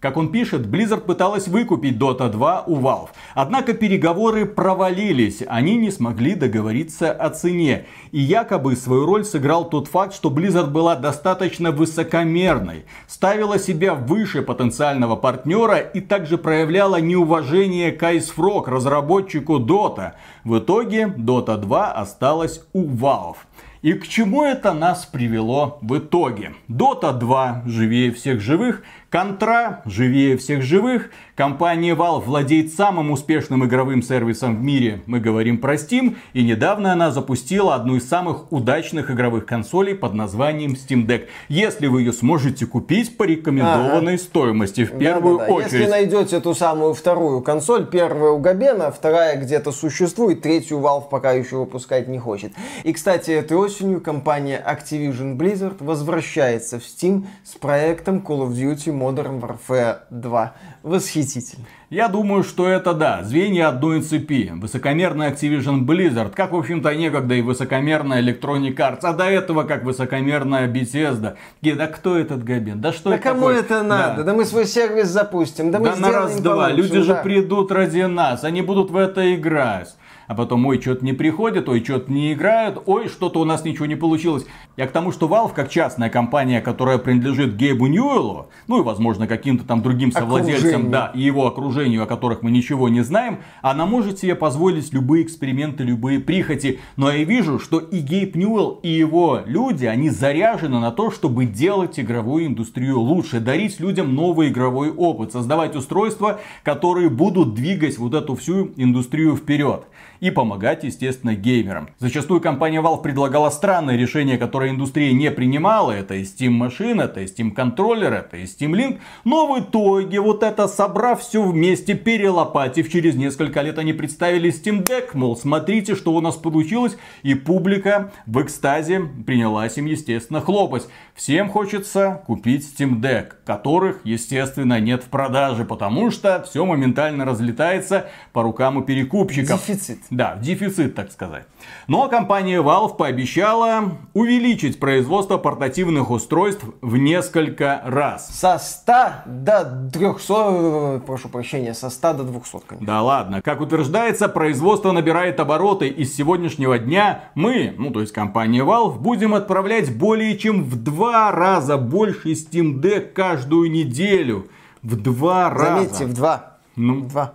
Как 0.05 0.17
он 0.17 0.31
пишет, 0.31 0.67
Blizzard 0.67 1.01
пыталась 1.01 1.47
выкупить 1.47 1.97
Dota 1.97 2.29
2 2.29 2.65
у 2.67 2.79
Valve. 2.79 3.09
Однако 3.33 3.73
переговоры 3.73 4.45
провалились, 4.45 5.41
они 5.47 5.77
не 5.77 5.89
смогли 5.89 6.35
договориться 6.35 7.11
о 7.11 7.31
цене. 7.31 7.87
И 8.11 8.19
якобы 8.19 8.75
свою 8.75 9.07
роль 9.07 9.25
сыграл 9.25 9.67
тот 9.67 9.87
факт, 9.87 10.13
что 10.13 10.29
Blizzard 10.29 10.69
была 10.69 10.95
достаточно 10.95 11.71
высокомерной, 11.71 12.85
ставила 13.07 13.57
себя 13.57 13.95
выше 13.95 14.43
потенциального 14.43 15.15
партнера 15.15 15.79
и 15.79 16.01
также 16.01 16.37
проявляла 16.37 17.01
неуважение 17.01 17.91
к 17.91 18.03
Ice 18.03 18.31
Frog, 18.37 18.69
разработчику 18.69 19.57
Dota. 19.57 20.11
В 20.43 20.59
итоге 20.59 21.07
Dota 21.17 21.57
2 21.57 21.93
осталась 21.93 22.61
у 22.73 22.85
Valve. 22.85 23.37
И 23.85 23.93
к 23.93 24.07
чему 24.07 24.43
это 24.43 24.73
нас 24.73 25.05
привело 25.05 25.77
в 25.83 25.99
итоге? 25.99 26.55
Dota 26.67 27.13
2 27.15 27.65
живее 27.67 28.11
всех 28.11 28.41
живых 28.41 28.81
Контра 29.09 29.81
живее 29.85 30.35
всех 30.35 30.61
живых. 30.61 31.09
Компания 31.35 31.93
Valve 31.95 32.23
владеет 32.25 32.73
самым 32.73 33.11
успешным 33.11 33.65
игровым 33.65 34.01
сервисом 34.01 34.57
в 34.57 34.61
мире. 34.61 35.01
Мы 35.05 35.19
говорим 35.19 35.59
про 35.59 35.75
Steam. 35.75 36.15
И 36.33 36.43
недавно 36.43 36.91
она 36.91 37.11
запустила 37.11 37.75
одну 37.75 37.95
из 37.95 38.07
самых 38.07 38.51
удачных 38.51 39.11
игровых 39.11 39.45
консолей 39.45 39.95
под 39.95 40.13
названием 40.13 40.73
Steam 40.73 41.05
Deck. 41.05 41.27
Если 41.49 41.87
вы 41.87 42.01
ее 42.01 42.13
сможете 42.13 42.65
купить 42.65 43.15
по 43.15 43.23
рекомендованной 43.23 44.15
ага. 44.15 44.23
стоимости 44.23 44.85
в 44.85 44.97
первую 44.97 45.37
да, 45.37 45.45
да, 45.45 45.49
да. 45.49 45.53
очередь. 45.53 45.73
Если 45.73 45.91
найдете 45.91 46.37
эту 46.37 46.55
самую 46.55 46.93
вторую 46.93 47.41
консоль, 47.41 47.85
первая 47.85 48.31
у 48.31 48.39
Габена, 48.39 48.91
вторая 48.91 49.37
где-то 49.37 49.71
существует, 49.71 50.41
третью 50.41 50.79
Valve 50.79 51.09
пока 51.09 51.31
еще 51.31 51.57
выпускать 51.57 52.07
не 52.07 52.19
хочет. 52.19 52.51
И, 52.83 52.91
кстати, 52.91 53.31
этой 53.31 53.55
осенью 53.55 54.01
компания 54.01 54.61
Activision 54.65 55.37
Blizzard 55.37 55.83
возвращается 55.83 56.79
в 56.79 56.83
Steam 56.83 57.27
с 57.43 57.55
проектом 57.55 58.17
Call 58.25 58.47
of 58.47 58.51
Duty 58.51 58.91
Modern 58.91 59.04
Warfare 59.11 59.99
2. 60.09 60.53
Восхитительно. 60.83 61.65
Я 61.89 62.07
думаю, 62.07 62.43
что 62.43 62.67
это 62.67 62.93
да, 62.93 63.23
звенья 63.23 63.69
одной 63.69 64.01
цепи. 64.01 64.51
Высокомерная 64.55 65.31
Activision 65.31 65.85
Blizzard, 65.85 66.33
как 66.35 66.51
в 66.51 66.55
общем-то 66.55 66.93
некогда 66.95 67.35
и 67.35 67.41
высокомерная 67.41 68.21
Electronic 68.21 68.75
Arts, 68.75 68.99
а 69.03 69.13
до 69.13 69.25
этого 69.25 69.63
как 69.63 69.83
высокомерная 69.83 70.67
Bethesda. 70.67 71.35
Да 71.61 71.87
кто 71.87 72.17
этот 72.17 72.43
Габен? 72.43 72.81
Да 72.81 72.91
что 72.91 73.09
да 73.09 73.15
это 73.15 73.23
кому 73.23 73.47
такое? 73.47 73.59
это 73.59 73.83
надо? 73.83 74.17
Да. 74.17 74.23
да 74.23 74.33
мы 74.33 74.45
свой 74.45 74.65
сервис 74.65 75.07
запустим, 75.07 75.71
да, 75.71 75.79
да 75.79 75.91
мы 75.91 75.97
на 75.97 76.11
раз-два, 76.11 76.71
люди 76.71 76.97
да. 76.97 77.03
же 77.03 77.15
придут 77.23 77.71
ради 77.71 78.01
нас, 78.01 78.43
они 78.43 78.61
будут 78.61 78.91
в 78.91 78.97
это 78.97 79.35
играть. 79.35 79.95
А 80.27 80.35
потом, 80.35 80.65
ой, 80.65 80.81
что-то 80.81 81.05
не 81.05 81.13
приходит, 81.13 81.69
ой, 81.69 81.83
что-то 81.83 82.11
не 82.11 82.33
играют, 82.33 82.81
ой, 82.85 83.07
что-то 83.07 83.39
у 83.39 83.45
нас 83.45 83.63
ничего 83.63 83.85
не 83.85 83.95
получилось. 83.95 84.45
Я 84.77 84.87
к 84.87 84.91
тому, 84.91 85.11
что 85.11 85.27
Valve, 85.27 85.53
как 85.53 85.69
частная 85.69 86.09
компания, 86.09 86.61
которая 86.61 86.97
принадлежит 86.97 87.55
Гейбу 87.55 87.87
Ньюэллу, 87.87 88.47
ну 88.67 88.79
и, 88.79 88.83
возможно, 88.83 89.27
каким-то 89.27 89.65
там 89.65 89.81
другим 89.81 90.11
совладельцам, 90.11 90.67
Окружению. 90.67 90.91
да, 90.91 91.11
и 91.13 91.21
его 91.21 91.47
окружению, 91.47 92.03
о 92.03 92.05
которых 92.07 92.41
мы 92.41 92.51
ничего 92.51 92.89
не 92.89 93.01
знаем, 93.01 93.39
она 93.61 93.85
может 93.85 94.19
себе 94.19 94.35
позволить 94.35 94.93
любые 94.93 95.23
эксперименты, 95.23 95.83
любые 95.83 96.19
прихоти. 96.19 96.79
Но 96.97 97.11
я 97.11 97.23
вижу, 97.23 97.59
что 97.59 97.79
и 97.79 97.99
Гейб 97.99 98.35
Ньюэлл, 98.35 98.79
и 98.83 98.89
его 98.89 99.41
люди, 99.45 99.85
они 99.85 100.09
заряжены 100.09 100.79
на 100.79 100.91
то, 100.91 101.11
чтобы 101.11 101.45
делать 101.45 101.99
игровую 101.99 102.47
индустрию 102.47 102.99
лучше, 102.99 103.39
дарить 103.39 103.79
людям 103.79 104.13
новый 104.15 104.49
игровой 104.49 104.91
опыт, 104.91 105.31
создавать 105.31 105.75
устройства, 105.75 106.39
которые 106.63 107.09
будут 107.09 107.53
двигать 107.53 107.97
вот 107.97 108.13
эту 108.13 108.35
всю 108.35 108.71
индустрию 108.75 109.35
вперед 109.35 109.85
и 110.19 110.31
помогать, 110.31 110.83
естественно, 110.83 111.35
геймерам. 111.35 111.89
Зачастую 111.99 112.41
компания 112.41 112.81
Valve 112.81 113.01
предлагала 113.01 113.49
странные 113.49 113.97
решения, 113.97 114.37
которые 114.37 114.71
индустрия 114.71 115.13
не 115.13 115.31
принимала. 115.31 115.91
Это 115.91 116.15
и 116.15 116.23
Steam 116.23 116.59
Machine, 116.59 117.03
это 117.03 117.21
и 117.21 117.25
Steam 117.25 117.53
Controller, 117.55 118.13
это 118.13 118.37
и 118.37 118.43
Steam 118.43 118.71
Link. 118.71 118.99
Но 119.23 119.47
в 119.47 119.59
итоге, 119.59 120.19
вот 120.19 120.43
это 120.43 120.67
собрав 120.67 121.21
все 121.21 121.43
вместе, 121.43 121.95
перелопатив, 121.95 122.91
через 122.91 123.15
несколько 123.15 123.61
лет 123.61 123.77
они 123.77 123.93
представили 123.93 124.51
Steam 124.51 124.83
Deck. 124.83 125.09
Мол, 125.13 125.35
смотрите, 125.35 125.95
что 125.95 126.13
у 126.13 126.21
нас 126.21 126.35
получилось. 126.35 126.97
И 127.23 127.33
публика 127.33 128.11
в 128.25 128.41
экстазе 128.41 129.01
принялась 129.25 129.77
им, 129.77 129.85
естественно, 129.85 130.41
хлопать. 130.41 130.87
Всем 131.13 131.49
хочется 131.49 132.21
купить 132.25 132.65
Steam 132.65 132.99
Deck, 132.99 133.33
которых, 133.45 134.01
естественно, 134.03 134.79
нет 134.79 135.03
в 135.03 135.07
продаже, 135.07 135.65
потому 135.65 136.11
что 136.11 136.43
все 136.43 136.65
моментально 136.65 137.25
разлетается 137.25 138.07
по 138.33 138.43
рукам 138.43 138.77
у 138.77 138.81
перекупщиков. 138.81 139.65
Дефицит. 139.65 139.99
Да, 140.09 140.35
дефицит, 140.35 140.95
так 140.95 141.11
сказать. 141.11 141.45
Но 141.87 142.07
компания 142.09 142.61
Valve 142.61 142.95
пообещала 142.95 143.97
увеличить 144.13 144.79
производство 144.79 145.37
портативных 145.37 146.11
устройств 146.11 146.63
в 146.81 146.97
несколько 146.97 147.81
раз. 147.85 148.27
Со 148.27 148.57
100 148.59 148.93
до 149.25 149.89
300, 149.91 150.33
э, 150.33 150.99
прошу 151.05 151.29
прощения, 151.29 151.73
со 151.73 151.89
100 151.89 152.13
до 152.13 152.23
200, 152.23 152.61
конечно. 152.67 152.85
Да 152.87 153.01
ладно, 153.01 153.41
как 153.41 153.61
утверждается, 153.61 154.29
производство 154.29 154.91
набирает 154.91 155.39
обороты, 155.39 155.87
и 155.87 156.05
с 156.05 156.15
сегодняшнего 156.15 156.77
дня 156.77 157.25
мы, 157.33 157.73
ну 157.77 157.91
то 157.91 158.01
есть 158.01 158.13
компания 158.13 158.63
Valve, 158.63 158.99
будем 158.99 159.33
отправлять 159.33 159.95
более 159.95 160.37
чем 160.37 160.63
в 160.63 160.75
два 160.75 161.31
раза 161.31 161.77
больше 161.77 162.33
Steam 162.33 162.79
Deck 162.81 163.13
каждую 163.13 163.71
неделю. 163.71 164.47
В 164.81 164.95
два 165.01 165.49
раза. 165.49 165.75
Заметьте, 165.75 166.05
в 166.05 166.13
2. 166.13 166.57
Ну, 166.75 167.01
В 167.01 167.07
2, 167.07 167.33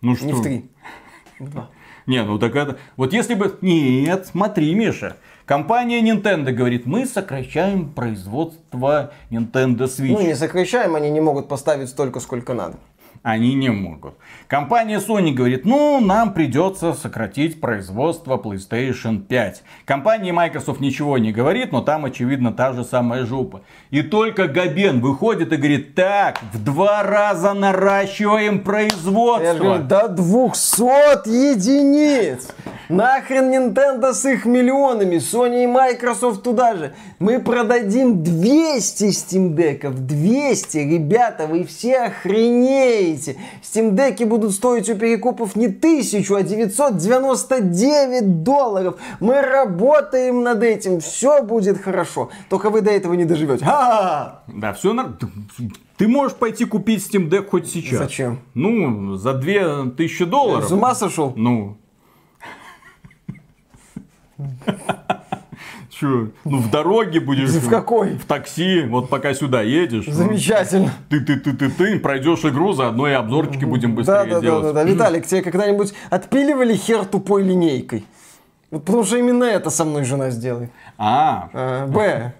ну 0.00 0.16
что? 0.16 0.26
не 0.26 0.32
в 0.32 0.42
3. 0.42 0.70
В 1.38 1.50
2. 1.50 1.68
Не, 2.06 2.22
ну 2.24 2.38
так 2.38 2.56
это... 2.56 2.78
Вот 2.96 3.12
если 3.12 3.34
бы... 3.34 3.56
Нет, 3.60 4.26
смотри, 4.26 4.74
Миша. 4.74 5.16
Компания 5.44 6.00
Nintendo 6.00 6.52
говорит, 6.52 6.86
мы 6.86 7.04
сокращаем 7.04 7.92
производство 7.92 9.12
Nintendo 9.30 9.86
Switch. 9.86 10.12
Ну, 10.12 10.22
не 10.22 10.36
сокращаем, 10.36 10.94
они 10.94 11.10
не 11.10 11.20
могут 11.20 11.48
поставить 11.48 11.88
столько, 11.88 12.20
сколько 12.20 12.54
надо. 12.54 12.76
Они 13.22 13.54
не 13.54 13.70
могут. 13.70 14.14
Компания 14.48 14.98
Sony 14.98 15.32
говорит, 15.32 15.64
ну, 15.64 16.00
нам 16.00 16.34
придется 16.34 16.92
сократить 16.92 17.60
производство 17.60 18.36
PlayStation 18.36 19.20
5. 19.20 19.62
Компания 19.84 20.32
Microsoft 20.32 20.80
ничего 20.80 21.18
не 21.18 21.30
говорит, 21.30 21.70
но 21.70 21.82
там, 21.82 22.04
очевидно, 22.04 22.52
та 22.52 22.72
же 22.72 22.82
самая 22.82 23.24
жопа. 23.24 23.62
И 23.90 24.02
только 24.02 24.48
Габен 24.48 25.00
выходит 25.00 25.52
и 25.52 25.56
говорит, 25.56 25.94
так, 25.94 26.40
в 26.52 26.64
два 26.64 27.04
раза 27.04 27.54
наращиваем 27.54 28.58
производство. 28.60 29.54
Говорю, 29.54 29.84
до 29.84 30.08
200 30.08 31.28
единиц. 31.28 32.48
Нахрен 32.88 33.50
Nintendo 33.50 34.12
с 34.12 34.24
их 34.26 34.44
миллионами, 34.44 35.16
Sony 35.16 35.62
и 35.64 35.66
Microsoft 35.66 36.42
туда 36.42 36.74
же. 36.74 36.92
Мы 37.20 37.38
продадим 37.38 38.22
200 38.22 39.04
Steam 39.04 39.54
Deck'ов, 39.54 39.94
200, 39.94 40.78
ребята, 40.78 41.46
вы 41.46 41.64
все 41.64 41.98
охренеете. 41.98 43.11
Steam 43.14 43.94
Deck'и 43.94 44.24
будут 44.24 44.52
стоить 44.52 44.88
у 44.90 44.96
перекупов 44.96 45.56
не 45.56 45.66
1000, 45.66 46.36
а 46.36 46.42
999 46.42 48.42
долларов. 48.42 49.00
Мы 49.20 49.40
работаем 49.40 50.42
над 50.42 50.62
этим, 50.62 51.00
все 51.00 51.42
будет 51.42 51.80
хорошо. 51.80 52.30
Только 52.48 52.70
вы 52.70 52.80
до 52.80 52.90
этого 52.90 53.14
не 53.14 53.24
доживете. 53.24 53.64
Ха! 53.64 54.42
Да, 54.46 54.72
все 54.72 54.92
нормально. 54.92 55.18
Ты 55.96 56.08
можешь 56.08 56.36
пойти 56.36 56.64
купить 56.64 57.06
Steam 57.06 57.28
Deck 57.28 57.48
хоть 57.48 57.68
сейчас. 57.68 57.98
Зачем? 57.98 58.40
Ну, 58.54 59.16
за 59.16 59.34
2000 59.34 60.24
долларов. 60.24 60.68
С 60.68 60.72
ума 60.72 60.94
сошел? 60.94 61.32
Ну. 61.36 61.76
Че, 65.92 66.28
ну 66.44 66.58
в 66.58 66.70
дороге 66.70 67.20
будешь. 67.20 67.50
В 67.50 67.68
какой? 67.68 68.14
В 68.16 68.24
такси, 68.24 68.82
вот 68.88 69.10
пока 69.10 69.34
сюда 69.34 69.60
едешь. 69.60 70.04
ну, 70.06 70.12
Замечательно. 70.14 70.90
Ты, 71.10 71.20
ты, 71.20 71.36
ты, 71.36 71.52
ты, 71.52 71.68
ты, 71.70 71.98
пройдешь 71.98 72.42
игру, 72.46 72.72
заодно 72.72 73.08
и 73.08 73.12
обзорчики 73.12 73.66
будем 73.66 73.94
быстрее 73.94 74.14
Да, 74.14 74.24
да, 74.24 74.34
да, 74.36 74.40
делать. 74.40 74.62
да, 74.64 74.72
да. 74.72 74.84
Виталик, 74.84 75.26
тебе 75.26 75.42
когда-нибудь 75.42 75.92
отпиливали 76.08 76.74
хер 76.74 77.04
тупой 77.04 77.42
линейкой? 77.42 78.06
Вот 78.70 78.86
потому 78.86 79.04
что 79.04 79.18
именно 79.18 79.44
это 79.44 79.68
со 79.68 79.84
мной 79.84 80.04
жена 80.04 80.30
сделает. 80.30 80.70
А, 80.96 81.50
А, 81.52 81.86
Б. 81.88 82.32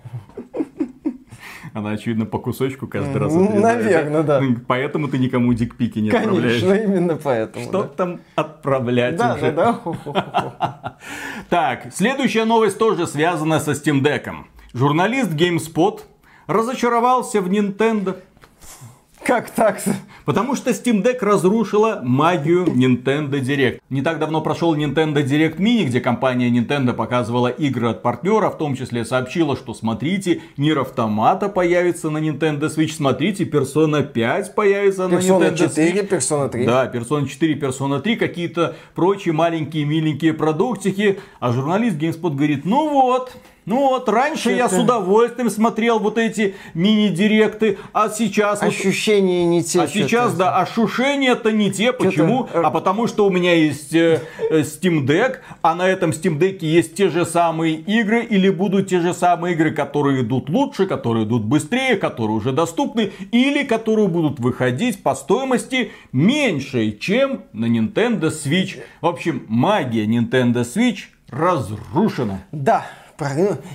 она, 1.74 1.90
очевидно, 1.90 2.26
по 2.26 2.38
кусочку 2.38 2.86
каждый 2.86 3.16
раз 3.18 3.32
Ну, 3.32 3.44
отрезает. 3.44 3.62
наверно, 3.84 4.22
да. 4.22 4.40
Ну, 4.40 4.56
Поэтому 4.66 5.08
ты 5.08 5.18
никому 5.18 5.52
дикпики 5.54 5.98
не 6.00 6.10
отправляешь. 6.10 6.60
Конечно, 6.60 6.82
именно 6.84 7.16
поэтому. 7.16 7.64
Что 7.64 7.82
там 7.84 8.20
отправлять 8.34 9.16
Да, 9.16 9.34
уже? 9.34 9.52
да, 9.52 9.78
да. 10.04 10.98
Так, 11.48 11.92
следующая 11.92 12.44
новость 12.44 12.78
тоже 12.78 13.06
связана 13.06 13.60
со 13.60 13.72
Steam 13.72 14.02
Deck. 14.02 14.28
Журналист 14.74 15.32
GameSpot 15.32 16.00
разочаровался 16.46 17.40
в 17.40 17.48
Nintendo. 17.48 18.16
Как 19.24 19.50
так? 19.50 19.80
Потому 20.24 20.56
что 20.56 20.70
Steam 20.70 21.02
Deck 21.02 21.18
разрушила 21.20 22.00
магию 22.02 22.64
Nintendo 22.64 23.40
Direct. 23.40 23.80
Не 23.88 24.02
так 24.02 24.18
давно 24.18 24.40
прошел 24.40 24.74
Nintendo 24.74 25.24
Direct 25.24 25.58
Mini, 25.58 25.84
где 25.84 26.00
компания 26.00 26.50
Nintendo 26.50 26.92
показывала 26.92 27.46
игры 27.46 27.90
от 27.90 28.02
партнера, 28.02 28.50
в 28.50 28.58
том 28.58 28.74
числе 28.74 29.04
сообщила, 29.04 29.56
что 29.56 29.74
смотрите, 29.74 30.42
Нир 30.56 30.80
Автомата 30.80 31.48
появится 31.48 32.10
на 32.10 32.18
Nintendo 32.18 32.62
Switch, 32.62 32.94
смотрите, 32.96 33.44
Persona 33.44 34.02
5 34.02 34.54
появится 34.56 35.06
на 35.06 35.14
Persona 35.14 35.54
Nintendo 35.54 35.68
4, 35.68 35.92
Switch. 35.92 36.08
Persona 36.08 36.48
3. 36.48 36.66
Да, 36.66 36.90
Persona 36.92 37.26
4, 37.26 37.54
Persona 37.54 38.00
3, 38.00 38.16
какие-то 38.16 38.74
прочие 38.94 39.32
маленькие 39.32 39.84
миленькие 39.84 40.34
продуктики. 40.34 41.20
А 41.38 41.52
журналист 41.52 41.96
GameSpot 41.96 42.34
говорит, 42.34 42.64
ну 42.64 42.90
вот, 42.90 43.36
ну 43.64 43.88
вот, 43.88 44.08
раньше 44.08 44.50
я 44.52 44.68
с 44.68 44.72
Что-то- 44.72 44.84
удовольствием 44.84 45.50
смотрел 45.50 45.98
вот 45.98 46.18
эти 46.18 46.54
мини-директы, 46.74 47.78
а 47.92 48.08
сейчас... 48.08 48.60
вот 48.60 48.68
Ощущения 48.68 49.44
не 49.44 49.62
те. 49.62 49.82
а 49.82 49.86
сейчас, 49.86 50.28
что-то. 50.30 50.36
да, 50.38 50.56
ошушения-то 50.58 51.52
не 51.52 51.70
те. 51.70 51.92
Почему? 51.92 52.48
э, 52.52 52.60
А 52.62 52.70
потому 52.70 53.06
что 53.06 53.26
у 53.26 53.30
меня 53.30 53.54
есть 53.54 53.94
э, 53.94 54.20
э, 54.50 54.60
Steam 54.60 55.06
Deck, 55.06 55.36
а 55.62 55.74
на 55.74 55.86
этом 55.88 56.10
Steam 56.10 56.38
Deck 56.38 56.58
есть 56.60 56.94
те 56.94 57.08
же 57.08 57.24
самые 57.24 57.74
игры, 57.76 58.24
или 58.24 58.48
будут 58.50 58.88
те 58.88 59.00
же 59.00 59.14
самые 59.14 59.54
игры, 59.54 59.70
которые 59.70 60.22
идут 60.22 60.48
лучше, 60.48 60.86
которые 60.86 61.24
идут 61.24 61.44
быстрее, 61.44 61.96
которые 61.96 62.36
уже 62.36 62.52
доступны, 62.52 63.12
или 63.30 63.62
которые 63.62 64.08
будут 64.08 64.40
выходить 64.40 65.02
по 65.02 65.14
стоимости 65.14 65.92
меньше, 66.12 66.90
чем 66.92 67.42
на 67.52 67.66
Nintendo 67.66 68.30
Switch. 68.30 68.80
В 69.00 69.06
общем, 69.06 69.44
магия 69.48 70.04
Nintendo 70.04 70.62
Switch 70.64 71.04
разрушена. 71.30 72.44
Да, 72.52 72.86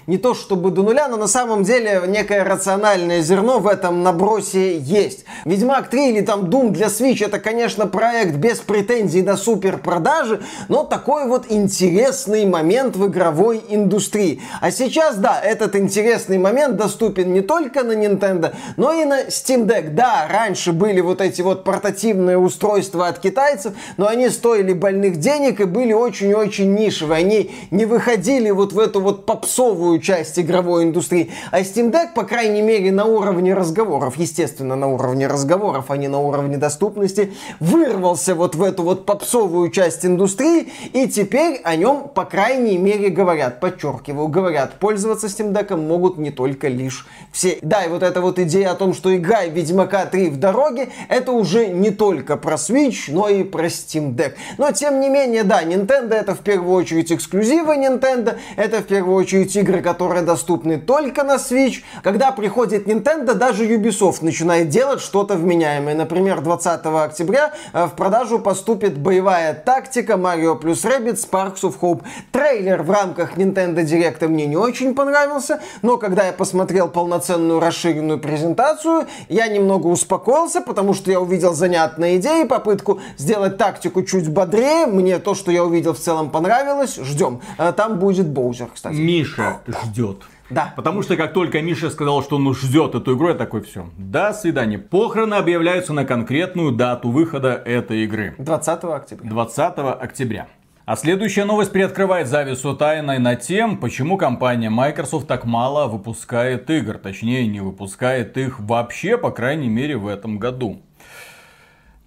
не 0.07 0.17
то 0.17 0.33
чтобы 0.33 0.71
до 0.71 0.83
нуля, 0.83 1.07
но 1.07 1.17
на 1.17 1.27
самом 1.27 1.63
деле 1.63 2.03
некое 2.07 2.43
рациональное 2.43 3.21
зерно 3.21 3.59
в 3.59 3.67
этом 3.67 4.03
набросе 4.03 4.77
есть. 4.77 5.25
Ведьмак 5.45 5.89
3 5.89 6.09
или 6.09 6.21
там 6.21 6.45
Doom 6.45 6.71
для 6.71 6.87
Switch 6.87 7.25
это, 7.25 7.39
конечно, 7.39 7.87
проект 7.87 8.35
без 8.35 8.59
претензий 8.59 9.21
на 9.21 9.37
супер 9.37 9.77
продажи, 9.77 10.41
но 10.67 10.83
такой 10.83 11.27
вот 11.27 11.45
интересный 11.49 12.45
момент 12.45 12.95
в 12.95 13.07
игровой 13.07 13.63
индустрии. 13.69 14.41
А 14.61 14.71
сейчас, 14.71 15.17
да, 15.17 15.39
этот 15.39 15.75
интересный 15.75 16.37
момент 16.37 16.75
доступен 16.75 17.31
не 17.31 17.41
только 17.41 17.83
на 17.83 17.93
Nintendo, 17.93 18.53
но 18.75 18.91
и 18.91 19.05
на 19.05 19.25
Steam 19.27 19.65
Deck. 19.65 19.91
Да, 19.91 20.27
раньше 20.29 20.73
были 20.73 21.01
вот 21.01 21.21
эти 21.21 21.41
вот 21.41 21.63
портативные 21.63 22.37
устройства 22.37 23.07
от 23.07 23.19
китайцев, 23.19 23.73
но 23.97 24.07
они 24.07 24.29
стоили 24.29 24.73
больных 24.73 25.17
денег 25.17 25.61
и 25.61 25.65
были 25.65 25.93
очень-очень 25.93 26.73
нишевые. 26.73 27.19
Они 27.19 27.51
не 27.71 27.85
выходили 27.85 28.51
вот 28.51 28.73
в 28.73 28.79
эту 28.79 29.01
вот 29.01 29.25
попсовую 29.27 29.99
часть 29.99 30.39
игровой 30.39 30.85
индустрии. 30.85 31.31
А 31.51 31.59
Steam 31.59 31.91
Deck, 31.91 32.13
по 32.15 32.23
крайней 32.23 32.61
мере, 32.61 32.93
на 32.93 33.03
уровне 33.03 33.53
разговоров, 33.53 34.17
естественно, 34.17 34.77
на 34.77 34.87
уровне 34.87 35.27
разговоров, 35.27 35.91
а 35.91 35.97
не 35.97 36.07
на 36.07 36.19
уровне 36.19 36.57
доступности, 36.57 37.33
вырвался 37.59 38.35
вот 38.35 38.55
в 38.55 38.63
эту 38.63 38.83
вот 38.83 39.05
попсовую 39.05 39.69
часть 39.69 40.05
индустрии, 40.05 40.71
и 40.93 41.07
теперь 41.09 41.59
о 41.65 41.75
нем, 41.75 42.07
по 42.07 42.23
крайней 42.23 42.77
мере, 42.77 43.09
говорят, 43.09 43.59
подчеркиваю, 43.59 44.29
говорят, 44.29 44.79
пользоваться 44.79 45.27
Steam 45.27 45.51
Deck 45.51 45.75
могут 45.75 46.17
не 46.17 46.31
только 46.31 46.69
лишь 46.69 47.05
все. 47.33 47.59
Да, 47.61 47.83
и 47.83 47.89
вот 47.89 48.03
эта 48.03 48.21
вот 48.21 48.39
идея 48.39 48.71
о 48.71 48.75
том, 48.75 48.93
что 48.93 49.13
игра 49.13 49.43
Ведьмака 49.43 50.05
3 50.05 50.29
в 50.29 50.39
дороге, 50.39 50.87
это 51.09 51.33
уже 51.33 51.67
не 51.67 51.91
только 51.91 52.37
про 52.37 52.55
Switch, 52.55 53.09
но 53.09 53.27
и 53.27 53.43
про 53.43 53.65
Steam 53.65 54.15
Deck. 54.15 54.35
Но, 54.57 54.71
тем 54.71 55.01
не 55.01 55.09
менее, 55.09 55.43
да, 55.43 55.63
Nintendo 55.63 56.13
это 56.13 56.33
в 56.33 56.39
первую 56.39 56.77
очередь 56.77 57.11
эксклюзивы 57.11 57.75
Nintendo, 57.75 58.37
это 58.55 58.77
в 58.77 58.85
первую 58.85 59.16
очередь 59.17 59.55
игры, 59.55 59.81
которые 59.81 60.21
доступны 60.21 60.77
только 60.79 61.23
на 61.23 61.35
Switch. 61.35 61.83
Когда 62.03 62.31
приходит 62.31 62.87
Nintendo, 62.87 63.33
даже 63.33 63.65
Ubisoft 63.65 64.19
начинает 64.21 64.69
делать 64.69 65.01
что-то 65.01 65.35
вменяемое. 65.35 65.95
Например, 65.95 66.41
20 66.41 66.85
октября 66.85 67.53
э, 67.73 67.85
в 67.85 67.91
продажу 67.91 68.39
поступит 68.39 68.97
боевая 68.97 69.53
тактика 69.53 70.13
Mario 70.13 70.57
плюс 70.57 70.85
Rabbids 70.85 71.27
Sparks 71.29 71.61
of 71.61 71.75
Hope. 71.81 72.03
Трейлер 72.31 72.83
в 72.83 72.91
рамках 72.91 73.37
Nintendo 73.37 73.83
Direct 73.83 74.27
мне 74.27 74.45
не 74.45 74.57
очень 74.57 74.95
понравился, 74.95 75.61
но 75.81 75.97
когда 75.97 76.25
я 76.27 76.33
посмотрел 76.33 76.87
полноценную 76.87 77.59
расширенную 77.59 78.19
презентацию, 78.19 79.07
я 79.29 79.47
немного 79.47 79.87
успокоился, 79.87 80.61
потому 80.61 80.93
что 80.93 81.11
я 81.11 81.19
увидел 81.19 81.53
занятные 81.53 82.17
идеи, 82.17 82.43
попытку 82.43 82.99
сделать 83.17 83.57
тактику 83.57 84.03
чуть 84.03 84.29
бодрее. 84.29 84.85
Мне 84.85 85.19
то, 85.19 85.35
что 85.35 85.51
я 85.51 85.63
увидел, 85.63 85.93
в 85.93 85.99
целом 85.99 86.29
понравилось. 86.29 86.95
Ждем. 86.95 87.41
Э, 87.57 87.73
там 87.75 87.99
будет 87.99 88.27
Боузер, 88.27 88.69
кстати. 88.73 88.95
Миша 89.07 89.61
ждет. 89.85 90.23
Да. 90.49 90.73
Потому 90.75 91.01
что 91.01 91.15
как 91.15 91.31
только 91.31 91.61
Миша 91.61 91.89
сказал, 91.89 92.21
что 92.23 92.35
он 92.35 92.53
ждет 92.53 92.93
эту 92.93 93.15
игру, 93.15 93.29
я 93.29 93.35
такой, 93.35 93.61
все, 93.61 93.85
до 93.97 94.33
свидания. 94.33 94.77
Похороны 94.77 95.35
объявляются 95.35 95.93
на 95.93 96.03
конкретную 96.03 96.73
дату 96.73 97.09
выхода 97.09 97.53
этой 97.53 98.03
игры. 98.03 98.35
20 98.37 98.83
октября. 98.83 99.29
20 99.29 99.77
октября. 100.01 100.47
А 100.85 100.97
следующая 100.97 101.45
новость 101.45 101.71
приоткрывает 101.71 102.27
завесу 102.27 102.75
тайной 102.75 103.19
на 103.19 103.37
тем, 103.37 103.77
почему 103.77 104.17
компания 104.17 104.69
Microsoft 104.69 105.25
так 105.25 105.45
мало 105.45 105.87
выпускает 105.87 106.69
игр. 106.69 106.97
Точнее, 106.97 107.47
не 107.47 107.61
выпускает 107.61 108.37
их 108.37 108.59
вообще, 108.59 109.17
по 109.17 109.31
крайней 109.31 109.69
мере, 109.69 109.95
в 109.95 110.07
этом 110.07 110.37
году. 110.37 110.81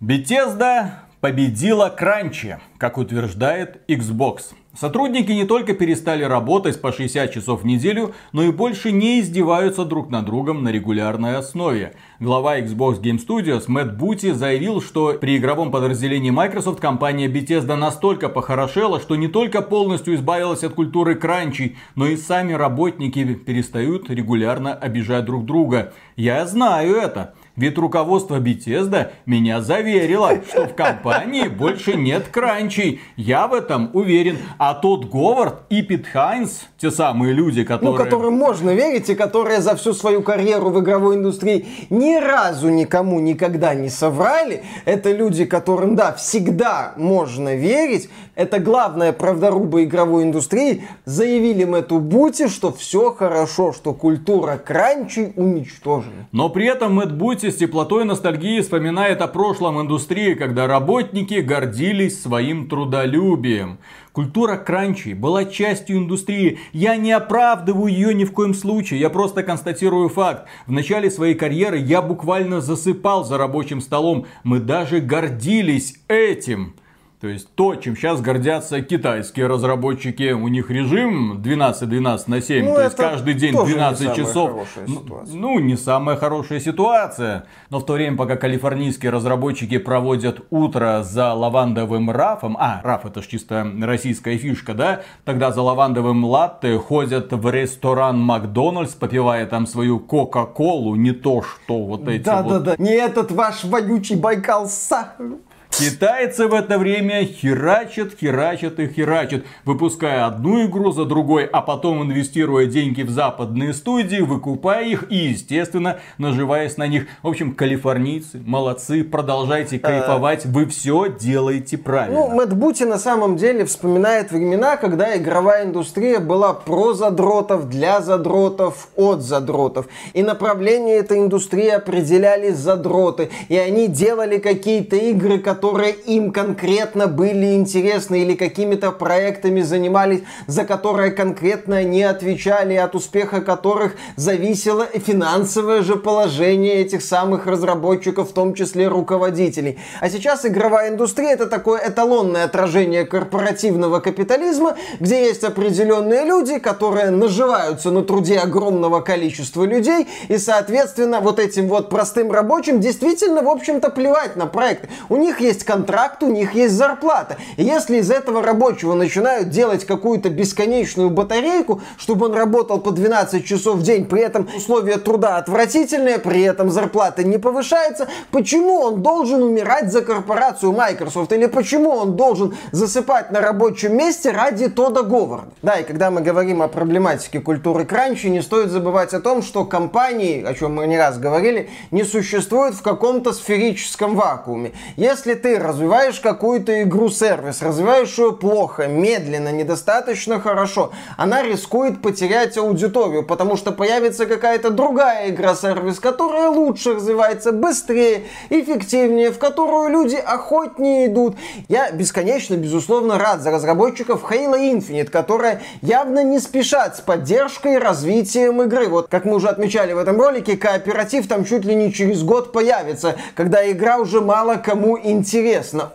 Bethesda 0.03 0.91
победила 1.21 1.89
Кранчи, 1.89 2.59
как 2.79 2.99
утверждает 2.99 3.83
Xbox. 3.89 4.55
Сотрудники 4.79 5.33
не 5.33 5.45
только 5.45 5.75
перестали 5.75 6.23
работать 6.23 6.81
по 6.81 6.93
60 6.93 7.33
часов 7.33 7.63
в 7.63 7.67
неделю, 7.67 8.15
но 8.33 8.45
и 8.45 8.53
больше 8.53 8.93
не 8.93 9.21
издеваются 9.21 9.85
друг 9.85 10.11
над 10.11 10.27
другом 10.27 10.63
на 10.63 10.69
регулярной 10.69 11.37
основе. 11.37 11.95
Глава 12.21 12.61
Xbox 12.61 13.03
Game 13.03 13.19
Studios 13.19 13.65
Мэтт 13.67 13.97
Бути 13.97 14.31
заявил, 14.31 14.81
что 14.81 15.15
при 15.15 15.39
игровом 15.39 15.73
подразделении 15.73 16.31
Microsoft 16.31 16.79
компания 16.79 17.27
Bethesda 17.27 17.75
настолько 17.75 18.29
похорошела, 18.29 19.01
что 19.01 19.17
не 19.17 19.27
только 19.27 19.61
полностью 19.61 20.15
избавилась 20.15 20.63
от 20.63 20.75
культуры 20.75 21.17
кранчей, 21.17 21.77
но 21.97 22.07
и 22.07 22.17
сами 22.17 22.53
работники 22.53 23.35
перестают 23.35 24.09
регулярно 24.09 24.73
обижать 24.73 25.25
друг 25.25 25.47
друга. 25.47 25.93
Я 26.15 26.47
знаю 26.47 26.95
это. 26.95 27.35
Ведь 27.61 27.77
руководство 27.77 28.41
Bethesda 28.41 29.11
меня 29.27 29.61
заверило, 29.61 30.41
что 30.49 30.67
в 30.67 30.75
компании 30.75 31.47
больше 31.47 31.93
нет 31.93 32.29
кранчей. 32.29 33.03
Я 33.19 33.49
в 33.49 33.53
этом 33.53 33.91
уверен. 33.93 34.39
А 34.57 34.73
тот 34.73 35.05
Говард 35.05 35.57
и 35.69 35.83
Пит 35.83 36.07
Хайнс, 36.07 36.63
те 36.79 36.91
самые 36.91 37.35
люди, 37.35 37.63
которые... 37.63 37.99
Ну, 37.99 38.03
которым 38.03 38.33
можно 38.33 38.71
верить 38.71 39.11
и 39.11 39.15
которые 39.15 39.61
за 39.61 39.77
всю 39.77 39.93
свою 39.93 40.23
карьеру 40.23 40.71
в 40.71 40.81
игровой 40.81 41.17
индустрии 41.17 41.67
ни 41.91 42.15
разу 42.15 42.71
никому 42.71 43.21
никогда 43.21 43.75
не 43.75 43.91
соврали. 43.91 44.63
Это 44.87 45.13
люди, 45.13 45.45
которым, 45.45 45.97
да, 45.97 46.15
всегда 46.15 46.95
можно 46.97 47.57
верить. 47.57 48.09
Это 48.37 48.59
главная 48.59 49.13
правдоруба 49.13 49.85
игровой 49.85 50.23
индустрии. 50.23 50.85
Заявили 51.05 51.65
Мэтту 51.65 51.99
Бути, 51.99 52.49
что 52.49 52.73
все 52.73 53.13
хорошо, 53.13 53.75
что 53.75 53.93
культура 53.93 54.57
кранчей 54.57 55.35
уничтожена. 55.37 56.27
Но 56.33 56.49
при 56.49 56.67
этом 56.67 56.95
Мэтт 56.95 57.13
Бути 57.13 57.50
с 57.51 57.57
теплотой 57.57 58.05
ностальгии 58.05 58.61
вспоминает 58.61 59.21
о 59.21 59.29
прошлом 59.29 59.81
индустрии, 59.81 60.35
когда 60.35 60.67
работники 60.67 61.35
гордились 61.35 62.23
своим 62.23 62.69
трудолюбием. 62.69 63.79
Культура 64.13 64.57
кранчи 64.57 65.15
была 65.15 65.45
частью 65.45 65.99
индустрии. 65.99 66.59
Я 66.73 66.97
не 66.97 67.13
оправдываю 67.13 67.93
ее 67.93 68.13
ни 68.15 68.25
в 68.25 68.33
коем 68.33 68.55
случае, 68.55 69.01
я 69.01 69.11
просто 69.11 69.43
констатирую 69.43 70.09
факт. 70.09 70.49
В 70.67 70.73
начале 70.73 71.11
своей 71.11 71.35
карьеры 71.35 71.79
я 71.79 72.03
буквально 72.03 72.61
засыпал 72.61 73.25
за 73.25 73.39
рабочим 73.39 73.81
столом. 73.81 74.27
Мы 74.43 74.59
даже 74.59 75.01
гордились 75.01 75.95
этим. 76.09 76.75
То 77.21 77.29
есть 77.29 77.55
то, 77.55 77.75
чем 77.75 77.97
сейчас 77.97 78.23
гордятся 78.23 78.81
китайские 78.81 79.47
разработчики, 79.47 80.33
у 80.33 80.49
них 80.49 80.71
режим 80.71 81.39
12-12 81.43 82.23
на 82.29 82.41
7, 82.41 82.65
ну, 82.65 82.75
то 82.75 82.83
есть 82.83 82.97
каждый 82.97 83.35
день 83.35 83.53
12 83.53 84.17
часов. 84.17 84.67
Ну, 84.87 85.23
ну, 85.27 85.59
не 85.59 85.77
самая 85.77 86.17
хорошая 86.17 86.61
ситуация. 86.61 87.45
Но 87.69 87.81
в 87.81 87.85
то 87.85 87.93
время, 87.93 88.17
пока 88.17 88.37
калифорнийские 88.37 89.13
разработчики 89.13 89.77
проводят 89.77 90.41
утро 90.49 91.03
за 91.03 91.35
лавандовым 91.35 92.11
рафом, 92.11 92.57
а, 92.59 92.81
раф 92.83 93.05
это 93.05 93.21
ж 93.21 93.27
чисто 93.27 93.71
российская 93.83 94.39
фишка, 94.39 94.73
да, 94.73 95.03
тогда 95.27 95.53
за 95.53 95.61
лавандовым 95.61 96.25
латте 96.25 96.79
ходят 96.79 97.33
в 97.33 97.51
ресторан 97.51 98.19
Макдональдс, 98.19 98.95
попивая 98.95 99.45
там 99.45 99.67
свою 99.67 100.01
Кока-Колу, 100.01 100.95
не 100.95 101.13
то, 101.13 101.43
что 101.43 101.85
вот 101.85 102.09
эти 102.09 102.23
да, 102.23 102.43
вот... 102.43 102.63
Да, 102.63 102.77
да, 102.77 102.83
не 102.83 102.95
этот 102.95 103.31
ваш 103.31 103.65
вонючий 103.65 104.17
Байкал 104.17 104.67
с 104.67 104.73
сахаром. 104.73 105.41
Китайцы 105.71 106.47
в 106.47 106.53
это 106.53 106.79
время 106.79 107.25
херачат, 107.25 108.13
херачат 108.21 108.79
и 108.81 108.89
херачат, 108.89 109.45
выпуская 109.65 110.27
одну 110.27 110.67
игру 110.67 110.91
за 110.91 111.05
другой, 111.05 111.47
а 111.47 111.63
потом 111.63 112.03
инвестируя 112.03 112.67
деньги 112.67 113.03
в 113.03 113.11
западные 113.11 113.73
студии, 113.73 114.21
выкупая 114.21 114.85
их 114.85 115.11
и, 115.11 115.17
естественно, 115.17 116.01
наживаясь 116.19 116.77
на 116.77 116.87
них. 116.87 117.07
В 117.23 117.29
общем, 117.29 117.55
калифорнийцы, 117.55 118.43
молодцы, 118.45 119.05
продолжайте 119.05 119.79
кайфовать, 119.79 120.45
вы 120.45 120.67
все 120.67 121.07
делаете 121.09 121.79
правильно. 121.79 122.19
Ну, 122.19 122.35
Мэтт 122.35 122.53
Бути 122.53 122.83
на 122.83 122.99
самом 122.99 123.37
деле 123.37 123.65
вспоминает 123.65 124.33
времена, 124.33 124.77
когда 124.77 125.17
игровая 125.17 125.65
индустрия 125.65 126.19
была 126.19 126.53
про 126.53 126.93
задротов, 126.95 127.71
для 127.71 128.01
задротов, 128.03 128.89
от 128.97 129.23
задротов. 129.23 129.87
И 130.15 130.23
направление 130.23 130.97
этой 130.97 131.21
индустрии 131.21 131.69
определяли 131.69 132.51
задроты. 132.51 133.31
И 133.49 133.57
они 133.57 133.87
делали 133.87 134.39
какие-то 134.39 134.97
игры, 134.97 135.39
которые 135.39 135.60
которые 135.61 135.93
им 135.93 136.33
конкретно 136.33 137.07
были 137.07 137.55
интересны 137.55 138.23
или 138.23 138.35
какими-то 138.35 138.93
проектами 138.93 139.61
занимались, 139.61 140.23
за 140.47 140.65
которые 140.65 141.11
конкретно 141.11 141.77
они 141.77 142.03
отвечали, 142.03 142.75
от 142.77 142.95
успеха 142.95 143.43
которых 143.43 143.93
зависело 144.17 144.87
финансовое 144.87 145.83
же 145.83 145.97
положение 145.97 146.77
этих 146.77 147.03
самых 147.03 147.47
разработчиков, 147.47 148.31
в 148.31 148.33
том 148.33 148.55
числе 148.55 148.89
руководителей. 148.89 149.79
А 150.01 150.09
сейчас 150.09 150.47
игровая 150.47 150.89
индустрия 150.89 151.33
это 151.33 151.47
такое 151.47 151.83
эталонное 151.87 152.45
отражение 152.45 153.05
корпоративного 153.05 154.01
капитализма, 154.01 154.77
где 154.99 155.27
есть 155.27 155.45
определенные 155.45 156.25
люди, 156.25 156.59
которые 156.59 157.11
наживаются 157.11 157.91
на 157.91 158.03
труде 158.03 158.39
огромного 158.39 159.01
количества 159.01 159.65
людей, 159.65 160.09
и, 160.29 160.39
соответственно, 160.39 161.21
вот 161.21 161.39
этим 161.39 161.69
вот 161.69 161.91
простым 161.91 162.33
рабочим 162.33 162.81
действительно, 162.81 163.43
в 163.43 163.49
общем-то, 163.51 163.91
плевать 163.91 164.37
на 164.37 164.47
проекты. 164.47 164.89
У 165.11 165.19
них 165.19 165.41
есть 165.41 165.50
есть 165.51 165.65
контракт, 165.65 166.23
у 166.23 166.29
них 166.29 166.55
есть 166.55 166.75
зарплата. 166.75 167.37
И 167.57 167.65
если 167.65 167.97
из 167.97 168.11
этого 168.11 168.43
рабочего 168.43 168.95
начинают 168.95 169.51
делать 169.51 169.85
какую-то 169.85 170.31
бесконечную 170.31 171.11
батарейку, 171.11 171.81
чтобы 171.99 172.27
он 172.27 172.35
работал 172.35 172.81
по 172.81 172.93
12 172.93 173.45
часов 173.45 173.77
в 173.77 173.83
день, 173.83 174.07
при 174.07 174.23
этом 174.23 174.49
условия 174.57 174.99
труда 174.99 175.37
отвратительные, 175.37 176.19
при 176.19 176.43
этом 176.43 176.71
зарплата 176.71 177.25
не 177.25 177.39
повышается, 177.39 178.09
почему 178.31 178.81
он 178.81 179.03
должен 179.03 179.43
умирать 179.43 179.93
за 179.93 180.03
корпорацию 180.03 180.73
Microsoft? 180.73 181.33
Или 181.33 181.47
почему 181.47 181.91
он 181.91 182.17
должен 182.17 182.55
засыпать 182.73 183.33
на 183.33 183.41
рабочем 183.41 183.97
месте 183.97 184.31
ради 184.31 184.69
Тода 184.69 185.03
Говарда? 185.03 185.51
Да, 185.63 185.75
и 185.75 185.85
когда 185.85 186.11
мы 186.11 186.21
говорим 186.21 186.63
о 186.63 186.69
проблематике 186.69 187.41
культуры 187.41 187.85
кранчи, 187.85 188.29
не 188.29 188.43
стоит 188.43 188.71
забывать 188.71 189.13
о 189.15 189.21
том, 189.21 189.43
что 189.43 189.65
компании, 189.65 190.45
о 190.45 190.55
чем 190.55 190.75
мы 190.75 190.87
не 190.87 190.97
раз 190.97 191.19
говорили, 191.19 191.69
не 191.91 192.05
существуют 192.05 192.77
в 192.77 192.83
каком-то 192.83 193.33
сферическом 193.33 194.15
вакууме. 194.15 194.73
Если 194.97 195.35
ты 195.43 195.59
развиваешь 195.59 196.21
какую-то 196.21 196.83
игру-сервис, 196.83 197.63
развиваешь 197.63 198.17
ее 198.19 198.33
плохо, 198.33 198.87
медленно, 198.87 199.51
недостаточно 199.51 200.41
хорошо, 200.41 200.93
она 201.17 201.43
рискует 201.43 202.03
потерять 202.03 202.57
аудиторию, 202.59 203.25
потому 203.25 203.57
что 203.57 203.73
появится 203.73 204.27
какая-то 204.27 204.71
другая 204.71 205.31
игра-сервис, 205.31 205.99
которая 205.99 206.49
лучше 206.49 206.95
развивается, 206.95 207.53
быстрее, 207.53 208.25
эффективнее, 208.51 209.31
в 209.31 209.39
которую 209.39 209.91
люди 209.91 210.17
охотнее 210.17 211.07
идут. 211.07 211.37
Я 211.69 211.91
бесконечно, 211.91 212.55
безусловно, 212.55 213.19
рад 213.19 213.41
за 213.41 213.51
разработчиков 213.51 214.31
Halo 214.31 214.59
Infinite, 214.59 215.11
которые 215.11 215.61
явно 215.83 216.23
не 216.23 216.39
спешат 216.39 216.97
с 216.97 217.01
поддержкой 217.01 217.75
и 217.75 217.79
развитием 217.79 218.63
игры. 218.63 218.89
Вот, 218.89 219.09
как 219.09 219.25
мы 219.25 219.37
уже 219.37 219.49
отмечали 219.49 219.93
в 219.93 219.99
этом 219.99 220.21
ролике, 220.21 220.57
кооператив 220.57 221.27
там 221.29 221.45
чуть 221.45 221.65
ли 221.65 221.75
не 221.75 221.93
через 221.93 222.23
год 222.23 222.53
появится, 222.53 223.17
когда 223.35 223.71
игра 223.71 223.99
уже 223.99 224.21
мало 224.21 224.57
кому 224.57 224.99
интересна. 224.99 225.30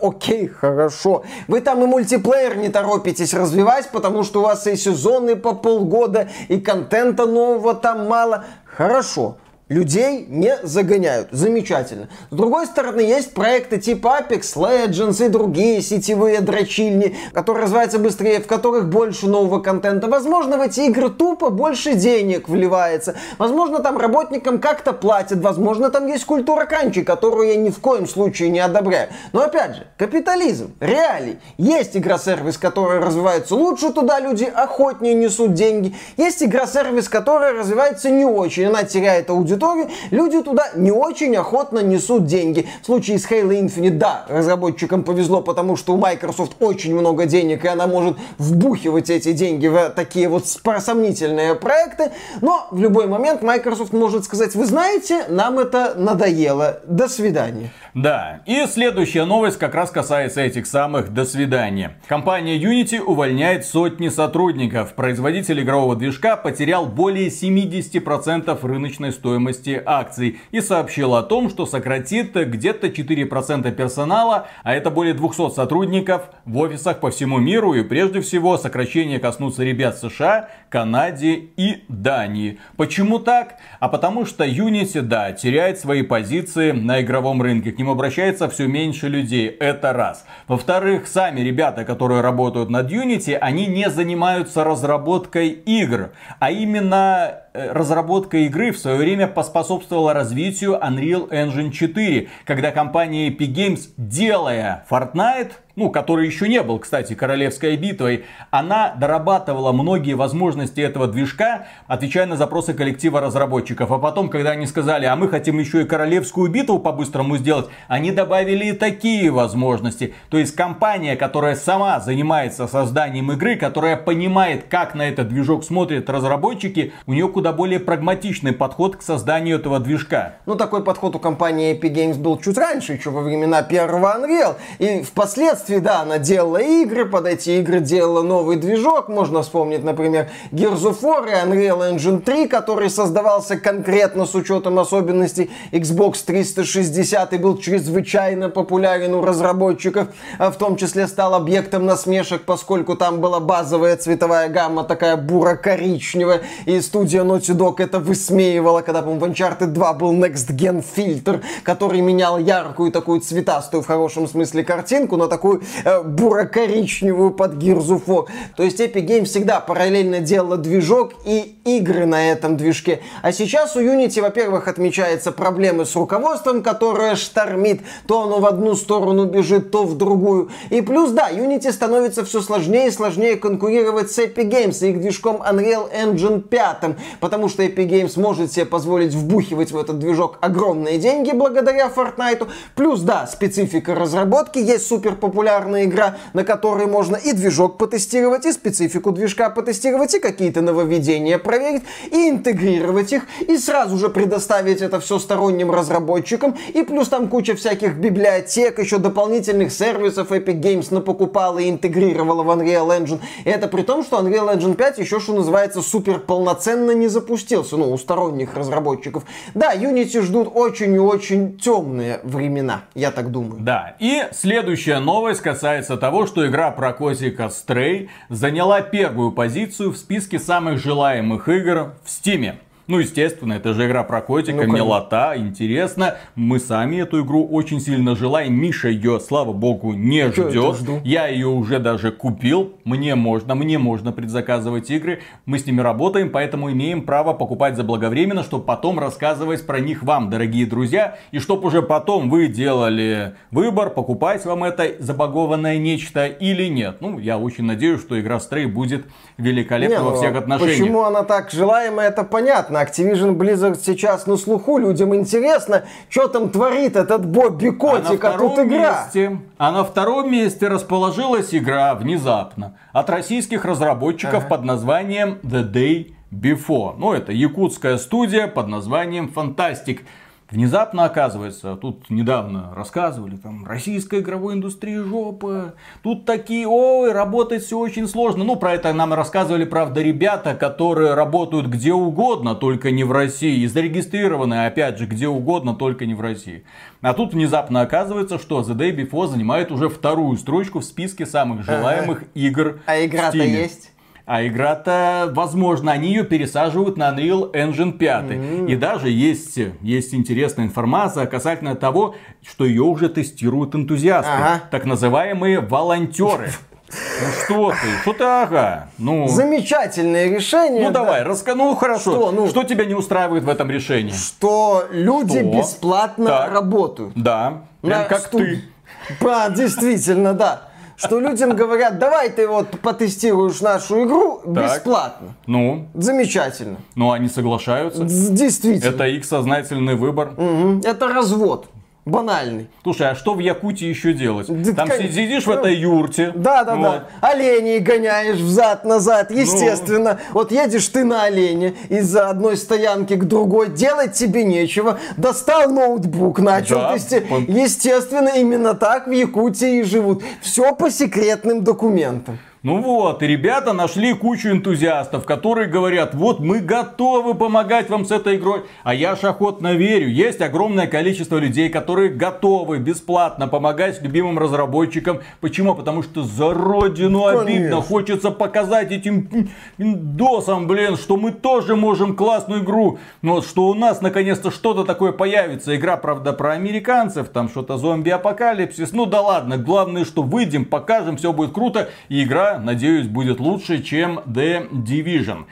Окей, 0.00 0.48
хорошо. 0.48 1.24
Вы 1.48 1.60
там 1.60 1.82
и 1.82 1.86
мультиплеер 1.86 2.56
не 2.56 2.68
торопитесь 2.68 3.34
развивать, 3.34 3.90
потому 3.90 4.22
что 4.22 4.40
у 4.40 4.42
вас 4.42 4.66
и 4.66 4.76
сезоны 4.76 5.36
по 5.36 5.54
полгода, 5.54 6.28
и 6.48 6.60
контента 6.60 7.26
нового 7.26 7.74
там 7.74 8.08
мало. 8.08 8.44
Хорошо 8.64 9.36
людей 9.68 10.24
не 10.28 10.56
загоняют. 10.62 11.28
Замечательно. 11.32 12.08
С 12.30 12.36
другой 12.36 12.66
стороны, 12.66 13.00
есть 13.00 13.34
проекты 13.34 13.78
типа 13.78 14.20
Apex 14.20 14.54
Legends 14.54 15.24
и 15.24 15.28
другие 15.28 15.82
сетевые 15.82 16.40
дрочильни, 16.40 17.16
которые 17.32 17.64
развиваются 17.64 17.98
быстрее, 17.98 18.40
в 18.40 18.46
которых 18.46 18.88
больше 18.88 19.26
нового 19.26 19.60
контента. 19.60 20.06
Возможно, 20.06 20.56
в 20.56 20.60
эти 20.60 20.80
игры 20.82 21.10
тупо 21.10 21.50
больше 21.50 21.94
денег 21.94 22.48
вливается. 22.48 23.16
Возможно, 23.38 23.80
там 23.80 23.98
работникам 23.98 24.60
как-то 24.60 24.92
платят. 24.92 25.40
Возможно, 25.40 25.90
там 25.90 26.06
есть 26.06 26.26
культура 26.26 26.64
канчи, 26.64 27.02
которую 27.02 27.48
я 27.48 27.56
ни 27.56 27.70
в 27.70 27.80
коем 27.80 28.06
случае 28.06 28.50
не 28.50 28.60
одобряю. 28.60 29.08
Но 29.32 29.42
опять 29.42 29.76
же, 29.76 29.86
капитализм, 29.98 30.76
реалий. 30.78 31.40
Есть 31.58 31.96
игра-сервис, 31.96 32.56
которая 32.56 33.00
развивается 33.00 33.56
лучше, 33.56 33.92
туда 33.92 34.20
люди 34.20 34.44
охотнее 34.44 35.14
несут 35.14 35.54
деньги. 35.54 35.96
Есть 36.16 36.40
игра-сервис, 36.40 37.08
которая 37.08 37.52
развивается 37.52 38.10
не 38.10 38.24
очень, 38.24 38.66
она 38.66 38.84
теряет 38.84 39.28
аудиторию 39.28 39.55
аудиторию, 39.56 39.88
люди 40.10 40.42
туда 40.42 40.70
не 40.74 40.90
очень 40.90 41.34
охотно 41.36 41.80
несут 41.80 42.26
деньги. 42.26 42.66
В 42.82 42.86
случае 42.86 43.18
с 43.18 43.26
Halo 43.30 43.50
Infinite, 43.50 43.98
да, 43.98 44.24
разработчикам 44.28 45.02
повезло, 45.02 45.40
потому 45.40 45.76
что 45.76 45.94
у 45.94 45.96
Microsoft 45.96 46.52
очень 46.60 46.94
много 46.94 47.26
денег, 47.26 47.64
и 47.64 47.68
она 47.68 47.86
может 47.86 48.16
вбухивать 48.38 49.10
эти 49.10 49.32
деньги 49.32 49.66
в 49.66 49.90
такие 49.90 50.28
вот 50.28 50.46
сомнительные 50.46 51.54
проекты, 51.54 52.12
но 52.40 52.68
в 52.70 52.78
любой 52.78 53.06
момент 53.06 53.42
Microsoft 53.42 53.92
может 53.92 54.24
сказать, 54.24 54.54
вы 54.54 54.66
знаете, 54.66 55.24
нам 55.28 55.58
это 55.58 55.94
надоело, 55.96 56.80
до 56.86 57.08
свидания. 57.08 57.72
Да, 57.96 58.42
и 58.44 58.66
следующая 58.66 59.24
новость 59.24 59.58
как 59.58 59.74
раз 59.74 59.90
касается 59.90 60.42
этих 60.42 60.66
самых 60.66 61.14
«до 61.14 61.24
свидания». 61.24 61.96
Компания 62.06 62.58
Unity 62.58 63.00
увольняет 63.00 63.64
сотни 63.64 64.10
сотрудников. 64.10 64.92
Производитель 64.92 65.62
игрового 65.62 65.96
движка 65.96 66.36
потерял 66.36 66.84
более 66.84 67.28
70% 67.28 68.58
рыночной 68.60 69.12
стоимости 69.12 69.82
акций 69.82 70.38
и 70.50 70.60
сообщил 70.60 71.14
о 71.14 71.22
том, 71.22 71.48
что 71.48 71.64
сократит 71.64 72.34
где-то 72.34 72.88
4% 72.88 73.72
персонала, 73.72 74.46
а 74.62 74.74
это 74.74 74.90
более 74.90 75.14
200 75.14 75.54
сотрудников 75.54 76.28
в 76.44 76.58
офисах 76.58 77.00
по 77.00 77.10
всему 77.10 77.38
миру. 77.38 77.72
И 77.72 77.82
прежде 77.82 78.20
всего 78.20 78.58
сокращение 78.58 79.20
коснутся 79.20 79.64
ребят 79.64 79.96
США, 79.96 80.50
Канаде 80.68 81.32
и 81.56 81.86
Дании. 81.88 82.58
Почему 82.76 83.20
так? 83.20 83.54
А 83.80 83.88
потому 83.88 84.26
что 84.26 84.44
Unity, 84.44 85.00
да, 85.00 85.32
теряет 85.32 85.78
свои 85.80 86.02
позиции 86.02 86.72
на 86.72 87.00
игровом 87.00 87.40
рынке. 87.40 87.72
К 87.72 87.85
ним 87.86 87.90
обращается 87.92 88.48
все 88.48 88.66
меньше 88.66 89.08
людей. 89.08 89.48
Это 89.48 89.92
раз. 89.92 90.26
Во-вторых, 90.48 91.06
сами 91.06 91.40
ребята, 91.40 91.84
которые 91.84 92.20
работают 92.20 92.68
над 92.68 92.90
Unity, 92.90 93.34
они 93.34 93.66
не 93.66 93.88
занимаются 93.90 94.64
разработкой 94.64 95.48
игр, 95.48 96.10
а 96.40 96.50
именно 96.50 97.46
Э, 97.56 97.72
разработка 97.72 98.36
игры 98.38 98.70
в 98.70 98.78
свое 98.78 98.98
время 98.98 99.28
поспособствовала 99.28 100.12
развитию 100.12 100.78
Unreal 100.78 101.30
Engine 101.30 101.70
4, 101.70 102.28
когда 102.44 102.70
компания 102.70 103.30
Epic 103.30 103.54
Games, 103.54 103.80
делая 103.96 104.84
Fortnite, 104.90 105.52
ну, 105.76 105.90
который 105.90 106.26
еще 106.26 106.48
не 106.48 106.62
был, 106.62 106.78
кстати, 106.78 107.14
королевской 107.14 107.76
битвой, 107.76 108.24
она 108.50 108.94
дорабатывала 108.96 109.72
многие 109.72 110.14
возможности 110.14 110.80
этого 110.80 111.06
движка, 111.06 111.66
отвечая 111.86 112.26
на 112.26 112.36
запросы 112.36 112.72
коллектива 112.72 113.20
разработчиков. 113.20 113.92
А 113.92 113.98
потом, 113.98 114.30
когда 114.30 114.52
они 114.52 114.66
сказали, 114.66 115.04
а 115.04 115.14
мы 115.16 115.28
хотим 115.28 115.58
еще 115.58 115.82
и 115.82 115.84
королевскую 115.84 116.50
битву 116.50 116.78
по-быстрому 116.78 117.36
сделать, 117.36 117.66
они 117.88 118.10
добавили 118.10 118.66
и 118.66 118.72
такие 118.72 119.30
возможности. 119.30 120.14
То 120.30 120.38
есть 120.38 120.56
компания, 120.56 121.14
которая 121.14 121.54
сама 121.54 122.00
занимается 122.00 122.66
созданием 122.66 123.30
игры, 123.32 123.56
которая 123.56 123.96
понимает, 123.96 124.64
как 124.70 124.94
на 124.94 125.02
этот 125.02 125.28
движок 125.28 125.62
смотрят 125.62 126.08
разработчики, 126.08 126.94
у 127.06 127.12
нее 127.12 127.28
куда 127.28 127.52
более 127.52 127.80
прагматичный 127.80 128.52
подход 128.52 128.96
к 128.96 129.02
созданию 129.02 129.58
этого 129.58 129.78
движка. 129.78 130.36
Ну, 130.46 130.54
такой 130.54 130.82
подход 130.82 131.16
у 131.16 131.18
компании 131.18 131.78
Epic 131.78 131.92
Games 131.92 132.18
был 132.18 132.38
чуть 132.38 132.56
раньше, 132.56 132.94
еще 132.94 133.10
во 133.10 133.20
времена 133.20 133.62
первого 133.62 134.16
Unreal. 134.16 134.56
И 134.78 135.02
впоследствии 135.02 135.65
впоследствии, 135.66 135.78
да, 135.78 136.02
она 136.02 136.18
делала 136.18 136.58
игры, 136.58 137.06
под 137.06 137.26
эти 137.26 137.50
игры 137.50 137.80
делала 137.80 138.22
новый 138.22 138.56
движок. 138.56 139.08
Можно 139.08 139.42
вспомнить, 139.42 139.84
например, 139.84 140.28
Gears 140.52 140.82
of 140.82 141.00
War 141.02 141.28
и 141.28 141.32
Unreal 141.32 141.92
Engine 141.92 142.20
3, 142.20 142.48
который 142.48 142.90
создавался 142.90 143.56
конкретно 143.56 144.26
с 144.26 144.34
учетом 144.34 144.78
особенностей 144.78 145.50
Xbox 145.72 146.24
360 146.24 147.32
и 147.32 147.38
был 147.38 147.58
чрезвычайно 147.58 148.48
популярен 148.48 149.14
у 149.14 149.22
разработчиков. 149.22 150.08
А 150.38 150.50
в 150.50 150.56
том 150.56 150.76
числе 150.76 151.06
стал 151.06 151.34
объектом 151.34 151.84
насмешек, 151.84 152.44
поскольку 152.44 152.96
там 152.96 153.20
была 153.20 153.40
базовая 153.40 153.96
цветовая 153.96 154.48
гамма 154.48 154.84
такая 154.84 155.16
буро-коричневая. 155.16 156.42
И 156.66 156.80
студия 156.80 157.22
Naughty 157.22 157.54
Dog 157.54 157.76
это 157.78 157.98
высмеивала, 157.98 158.82
когда, 158.82 159.02
по-моему, 159.02 159.26
в 159.26 159.28
Uncharted 159.28 159.66
2 159.66 159.92
был 159.94 160.14
Next 160.14 160.50
Gen 160.50 160.84
фильтр, 160.94 161.40
который 161.64 162.00
менял 162.00 162.38
яркую 162.38 162.92
такую 162.92 163.20
цветастую 163.20 163.82
в 163.82 163.86
хорошем 163.86 164.28
смысле 164.28 164.64
картинку 164.64 165.16
на 165.16 165.26
такую 165.26 165.55
такую 165.56 165.62
э, 165.84 166.02
буро-коричневую 166.02 167.30
под 167.32 167.54
Gears 167.54 167.88
of. 167.88 168.26
То 168.56 168.62
есть 168.62 168.80
Epic 168.80 169.06
Games 169.06 169.24
всегда 169.24 169.60
параллельно 169.60 170.20
делала 170.20 170.56
движок 170.56 171.12
и 171.24 171.56
игры 171.64 172.06
на 172.06 172.30
этом 172.30 172.56
движке. 172.56 173.00
А 173.22 173.32
сейчас 173.32 173.76
у 173.76 173.80
Unity, 173.80 174.20
во-первых, 174.20 174.68
отмечается 174.68 175.32
проблемы 175.32 175.84
с 175.84 175.96
руководством, 175.96 176.62
которое 176.62 177.16
штормит. 177.16 177.80
То 178.06 178.22
оно 178.22 178.38
в 178.38 178.46
одну 178.46 178.74
сторону 178.74 179.26
бежит, 179.26 179.70
то 179.70 179.84
в 179.84 179.96
другую. 179.96 180.50
И 180.70 180.80
плюс, 180.80 181.10
да, 181.10 181.30
Unity 181.30 181.72
становится 181.72 182.24
все 182.24 182.40
сложнее 182.40 182.88
и 182.88 182.90
сложнее 182.90 183.36
конкурировать 183.36 184.10
с 184.10 184.18
Epic 184.18 184.48
Games 184.48 184.86
и 184.86 184.90
их 184.90 185.00
движком 185.00 185.42
Unreal 185.42 185.90
Engine 185.92 186.40
5. 186.40 186.96
Потому 187.20 187.48
что 187.48 187.62
Epic 187.62 187.88
Games 187.88 188.20
может 188.20 188.52
себе 188.52 188.66
позволить 188.66 189.14
вбухивать 189.14 189.72
в 189.72 189.78
этот 189.78 189.98
движок 189.98 190.38
огромные 190.40 190.98
деньги 190.98 191.32
благодаря 191.32 191.88
Fortnite. 191.88 192.48
Плюс, 192.74 193.00
да, 193.00 193.26
специфика 193.26 193.94
разработки. 193.94 194.58
Есть 194.58 194.86
супер 194.86 195.16
популярный 195.16 195.45
популярная 195.46 195.84
игра, 195.84 196.16
на 196.32 196.44
которой 196.44 196.86
можно 196.86 197.14
и 197.14 197.32
движок 197.32 197.78
потестировать, 197.78 198.46
и 198.46 198.52
специфику 198.52 199.12
движка 199.12 199.48
потестировать, 199.48 200.12
и 200.14 200.18
какие-то 200.18 200.60
нововведения 200.60 201.38
проверить, 201.38 201.84
и 202.10 202.30
интегрировать 202.30 203.12
их, 203.12 203.22
и 203.46 203.56
сразу 203.58 203.96
же 203.96 204.08
предоставить 204.08 204.82
это 204.82 204.98
все 204.98 205.20
сторонним 205.20 205.70
разработчикам, 205.70 206.56
и 206.74 206.82
плюс 206.82 207.08
там 207.08 207.28
куча 207.28 207.54
всяких 207.54 207.94
библиотек, 207.94 208.80
еще 208.80 208.98
дополнительных 208.98 209.70
сервисов 209.70 210.32
Epic 210.32 210.60
Games 210.60 210.88
напокупала 210.90 211.60
и 211.60 211.70
интегрировала 211.70 212.42
в 212.42 212.50
Unreal 212.50 212.88
Engine. 212.88 213.20
И 213.44 213.48
это 213.48 213.68
при 213.68 213.82
том, 213.82 214.02
что 214.02 214.18
Unreal 214.18 214.52
Engine 214.56 214.74
5 214.74 214.98
еще, 214.98 215.20
что 215.20 215.32
называется, 215.32 215.80
супер 215.80 216.18
полноценно 216.18 216.90
не 216.90 217.06
запустился, 217.06 217.76
ну, 217.76 217.92
у 217.92 217.98
сторонних 217.98 218.56
разработчиков. 218.56 219.22
Да, 219.54 219.74
Unity 219.76 220.22
ждут 220.22 220.50
очень 220.52 220.94
и 220.94 220.98
очень 220.98 221.56
темные 221.56 222.18
времена, 222.24 222.82
я 222.94 223.12
так 223.12 223.30
думаю. 223.30 223.60
Да, 223.60 223.94
и 224.00 224.24
следующая 224.32 224.98
новость 224.98 225.35
Новость 225.36 225.44
касается 225.44 225.98
того, 225.98 226.26
что 226.26 226.46
игра 226.46 226.70
про 226.70 226.94
котика 226.94 227.44
Stray 227.44 228.08
заняла 228.30 228.80
первую 228.80 229.32
позицию 229.32 229.90
в 229.90 229.98
списке 229.98 230.38
самых 230.38 230.78
желаемых 230.78 231.46
игр 231.50 231.92
в 232.02 232.10
Стиме. 232.10 232.58
Ну, 232.88 233.00
естественно, 233.00 233.54
это 233.54 233.74
же 233.74 233.86
игра 233.86 234.04
про 234.04 234.20
котика, 234.20 234.64
ну, 234.64 234.72
милота, 234.72 235.36
интересно. 235.36 236.18
Мы 236.36 236.60
сами 236.60 236.96
эту 236.96 237.24
игру 237.24 237.44
очень 237.44 237.80
сильно 237.80 238.14
желаем. 238.14 238.54
Миша 238.54 238.88
ее, 238.88 239.18
слава 239.18 239.52
богу, 239.52 239.92
не 239.92 240.30
ждет. 240.30 240.76
Я 241.02 241.26
ее 241.26 241.48
уже 241.48 241.80
даже 241.80 242.12
купил. 242.12 242.74
Мне 242.84 243.16
можно, 243.16 243.56
мне 243.56 243.78
можно 243.78 244.12
предзаказывать 244.12 244.88
игры. 244.90 245.20
Мы 245.46 245.58
с 245.58 245.66
ними 245.66 245.80
работаем, 245.80 246.30
поэтому 246.30 246.70
имеем 246.70 247.02
право 247.02 247.32
покупать 247.32 247.74
заблаговременно, 247.76 248.44
чтобы 248.44 248.64
потом 248.64 249.00
рассказывать 249.00 249.66
про 249.66 249.80
них 249.80 250.04
вам, 250.04 250.30
дорогие 250.30 250.64
друзья. 250.64 251.18
И 251.32 251.40
чтобы 251.40 251.66
уже 251.66 251.82
потом 251.82 252.30
вы 252.30 252.46
делали 252.46 253.34
выбор, 253.50 253.90
покупать 253.90 254.44
вам 254.44 254.62
это 254.62 254.92
забагованное 255.00 255.78
нечто 255.78 256.26
или 256.26 256.68
нет. 256.68 256.98
Ну, 257.00 257.18
я 257.18 257.36
очень 257.36 257.64
надеюсь, 257.64 258.00
что 258.00 258.20
игра 258.20 258.36
Stray 258.36 258.68
будет 258.68 259.06
великолепна 259.38 260.04
во 260.04 260.10
ну, 260.12 260.16
всех 260.18 260.36
отношениях. 260.36 260.78
Почему 260.78 261.02
она 261.02 261.24
так 261.24 261.50
желаема, 261.50 262.02
это 262.02 262.22
понятно 262.22 262.75
понятно, 262.76 263.02
Activision 263.02 263.36
Blizzard 263.36 263.78
сейчас 263.82 264.26
на 264.26 264.36
слуху, 264.36 264.78
людям 264.78 265.14
интересно, 265.14 265.84
что 266.08 266.28
там 266.28 266.50
творит 266.50 266.96
этот 266.96 267.26
Бобби 267.26 267.70
Котик, 267.70 268.24
а, 268.24 268.34
а 268.34 268.38
тут 268.38 268.58
игра. 268.58 269.04
Месте, 269.04 269.38
а 269.58 269.72
на 269.72 269.84
втором 269.84 270.30
месте 270.30 270.68
расположилась 270.68 271.54
игра 271.54 271.94
внезапно 271.94 272.76
от 272.92 273.10
российских 273.10 273.64
разработчиков 273.64 274.44
ага. 274.44 274.48
под 274.48 274.64
названием 274.64 275.38
The 275.42 275.70
Day 275.70 276.12
Before. 276.32 276.94
Ну, 276.98 277.12
это 277.12 277.32
якутская 277.32 277.98
студия 277.98 278.46
под 278.46 278.68
названием 278.68 279.32
Fantastic. 279.34 280.00
Внезапно 280.48 281.04
оказывается, 281.04 281.74
тут 281.74 282.08
недавно 282.08 282.72
рассказывали, 282.72 283.34
там, 283.36 283.66
российская 283.66 284.20
игровая 284.20 284.54
индустрия 284.54 285.02
жопа, 285.02 285.74
тут 286.04 286.24
такие, 286.24 286.68
ой, 286.68 287.10
работать 287.10 287.64
все 287.64 287.76
очень 287.76 288.06
сложно. 288.06 288.44
Ну, 288.44 288.54
про 288.54 288.74
это 288.74 288.92
нам 288.92 289.12
рассказывали, 289.12 289.64
правда, 289.64 290.02
ребята, 290.02 290.54
которые 290.54 291.14
работают 291.14 291.66
где 291.66 291.92
угодно, 291.92 292.54
только 292.54 292.92
не 292.92 293.02
в 293.02 293.10
России, 293.10 293.62
и 293.62 293.66
зарегистрированы, 293.66 294.66
опять 294.66 294.98
же, 294.98 295.06
где 295.06 295.26
угодно, 295.26 295.74
только 295.74 296.06
не 296.06 296.14
в 296.14 296.20
России. 296.20 296.62
А 297.00 297.12
тут 297.12 297.34
внезапно 297.34 297.80
оказывается, 297.80 298.38
что 298.38 298.60
The 298.60 298.76
Day 298.76 298.94
Before 298.94 299.26
занимает 299.26 299.72
уже 299.72 299.88
вторую 299.88 300.36
строчку 300.36 300.78
в 300.78 300.84
списке 300.84 301.26
самых 301.26 301.64
желаемых 301.64 302.18
ага. 302.18 302.28
игр 302.34 302.80
А 302.86 303.04
игра-то 303.04 303.36
есть? 303.36 303.90
А 304.26 304.44
игра-то, 304.44 305.30
возможно, 305.32 305.92
они 305.92 306.08
ее 306.08 306.24
пересаживают 306.24 306.96
на 306.96 307.10
Unreal 307.10 307.52
Engine 307.52 307.92
5. 307.92 308.24
Mm-hmm. 308.24 308.72
И 308.72 308.74
даже 308.74 309.08
есть, 309.08 309.56
есть 309.80 310.14
интересная 310.14 310.64
информация 310.64 311.26
касательно 311.26 311.76
того, 311.76 312.16
что 312.44 312.64
ее 312.64 312.82
уже 312.82 313.08
тестируют 313.08 313.76
энтузиасты. 313.76 314.32
Ага. 314.32 314.62
Так 314.72 314.84
называемые 314.84 315.60
волонтеры. 315.60 316.50
Ну 316.88 317.44
что 317.44 317.70
ты, 317.70 318.02
что 318.02 318.12
ты, 318.14 318.24
ага. 318.24 318.88
Ну, 318.98 319.28
Замечательное 319.28 320.28
решение. 320.28 320.88
Ну 320.88 320.92
да. 320.92 321.00
давай, 321.00 321.22
раска... 321.22 321.54
ну 321.54 321.72
хорошо. 321.76 322.10
Что, 322.10 322.32
ну, 322.32 322.48
что 322.48 322.64
тебя 322.64 322.84
не 322.84 322.94
устраивает 322.94 323.44
в 323.44 323.48
этом 323.48 323.70
решении? 323.70 324.12
Что 324.12 324.88
люди 324.90 325.38
что? 325.38 325.58
бесплатно 325.58 326.26
так. 326.26 326.52
работают. 326.52 327.12
Да, 327.14 327.62
прям 327.80 328.08
как 328.08 328.26
что... 328.26 328.38
ты. 328.38 328.64
Да, 329.20 329.50
действительно, 329.50 330.34
да 330.34 330.62
что 330.96 331.20
людям 331.20 331.54
говорят, 331.54 331.98
давай 331.98 332.30
ты 332.30 332.46
вот 332.48 332.80
потестируешь 332.80 333.60
нашу 333.60 334.04
игру 334.04 334.42
бесплатно. 334.46 335.34
Ну? 335.46 335.88
Замечательно. 335.94 336.78
Ну, 336.94 337.12
они 337.12 337.28
соглашаются. 337.28 338.04
Действительно. 338.04 338.94
Это 338.94 339.06
их 339.06 339.24
сознательный 339.24 339.94
выбор. 339.94 340.32
Угу. 340.36 340.80
Это 340.84 341.08
развод 341.08 341.68
банальный. 342.06 342.70
Слушай, 342.84 343.10
а 343.10 343.14
что 343.14 343.34
в 343.34 343.40
Якутии 343.40 343.86
еще 343.86 344.12
делать? 344.12 344.46
Да, 344.48 344.72
Там 344.72 344.88
как... 344.88 345.02
сидишь 345.02 345.44
в 345.44 345.50
этой 345.50 345.74
юрте. 345.74 346.32
Да, 346.34 346.64
да, 346.64 346.76
вот. 346.76 346.82
да. 346.82 347.08
Оленей 347.20 347.80
гоняешь 347.80 348.38
взад-назад, 348.38 349.30
естественно. 349.32 350.18
Ну... 350.28 350.34
Вот 350.34 350.52
едешь 350.52 350.86
ты 350.86 351.04
на 351.04 351.24
олене 351.24 351.74
из 351.88 352.14
одной 352.16 352.56
стоянки 352.56 353.14
к 353.14 353.24
другой, 353.24 353.70
делать 353.70 354.12
тебе 354.12 354.44
нечего. 354.44 355.00
Достал 355.16 355.70
ноутбук, 355.70 356.38
начал 356.38 356.76
да, 356.76 356.94
тести... 356.94 357.26
Он... 357.28 357.44
Естественно, 357.44 358.30
именно 358.36 358.74
так 358.74 359.08
в 359.08 359.10
Якутии 359.10 359.80
и 359.80 359.82
живут. 359.82 360.22
Все 360.40 360.74
по 360.74 360.90
секретным 360.90 361.64
документам. 361.64 362.38
Ну 362.66 362.82
вот, 362.82 363.22
и 363.22 363.28
ребята 363.28 363.72
нашли 363.72 364.12
кучу 364.12 364.48
энтузиастов, 364.48 365.24
которые 365.24 365.68
говорят, 365.68 366.16
вот 366.16 366.40
мы 366.40 366.58
готовы 366.58 367.34
помогать 367.34 367.88
вам 367.88 368.04
с 368.04 368.10
этой 368.10 368.38
игрой. 368.38 368.64
А 368.82 368.92
я 368.92 369.14
ж 369.14 369.22
охотно 369.22 369.74
верю, 369.74 370.08
есть 370.08 370.40
огромное 370.40 370.88
количество 370.88 371.36
людей, 371.36 371.68
которые 371.68 372.08
готовы 372.08 372.78
бесплатно 372.78 373.46
помогать 373.46 374.02
любимым 374.02 374.36
разработчикам. 374.36 375.20
Почему? 375.40 375.76
Потому 375.76 376.02
что 376.02 376.24
за 376.24 376.52
родину 376.52 377.22
Конечно. 377.22 377.42
обидно. 377.42 377.82
Хочется 377.82 378.32
показать 378.32 378.90
этим 378.90 379.48
досам, 379.78 380.66
блин, 380.66 380.96
что 380.96 381.16
мы 381.16 381.30
тоже 381.30 381.76
можем 381.76 382.16
классную 382.16 382.64
игру. 382.64 382.98
Ну 383.22 383.34
вот, 383.34 383.46
что 383.46 383.68
у 383.68 383.74
нас 383.74 384.00
наконец-то 384.00 384.50
что-то 384.50 384.82
такое 384.82 385.12
появится. 385.12 385.76
Игра, 385.76 385.96
правда, 385.96 386.32
про 386.32 386.54
американцев, 386.54 387.28
там 387.28 387.48
что-то 387.48 387.78
зомби-апокалипсис. 387.78 388.90
Ну 388.90 389.06
да 389.06 389.20
ладно, 389.20 389.56
главное, 389.56 390.04
что 390.04 390.24
выйдем, 390.24 390.64
покажем, 390.64 391.16
все 391.16 391.32
будет 391.32 391.52
круто. 391.52 391.90
И 392.08 392.24
игра 392.24 392.55
надеюсь, 392.58 393.06
будет 393.06 393.40
лучше, 393.40 393.82
чем 393.82 394.18
The 394.20 394.70
Division. 394.70 395.44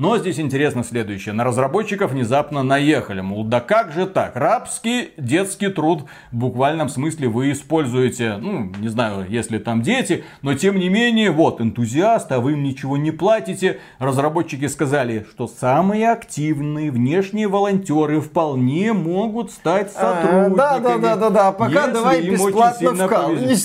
Но 0.00 0.16
здесь 0.16 0.40
интересно 0.40 0.82
следующее. 0.82 1.34
На 1.34 1.44
разработчиков 1.44 2.12
внезапно 2.12 2.62
наехали. 2.62 3.20
Мол, 3.20 3.44
да 3.44 3.60
как 3.60 3.92
же 3.92 4.06
так? 4.06 4.34
Рабский 4.34 5.10
детский 5.18 5.68
труд 5.68 6.04
в 6.32 6.36
буквальном 6.36 6.88
смысле 6.88 7.28
вы 7.28 7.52
используете. 7.52 8.38
Ну, 8.38 8.72
не 8.78 8.88
знаю, 8.88 9.26
если 9.28 9.58
там 9.58 9.82
дети. 9.82 10.24
Но 10.40 10.54
тем 10.54 10.78
не 10.78 10.88
менее, 10.88 11.30
вот, 11.30 11.60
энтузиасты, 11.60 12.32
а 12.32 12.40
вы 12.40 12.52
им 12.52 12.62
ничего 12.62 12.96
не 12.96 13.10
платите. 13.10 13.78
Разработчики 13.98 14.68
сказали, 14.68 15.26
что 15.30 15.46
самые 15.46 16.10
активные 16.10 16.90
внешние 16.90 17.48
волонтеры 17.48 18.22
вполне 18.22 18.94
могут 18.94 19.50
стать 19.50 19.92
сотрудниками. 19.92 20.56
да, 20.56 20.78
да, 20.78 20.96
да, 20.96 21.16
да, 21.16 21.28
да. 21.28 21.52
Пока 21.52 21.88
давай 21.88 22.22
бесплатно 22.22 22.94
вкалывать. 22.94 23.60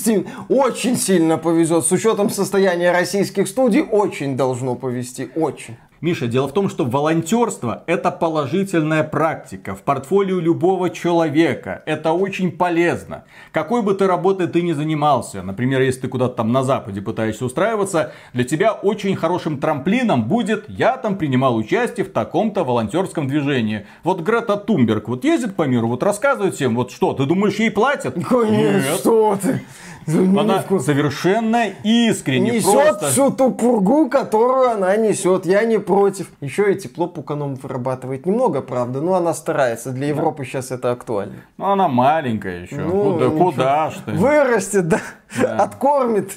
Очень 0.50 0.96
сильно 0.98 1.38
повезет. 1.38 1.86
С 1.86 1.92
учетом 1.92 2.28
состояния 2.28 2.92
российских 2.92 3.48
студий, 3.48 3.80
очень 3.80 4.36
должно 4.36 4.74
повезти. 4.74 5.30
Очень. 5.34 5.78
Миша, 6.02 6.26
дело 6.26 6.46
в 6.46 6.52
том, 6.52 6.68
что 6.68 6.84
волонтерство 6.84 7.82
это 7.86 8.10
положительная 8.10 9.02
практика 9.02 9.74
в 9.74 9.80
портфолио 9.80 10.38
любого 10.40 10.90
человека. 10.90 11.82
Это 11.86 12.12
очень 12.12 12.52
полезно. 12.52 13.24
Какой 13.50 13.82
бы 13.82 13.94
ты 13.94 14.06
работой 14.06 14.46
ты 14.46 14.60
ни 14.60 14.72
занимался, 14.72 15.42
например, 15.42 15.80
если 15.80 16.02
ты 16.02 16.08
куда-то 16.08 16.34
там 16.34 16.52
на 16.52 16.64
Западе 16.64 17.00
пытаешься 17.00 17.46
устраиваться, 17.46 18.12
для 18.34 18.44
тебя 18.44 18.72
очень 18.72 19.16
хорошим 19.16 19.58
трамплином 19.58 20.24
будет 20.28 20.68
«я 20.68 20.98
там 20.98 21.16
принимал 21.16 21.56
участие 21.56 22.04
в 22.04 22.12
таком-то 22.12 22.62
волонтерском 22.62 23.26
движении». 23.26 23.86
Вот 24.04 24.20
Грета 24.20 24.58
Тумберг 24.58 25.08
вот 25.08 25.24
ездит 25.24 25.56
по 25.56 25.62
миру, 25.62 25.88
вот 25.88 26.02
рассказывает 26.02 26.56
всем, 26.56 26.76
вот 26.76 26.90
что, 26.90 27.14
ты 27.14 27.24
думаешь, 27.24 27.56
ей 27.56 27.70
платят? 27.70 28.14
Конечно, 28.22 28.90
Нет. 28.90 28.98
что 28.98 29.38
ты. 29.40 29.62
Она 30.06 30.64
совершенно 30.80 31.66
искренне 31.82 32.52
несет 32.52 32.72
просто... 32.72 33.06
всю 33.08 33.30
ту 33.30 33.50
пургу, 33.50 34.08
которую 34.08 34.70
она 34.70 34.96
несет. 34.96 35.46
Я 35.46 35.64
не 35.64 35.78
против. 35.78 36.30
Еще 36.40 36.72
и 36.72 36.76
тепло 36.76 37.08
Пуканом 37.08 37.56
вырабатывает. 37.56 38.24
Немного, 38.26 38.62
правда, 38.62 39.00
но 39.00 39.14
она 39.14 39.34
старается. 39.34 39.90
Для 39.90 40.08
Европы 40.08 40.44
да. 40.44 40.48
сейчас 40.48 40.70
это 40.70 40.92
актуально. 40.92 41.34
Ну, 41.58 41.66
она 41.66 41.88
маленькая 41.88 42.62
еще. 42.62 42.76
Ну, 42.76 43.14
куда, 43.14 43.30
куда 43.30 43.90
ж 43.90 43.94
ты? 44.04 44.12
Вырастет, 44.12 44.88
да. 44.88 45.00
да. 45.40 45.56
Откормит. 45.56 46.32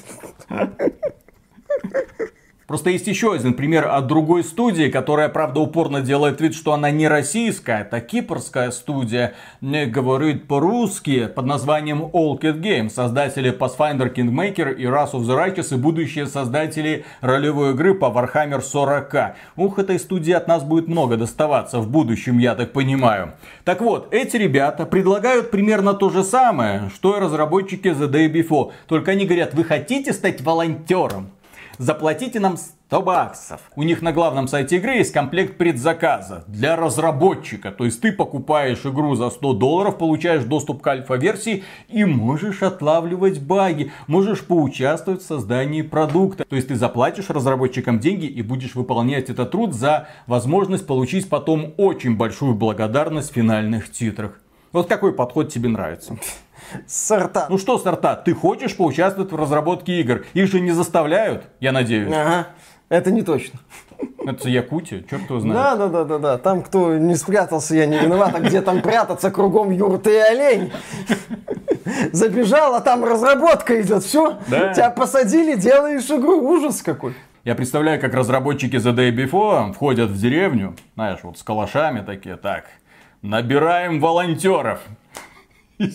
Просто 2.70 2.90
есть 2.90 3.08
еще 3.08 3.32
один 3.32 3.54
пример 3.54 3.88
от 3.88 4.06
другой 4.06 4.44
студии, 4.44 4.90
которая, 4.90 5.28
правда, 5.28 5.58
упорно 5.58 6.02
делает 6.02 6.40
вид, 6.40 6.54
что 6.54 6.72
она 6.72 6.92
не 6.92 7.08
российская, 7.08 7.80
это 7.80 8.00
кипрская 8.00 8.70
студия, 8.70 9.34
говорит 9.60 10.46
по-русски, 10.46 11.26
под 11.26 11.46
названием 11.46 12.02
All 12.12 12.38
Cat 12.38 12.60
Games, 12.60 12.90
создатели 12.90 13.52
Pathfinder 13.52 14.14
Kingmaker 14.14 14.72
и 14.72 14.84
Wrath 14.84 15.14
of 15.14 15.22
the 15.22 15.36
Righteous 15.36 15.74
и 15.74 15.80
будущие 15.80 16.26
создатели 16.26 17.04
ролевой 17.22 17.72
игры 17.72 17.92
по 17.92 18.04
Warhammer 18.04 18.60
40. 18.60 19.34
Ух, 19.56 19.80
этой 19.80 19.98
студии 19.98 20.32
от 20.32 20.46
нас 20.46 20.62
будет 20.62 20.86
много 20.86 21.16
доставаться 21.16 21.80
в 21.80 21.90
будущем, 21.90 22.38
я 22.38 22.54
так 22.54 22.72
понимаю. 22.72 23.32
Так 23.64 23.80
вот, 23.80 24.14
эти 24.14 24.36
ребята 24.36 24.86
предлагают 24.86 25.50
примерно 25.50 25.92
то 25.92 26.08
же 26.08 26.22
самое, 26.22 26.88
что 26.94 27.16
и 27.16 27.20
разработчики 27.20 27.88
The 27.88 28.08
Day 28.08 28.32
Before, 28.32 28.70
только 28.86 29.10
они 29.10 29.24
говорят, 29.24 29.54
вы 29.54 29.64
хотите 29.64 30.12
стать 30.12 30.40
волонтером? 30.40 31.32
Заплатите 31.80 32.40
нам 32.40 32.58
100 32.58 33.02
баксов. 33.02 33.60
У 33.74 33.82
них 33.82 34.02
на 34.02 34.12
главном 34.12 34.48
сайте 34.48 34.76
игры 34.76 34.96
есть 34.96 35.12
комплект 35.12 35.56
предзаказа 35.56 36.44
для 36.46 36.76
разработчика. 36.76 37.72
То 37.72 37.86
есть 37.86 38.02
ты 38.02 38.12
покупаешь 38.12 38.84
игру 38.84 39.14
за 39.14 39.30
100 39.30 39.54
долларов, 39.54 39.96
получаешь 39.96 40.44
доступ 40.44 40.82
к 40.82 40.86
альфа-версии 40.86 41.64
и 41.88 42.04
можешь 42.04 42.62
отлавливать 42.62 43.40
баги, 43.40 43.92
можешь 44.06 44.44
поучаствовать 44.44 45.22
в 45.22 45.26
создании 45.26 45.80
продукта. 45.80 46.44
То 46.44 46.56
есть 46.56 46.68
ты 46.68 46.76
заплатишь 46.76 47.30
разработчикам 47.30 47.98
деньги 47.98 48.26
и 48.26 48.42
будешь 48.42 48.74
выполнять 48.74 49.30
этот 49.30 49.50
труд 49.50 49.72
за 49.72 50.08
возможность 50.26 50.86
получить 50.86 51.30
потом 51.30 51.72
очень 51.78 52.16
большую 52.16 52.54
благодарность 52.54 53.30
в 53.30 53.34
финальных 53.34 53.90
титрах. 53.90 54.38
Вот 54.72 54.88
какой 54.88 55.12
подход 55.12 55.52
тебе 55.52 55.68
нравится? 55.68 56.16
Сорта. 56.86 57.46
Ну 57.48 57.58
что, 57.58 57.78
Сорта, 57.78 58.14
ты 58.14 58.34
хочешь 58.34 58.76
поучаствовать 58.76 59.32
в 59.32 59.36
разработке 59.36 60.00
игр? 60.00 60.24
Их 60.34 60.46
же 60.46 60.60
не 60.60 60.70
заставляют, 60.70 61.44
я 61.58 61.72
надеюсь. 61.72 62.12
Ага, 62.12 62.48
это 62.88 63.10
не 63.10 63.22
точно. 63.22 63.58
Это 64.24 64.48
Якутия, 64.48 65.02
черт 65.10 65.28
его 65.28 65.40
знает. 65.40 65.54
Да, 65.54 65.76
да, 65.76 65.88
да, 65.88 66.04
да, 66.04 66.18
да. 66.18 66.38
Там, 66.38 66.62
кто 66.62 66.96
не 66.96 67.16
спрятался, 67.16 67.74
я 67.74 67.86
не 67.86 67.98
виноват, 67.98 68.34
а 68.34 68.40
где 68.40 68.62
там 68.62 68.80
прятаться, 68.82 69.30
кругом 69.30 69.70
юрты 69.70 70.12
и 70.12 70.18
олень. 70.18 70.72
Забежал, 72.12 72.74
а 72.74 72.80
там 72.80 73.04
разработка 73.04 73.80
идет. 73.80 74.04
Все, 74.04 74.38
да. 74.48 74.72
тебя 74.72 74.90
посадили, 74.90 75.56
делаешь 75.56 76.08
игру. 76.10 76.40
Ужас 76.40 76.82
какой. 76.82 77.14
Я 77.44 77.54
представляю, 77.54 78.00
как 78.00 78.14
разработчики 78.14 78.76
The 78.76 78.94
Day 78.94 79.10
Before 79.10 79.72
входят 79.72 80.10
в 80.10 80.20
деревню, 80.20 80.76
знаешь, 80.94 81.20
вот 81.22 81.38
с 81.38 81.42
калашами 81.42 82.00
такие, 82.00 82.36
так, 82.36 82.66
набираем 83.22 84.00
волонтеров. 84.00 84.80
Не 85.78 85.90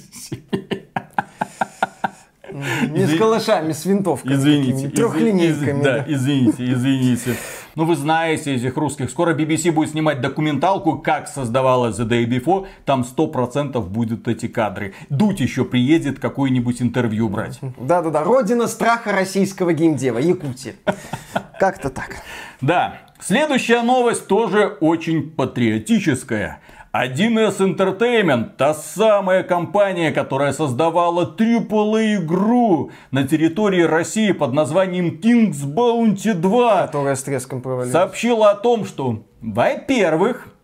с 3.05 3.17
калашами, 3.17 3.73
с 3.73 3.85
винтовками. 3.85 4.33
Извините. 4.33 4.89
Трехлинейками. 4.89 5.83
да, 5.83 6.05
извините, 6.07 6.71
извините. 6.71 7.35
Ну, 7.75 7.83
вы 7.83 7.97
знаете 7.97 8.55
этих 8.55 8.77
русских. 8.77 9.09
Скоро 9.09 9.35
BBC 9.35 9.71
будет 9.71 9.91
снимать 9.91 10.21
документалку, 10.21 10.99
как 10.99 11.27
создавалась 11.27 11.99
The 11.99 12.07
Day 12.07 12.25
Before. 12.25 12.67
Там 12.85 13.01
100% 13.01 13.81
будут 13.81 14.29
эти 14.29 14.47
кадры. 14.47 14.93
Дудь 15.09 15.41
еще 15.41 15.65
приедет 15.65 16.19
какое-нибудь 16.19 16.81
интервью 16.81 17.27
брать. 17.27 17.59
Да-да-да, 17.77 18.23
родина 18.23 18.67
страха 18.67 19.11
российского 19.11 19.73
геймдева, 19.73 20.19
Якутия. 20.19 20.75
Как-то 21.59 21.89
так. 21.89 22.21
Да, 22.61 23.01
следующая 23.19 23.81
новость 23.81 24.27
тоже 24.27 24.77
очень 24.79 25.29
патриотическая. 25.29 26.61
1С 27.03 27.59
Entertainment, 27.59 28.51
та 28.57 28.73
самая 28.73 29.43
компания, 29.43 30.11
которая 30.11 30.53
создавала 30.53 31.25
AAA 31.37 32.23
игру 32.23 32.91
на 33.11 33.27
территории 33.27 33.81
России 33.81 34.31
под 34.31 34.53
названием 34.53 35.19
King's 35.21 35.65
Bounty 35.65 36.33
2, 36.33 36.87
Которая 36.87 37.15
с 37.15 37.23
треском 37.23 37.61
провалилась. 37.61 37.91
сообщила 37.91 38.51
о 38.51 38.55
том, 38.55 38.85
что, 38.85 39.23
во-первых, 39.41 40.54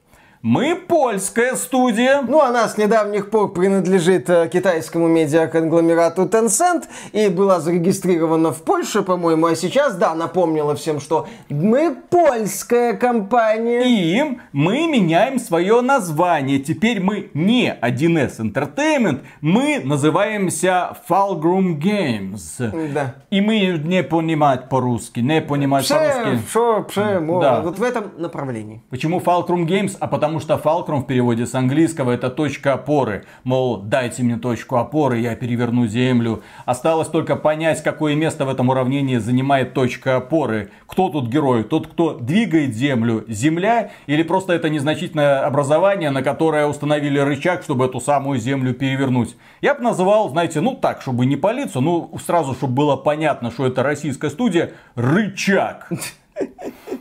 мы 0.43 0.75
польская 0.75 1.55
студия, 1.55 2.23
Ну, 2.27 2.41
она 2.41 2.67
с 2.67 2.77
недавних 2.77 3.29
пор 3.29 3.53
принадлежит 3.53 4.29
э, 4.29 4.49
китайскому 4.51 5.07
медиаконгломерату 5.07 6.23
Tencent 6.23 6.85
и 7.11 7.27
была 7.29 7.59
зарегистрирована 7.59 8.51
в 8.51 8.63
Польше, 8.63 9.03
по-моему, 9.03 9.45
а 9.45 9.55
сейчас, 9.55 9.95
да, 9.95 10.15
напомнила 10.15 10.75
всем, 10.75 10.99
что 10.99 11.27
мы 11.49 11.95
польская 12.09 12.93
компания. 12.93 13.83
и 13.85 14.37
мы 14.51 14.87
меняем 14.87 15.39
свое 15.39 15.81
название. 15.81 16.59
Теперь 16.59 16.99
мы 17.01 17.29
не 17.35 17.77
1С 17.79 18.39
Entertainment, 18.39 19.21
мы 19.41 19.81
называемся 19.83 20.97
Falgrim 21.07 21.79
Games. 21.79 22.91
Да. 22.93 23.15
И 23.29 23.41
мы 23.41 23.59
не 23.83 24.03
понимать 24.03 24.69
по-русски, 24.69 25.19
не 25.19 25.41
понимать 25.41 25.87
по-русски. 25.87 26.41
шо, 26.51 26.83
пше, 26.83 27.19
мо. 27.19 27.41
Да. 27.41 27.61
Вот 27.61 27.77
в 27.77 27.83
этом 27.83 28.11
направлении. 28.17 28.81
Почему 28.89 29.19
Fulcrum 29.19 29.65
Games? 29.67 29.95
А 29.99 30.07
потому 30.07 30.30
что 30.39 30.55
Fulcrum 30.55 31.01
в 31.01 31.07
переводе 31.07 31.45
с 31.45 31.53
английского 31.55 32.11
это 32.11 32.29
точка 32.29 32.73
опоры. 32.73 33.25
Мол, 33.43 33.77
дайте 33.77 34.23
мне 34.23 34.37
точку 34.37 34.77
опоры, 34.77 35.19
я 35.19 35.35
переверну 35.35 35.87
землю. 35.87 36.43
Осталось 36.65 37.07
только 37.07 37.35
понять, 37.35 37.83
какое 37.83 38.15
место 38.15 38.45
в 38.45 38.49
этом 38.49 38.69
уравнении 38.69 39.17
занимает 39.17 39.73
точка 39.73 40.17
опоры. 40.17 40.71
Кто 40.87 41.09
тут 41.09 41.27
герой? 41.27 41.63
Тот, 41.63 41.87
кто 41.87 42.13
двигает 42.13 42.75
землю, 42.75 43.25
земля? 43.27 43.91
Или 44.07 44.23
просто 44.23 44.53
это 44.53 44.69
незначительное 44.69 45.45
образование, 45.45 46.11
на 46.11 46.21
которое 46.21 46.67
установили 46.67 47.19
рычаг, 47.19 47.63
чтобы 47.63 47.85
эту 47.85 47.99
самую 47.99 48.39
землю 48.39 48.73
перевернуть? 48.73 49.35
Я 49.61 49.75
бы 49.75 49.81
называл, 49.81 50.29
знаете, 50.29 50.61
ну 50.61 50.75
так, 50.75 51.01
чтобы 51.01 51.25
не 51.25 51.35
палиться, 51.35 51.79
ну 51.79 52.11
сразу, 52.25 52.53
чтобы 52.53 52.73
было 52.73 52.95
понятно, 52.95 53.51
что 53.51 53.65
это 53.65 53.83
российская 53.83 54.29
студия, 54.29 54.71
рычаг. 54.95 55.89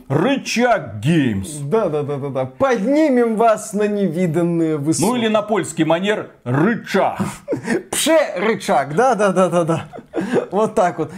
Рычаг 0.09 0.99
Геймс. 0.99 1.55
Да, 1.59 1.87
да, 1.87 2.03
да, 2.03 2.17
да, 2.17 2.29
да. 2.29 2.45
Поднимем 2.45 3.37
вас 3.37 3.73
на 3.73 3.87
невиданные 3.87 4.77
высоты. 4.77 5.07
Ну 5.07 5.15
или 5.15 5.27
на 5.29 5.41
польский 5.41 5.85
манер 5.85 6.31
рычаг. 6.43 7.19
Пше 7.91 8.17
рычаг, 8.35 8.93
да, 8.95 9.15
да, 9.15 9.31
да, 9.31 9.49
да, 9.49 9.63
да. 9.63 9.85
Вот 10.51 10.75
так 10.75 10.99
вот. 10.99 11.11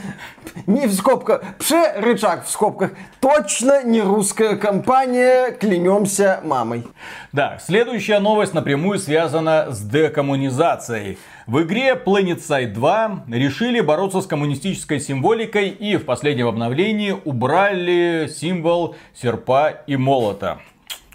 Не 0.68 0.88
в 0.88 0.94
скобках. 0.94 1.44
Пше 1.60 1.94
рычаг 1.98 2.46
в 2.46 2.50
скобках. 2.50 2.92
Точно 3.20 3.84
не 3.84 4.02
русская 4.02 4.56
компания. 4.56 5.52
Клянемся 5.52 6.40
мамой. 6.44 6.84
Да, 7.32 7.60
следующая 7.60 8.20
новость 8.20 8.54
напрямую 8.54 9.00
связана 9.00 9.68
с 9.72 9.82
декоммунизацией. 9.82 11.18
В 11.48 11.62
игре 11.64 11.94
PlanetSide 11.94 12.74
2 12.74 13.26
решили 13.28 13.82
бороться 13.82 14.22
с 14.22 14.28
коммунистической 14.28 15.00
символикой 15.00 15.70
и 15.70 15.98
в 15.98 16.06
последнем 16.06 16.48
обновлении 16.48 17.16
убрали 17.26 18.30
символ 18.34 18.96
серпа 19.14 19.70
и 19.88 19.98
молота. 19.98 20.60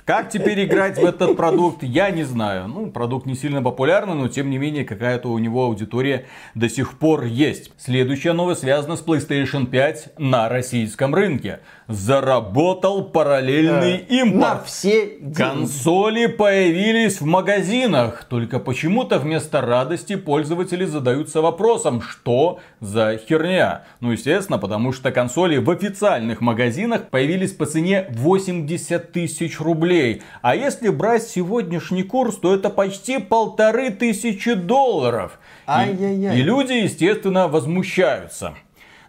Как 0.08 0.30
теперь 0.30 0.64
играть 0.64 0.96
в 0.96 1.04
этот 1.04 1.36
продукт, 1.36 1.82
я 1.82 2.08
не 2.08 2.24
знаю. 2.24 2.66
Ну, 2.66 2.90
продукт 2.90 3.26
не 3.26 3.34
сильно 3.34 3.62
популярный, 3.62 4.14
но 4.14 4.26
тем 4.28 4.48
не 4.48 4.56
менее 4.56 4.86
какая-то 4.86 5.28
у 5.28 5.38
него 5.38 5.66
аудитория 5.66 6.24
до 6.54 6.70
сих 6.70 6.96
пор 6.98 7.24
есть. 7.24 7.72
Следующая 7.76 8.32
новость 8.32 8.62
связана 8.62 8.96
с 8.96 9.04
PlayStation 9.04 9.66
5 9.66 10.14
на 10.18 10.48
российском 10.48 11.14
рынке. 11.14 11.60
Заработал 11.88 13.02
параллельный 13.04 13.96
импорт. 13.96 14.40
На 14.40 14.62
все 14.64 15.06
деньги. 15.18 15.34
Консоли 15.34 16.26
появились 16.26 17.20
в 17.20 17.24
магазинах, 17.24 18.24
только 18.24 18.58
почему-то 18.58 19.18
вместо 19.18 19.62
радости 19.62 20.14
пользователи 20.16 20.84
задаются 20.84 21.40
вопросом, 21.40 22.02
что 22.02 22.60
за 22.80 23.18
херня. 23.26 23.84
Ну, 24.00 24.12
естественно, 24.12 24.58
потому 24.58 24.92
что 24.92 25.10
консоли 25.10 25.56
в 25.56 25.70
официальных 25.70 26.42
магазинах 26.42 27.08
появились 27.08 27.52
по 27.52 27.64
цене 27.64 28.06
80 28.10 29.12
тысяч 29.12 29.58
рублей. 29.58 30.20
А 30.42 30.54
если 30.54 30.90
брать 30.90 31.22
сегодняшний 31.22 32.02
курс, 32.02 32.36
то 32.36 32.54
это 32.54 32.68
почти 32.68 33.18
полторы 33.18 33.90
тысячи 33.90 34.52
долларов. 34.52 35.38
И- 35.66 35.94
и 36.34 36.42
люди, 36.42 36.72
естественно, 36.74 37.48
возмущаются. 37.48 38.54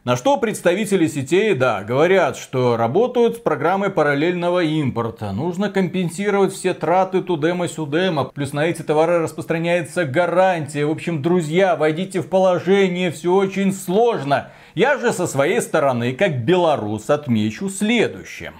На 0.09 0.15
что 0.15 0.37
представители 0.37 1.05
сетей, 1.05 1.53
да, 1.53 1.83
говорят, 1.83 2.35
что 2.35 2.77
работают 2.77 3.35
с 3.35 3.39
программой 3.39 3.91
параллельного 3.91 4.63
импорта. 4.63 5.31
Нужно 5.31 5.69
компенсировать 5.69 6.51
все 6.51 6.73
траты 6.73 7.21
тудема-сюдема. 7.21 8.23
Плюс 8.23 8.51
на 8.51 8.65
эти 8.65 8.81
товары 8.81 9.19
распространяется 9.19 10.05
гарантия. 10.05 10.87
В 10.87 10.89
общем, 10.89 11.21
друзья, 11.21 11.75
войдите 11.75 12.21
в 12.21 12.27
положение, 12.27 13.11
все 13.11 13.31
очень 13.31 13.71
сложно. 13.71 14.49
Я 14.73 14.97
же 14.97 15.13
со 15.13 15.27
своей 15.27 15.61
стороны, 15.61 16.13
как 16.13 16.43
белорус, 16.43 17.11
отмечу 17.11 17.69
следующее. 17.69 18.53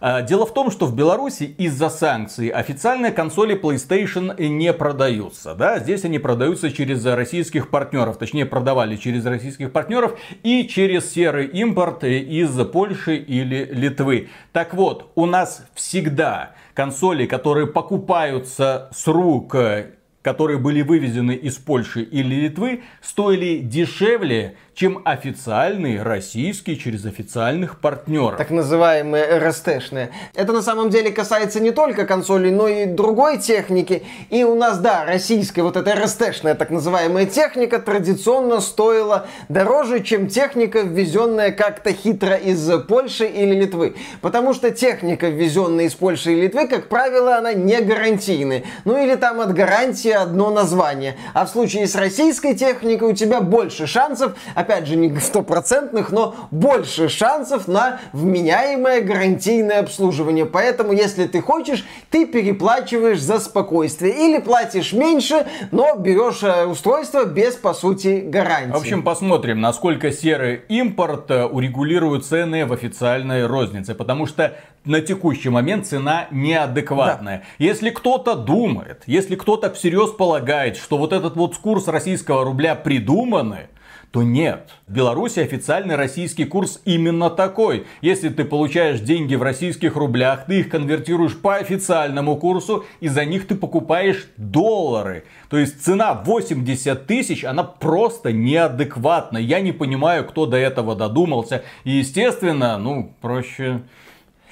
А, 0.00 0.22
Дело 0.22 0.46
в 0.46 0.54
том, 0.54 0.70
что 0.70 0.86
в 0.86 0.94
Беларуси 0.94 1.44
из-за 1.44 1.88
санкций 1.88 2.48
официальные 2.48 3.12
консоли 3.12 3.58
PlayStation 3.60 4.40
не 4.42 4.72
продаются. 4.72 5.54
Да? 5.54 5.78
Здесь 5.78 6.04
они 6.04 6.18
продаются 6.18 6.70
через 6.70 7.04
российских 7.04 7.70
партнеров. 7.70 8.18
Точнее, 8.18 8.46
продавали 8.46 8.96
через 8.96 9.24
российских 9.24 9.72
партнеров 9.72 10.18
и 10.42 10.66
через 10.66 11.10
серый 11.10 11.46
импорт 11.46 12.04
из 12.04 12.54
Польши 12.66 13.16
или 13.16 13.68
Литвы. 13.72 14.28
Так 14.52 14.74
вот, 14.74 15.10
у 15.14 15.26
нас 15.26 15.66
всегда 15.74 16.54
консоли, 16.74 17.26
которые 17.26 17.66
покупаются 17.66 18.88
с 18.92 19.06
рук 19.06 19.54
э, 19.54 19.92
которые 20.26 20.58
были 20.58 20.82
вывезены 20.82 21.36
из 21.36 21.54
Польши 21.54 22.02
или 22.02 22.34
Литвы, 22.34 22.82
стоили 23.00 23.58
дешевле, 23.58 24.56
чем 24.76 25.00
официальные 25.06 26.02
российские 26.02 26.76
через 26.76 27.06
официальных 27.06 27.80
партнеров. 27.80 28.36
так 28.36 28.50
называемые 28.50 29.38
РСТшные. 29.38 30.10
Это 30.34 30.52
на 30.52 30.60
самом 30.60 30.90
деле 30.90 31.10
касается 31.10 31.60
не 31.60 31.70
только 31.70 32.04
консолей, 32.04 32.50
но 32.50 32.68
и 32.68 32.84
другой 32.84 33.38
техники. 33.38 34.02
И 34.28 34.44
у 34.44 34.54
нас, 34.54 34.78
да, 34.78 35.06
российская 35.06 35.62
вот 35.62 35.78
эта 35.78 35.94
РСТшная 35.94 36.54
так 36.54 36.68
называемая 36.68 37.24
техника 37.24 37.78
традиционно 37.78 38.60
стоила 38.60 39.26
дороже, 39.48 40.02
чем 40.02 40.28
техника, 40.28 40.82
ввезенная 40.82 41.52
как-то 41.52 41.94
хитро 41.94 42.36
из 42.36 42.70
Польши 42.82 43.24
или 43.24 43.54
Литвы. 43.54 43.96
Потому 44.20 44.52
что 44.52 44.70
техника, 44.70 45.28
ввезенная 45.28 45.86
из 45.86 45.94
Польши 45.94 46.34
и 46.34 46.42
Литвы, 46.42 46.68
как 46.68 46.90
правило, 46.90 47.38
она 47.38 47.54
не 47.54 47.80
гарантийная. 47.80 48.64
Ну 48.84 49.02
или 49.02 49.14
там 49.14 49.40
от 49.40 49.54
гарантии 49.54 50.10
одно 50.10 50.50
название. 50.50 51.16
А 51.32 51.46
в 51.46 51.48
случае 51.48 51.86
с 51.86 51.94
российской 51.94 52.54
техникой 52.54 53.12
у 53.12 53.14
тебя 53.14 53.40
больше 53.40 53.86
шансов, 53.86 54.34
опять 54.66 54.86
же, 54.88 54.96
не 54.96 55.16
стопроцентных, 55.20 56.10
но 56.10 56.34
больше 56.50 57.08
шансов 57.08 57.68
на 57.68 58.00
вменяемое 58.12 59.00
гарантийное 59.00 59.80
обслуживание. 59.80 60.44
Поэтому, 60.44 60.92
если 60.92 61.26
ты 61.26 61.40
хочешь, 61.40 61.84
ты 62.10 62.26
переплачиваешь 62.26 63.20
за 63.20 63.38
спокойствие. 63.38 64.12
Или 64.12 64.40
платишь 64.40 64.92
меньше, 64.92 65.46
но 65.70 65.94
берешь 65.94 66.42
э, 66.42 66.66
устройство 66.66 67.24
без, 67.24 67.54
по 67.54 67.74
сути, 67.74 68.24
гарантии. 68.26 68.72
В 68.72 68.76
общем, 68.76 69.02
посмотрим, 69.02 69.60
насколько 69.60 70.10
серый 70.10 70.62
импорт 70.68 71.30
э, 71.30 71.44
урегулирует 71.44 72.24
цены 72.24 72.66
в 72.66 72.72
официальной 72.72 73.46
рознице. 73.46 73.94
Потому 73.94 74.26
что 74.26 74.56
на 74.84 75.00
текущий 75.00 75.48
момент 75.48 75.86
цена 75.86 76.26
неадекватная. 76.30 77.44
Если 77.58 77.90
кто-то 77.90 78.34
думает, 78.34 79.02
если 79.06 79.36
кто-то 79.36 79.72
всерьез 79.72 80.10
полагает, 80.10 80.76
что 80.76 80.98
вот 80.98 81.12
этот 81.12 81.36
вот 81.36 81.56
курс 81.56 81.86
российского 81.88 82.44
рубля 82.44 82.74
придуманный, 82.74 83.68
то 84.16 84.22
нет. 84.22 84.70
В 84.86 84.94
Беларуси 84.94 85.40
официальный 85.40 85.94
российский 85.94 86.46
курс 86.46 86.80
именно 86.86 87.28
такой. 87.28 87.84
Если 88.00 88.30
ты 88.30 88.46
получаешь 88.46 89.00
деньги 89.00 89.34
в 89.34 89.42
российских 89.42 89.94
рублях, 89.94 90.46
ты 90.46 90.60
их 90.60 90.70
конвертируешь 90.70 91.36
по 91.36 91.56
официальному 91.56 92.38
курсу, 92.38 92.86
и 93.00 93.08
за 93.08 93.26
них 93.26 93.46
ты 93.46 93.56
покупаешь 93.56 94.26
доллары. 94.38 95.24
То 95.50 95.58
есть 95.58 95.84
цена 95.84 96.14
80 96.14 97.06
тысяч, 97.06 97.44
она 97.44 97.62
просто 97.62 98.32
неадекватна. 98.32 99.36
Я 99.36 99.60
не 99.60 99.72
понимаю, 99.72 100.24
кто 100.24 100.46
до 100.46 100.56
этого 100.56 100.96
додумался. 100.96 101.62
И 101.84 101.90
естественно, 101.90 102.78
ну, 102.78 103.12
проще... 103.20 103.82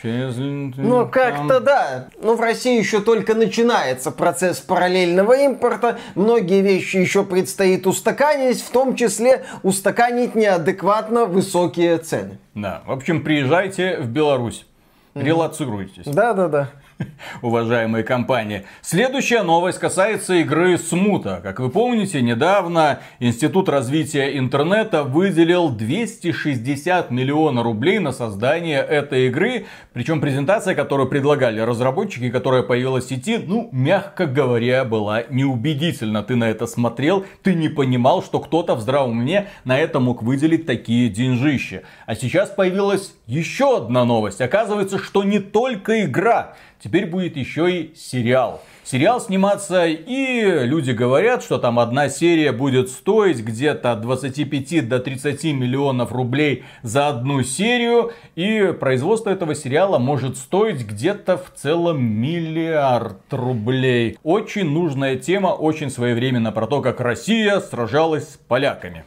Ну, 0.04 1.08
как-то 1.08 1.60
да. 1.60 2.08
Но 2.20 2.34
в 2.34 2.40
России 2.40 2.78
еще 2.78 3.00
только 3.00 3.34
начинается 3.34 4.10
процесс 4.10 4.60
параллельного 4.60 5.32
импорта. 5.44 5.98
Многие 6.14 6.60
вещи 6.60 6.98
еще 6.98 7.24
предстоит 7.24 7.86
устаканить, 7.86 8.60
в 8.60 8.70
том 8.70 8.96
числе 8.96 9.44
устаканить 9.62 10.34
неадекватно 10.34 11.24
высокие 11.24 11.98
цены. 11.98 12.38
Да, 12.54 12.82
в 12.86 12.92
общем, 12.92 13.24
приезжайте 13.24 13.98
в 13.98 14.08
Беларусь. 14.08 14.66
Релацируйтесь. 15.14 16.04
Да-да-да. 16.06 16.70
уважаемые 17.42 18.04
компании. 18.04 18.64
Следующая 18.82 19.42
новость 19.42 19.78
касается 19.78 20.34
игры 20.34 20.78
Смута. 20.78 21.40
Как 21.42 21.60
вы 21.60 21.70
помните, 21.70 22.22
недавно 22.22 23.00
Институт 23.18 23.68
развития 23.68 24.38
интернета 24.38 25.04
выделил 25.04 25.70
260 25.70 27.10
миллионов 27.10 27.64
рублей 27.64 27.98
на 27.98 28.12
создание 28.12 28.80
этой 28.80 29.28
игры. 29.28 29.66
Причем 29.92 30.20
презентация, 30.20 30.74
которую 30.74 31.08
предлагали 31.08 31.60
разработчики, 31.60 32.30
которая 32.30 32.62
появилась 32.62 33.06
в 33.06 33.08
сети, 33.08 33.38
ну, 33.38 33.68
мягко 33.72 34.26
говоря, 34.26 34.84
была 34.84 35.22
неубедительна. 35.28 36.22
Ты 36.22 36.36
на 36.36 36.50
это 36.50 36.66
смотрел, 36.66 37.24
ты 37.42 37.54
не 37.54 37.68
понимал, 37.68 38.22
что 38.22 38.40
кто-то 38.40 38.74
в 38.74 38.80
здравом 38.80 39.18
уме 39.18 39.48
на 39.64 39.78
это 39.78 40.00
мог 40.00 40.22
выделить 40.22 40.66
такие 40.66 41.08
деньжища. 41.08 41.82
А 42.06 42.14
сейчас 42.14 42.50
появилась 42.50 43.14
еще 43.26 43.78
одна 43.78 44.04
новость. 44.04 44.40
Оказывается, 44.40 44.98
что 44.98 45.24
не 45.24 45.38
только 45.38 46.04
игра 46.04 46.54
теперь 46.84 47.06
будет 47.06 47.36
еще 47.36 47.72
и 47.72 47.94
сериал. 47.96 48.60
Сериал 48.84 49.18
сниматься, 49.18 49.86
и 49.86 50.66
люди 50.66 50.90
говорят, 50.90 51.42
что 51.42 51.56
там 51.56 51.78
одна 51.78 52.10
серия 52.10 52.52
будет 52.52 52.90
стоить 52.90 53.38
где-то 53.38 53.92
от 53.92 54.02
25 54.02 54.86
до 54.86 54.98
30 54.98 55.44
миллионов 55.54 56.12
рублей 56.12 56.64
за 56.82 57.08
одну 57.08 57.42
серию, 57.42 58.12
и 58.34 58.74
производство 58.78 59.30
этого 59.30 59.54
сериала 59.54 59.98
может 59.98 60.36
стоить 60.36 60.86
где-то 60.86 61.38
в 61.38 61.50
целом 61.54 62.04
миллиард 62.04 63.32
рублей. 63.32 64.18
Очень 64.22 64.70
нужная 64.70 65.16
тема, 65.16 65.48
очень 65.48 65.90
своевременно 65.90 66.52
про 66.52 66.66
то, 66.66 66.82
как 66.82 67.00
Россия 67.00 67.60
сражалась 67.60 68.34
с 68.34 68.36
поляками 68.36 69.04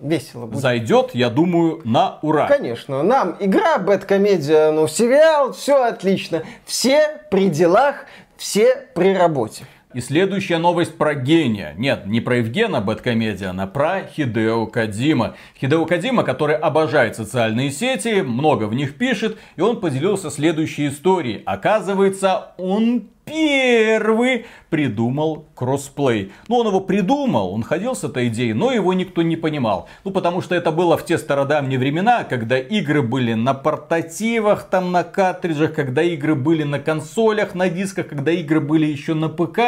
весело 0.00 0.46
будет. 0.46 0.60
Зайдет, 0.60 1.10
я 1.14 1.30
думаю, 1.30 1.80
на 1.84 2.18
ура. 2.22 2.46
Конечно. 2.46 3.02
Нам 3.02 3.36
игра, 3.40 3.78
бэткомедия, 3.78 4.70
ну, 4.72 4.88
сериал, 4.88 5.52
все 5.52 5.84
отлично. 5.84 6.42
Все 6.64 7.20
при 7.30 7.48
делах, 7.48 8.06
все 8.36 8.88
при 8.94 9.14
работе. 9.14 9.64
И 9.96 10.00
следующая 10.00 10.58
новость 10.58 10.98
про 10.98 11.14
гения. 11.14 11.72
Нет, 11.78 12.04
не 12.04 12.20
про 12.20 12.36
Евгена 12.36 12.82
Бэткомедиана, 12.82 13.62
а 13.62 13.66
про 13.66 14.02
Хидео 14.02 14.66
Кадима. 14.66 15.36
Хидео 15.58 15.86
Кадима, 15.86 16.22
который 16.22 16.54
обожает 16.54 17.16
социальные 17.16 17.70
сети, 17.70 18.20
много 18.20 18.64
в 18.64 18.74
них 18.74 18.98
пишет, 18.98 19.38
и 19.56 19.62
он 19.62 19.80
поделился 19.80 20.30
следующей 20.30 20.88
историей. 20.88 21.42
Оказывается, 21.46 22.52
он 22.58 23.08
первый 23.26 24.46
придумал 24.70 25.46
кроссплей. 25.54 26.32
Ну, 26.48 26.56
он 26.58 26.68
его 26.68 26.80
придумал, 26.80 27.52
он 27.52 27.62
ходил 27.62 27.94
с 27.94 28.04
этой 28.04 28.28
идеей, 28.28 28.52
но 28.52 28.72
его 28.72 28.92
никто 28.92 29.22
не 29.22 29.36
понимал. 29.36 29.88
Ну, 30.04 30.10
потому 30.12 30.42
что 30.42 30.54
это 30.54 30.70
было 30.70 30.96
в 30.96 31.04
те 31.04 31.18
стародавние 31.18 31.78
времена, 31.78 32.24
когда 32.24 32.58
игры 32.58 33.02
были 33.02 33.34
на 33.34 33.54
портативах, 33.54 34.64
там 34.64 34.92
на 34.92 35.02
картриджах, 35.02 35.74
когда 35.74 36.02
игры 36.02 36.34
были 36.34 36.62
на 36.62 36.78
консолях, 36.78 37.54
на 37.54 37.68
дисках, 37.68 38.08
когда 38.08 38.30
игры 38.30 38.60
были 38.60 38.86
еще 38.86 39.14
на 39.14 39.28
ПК. 39.28 39.58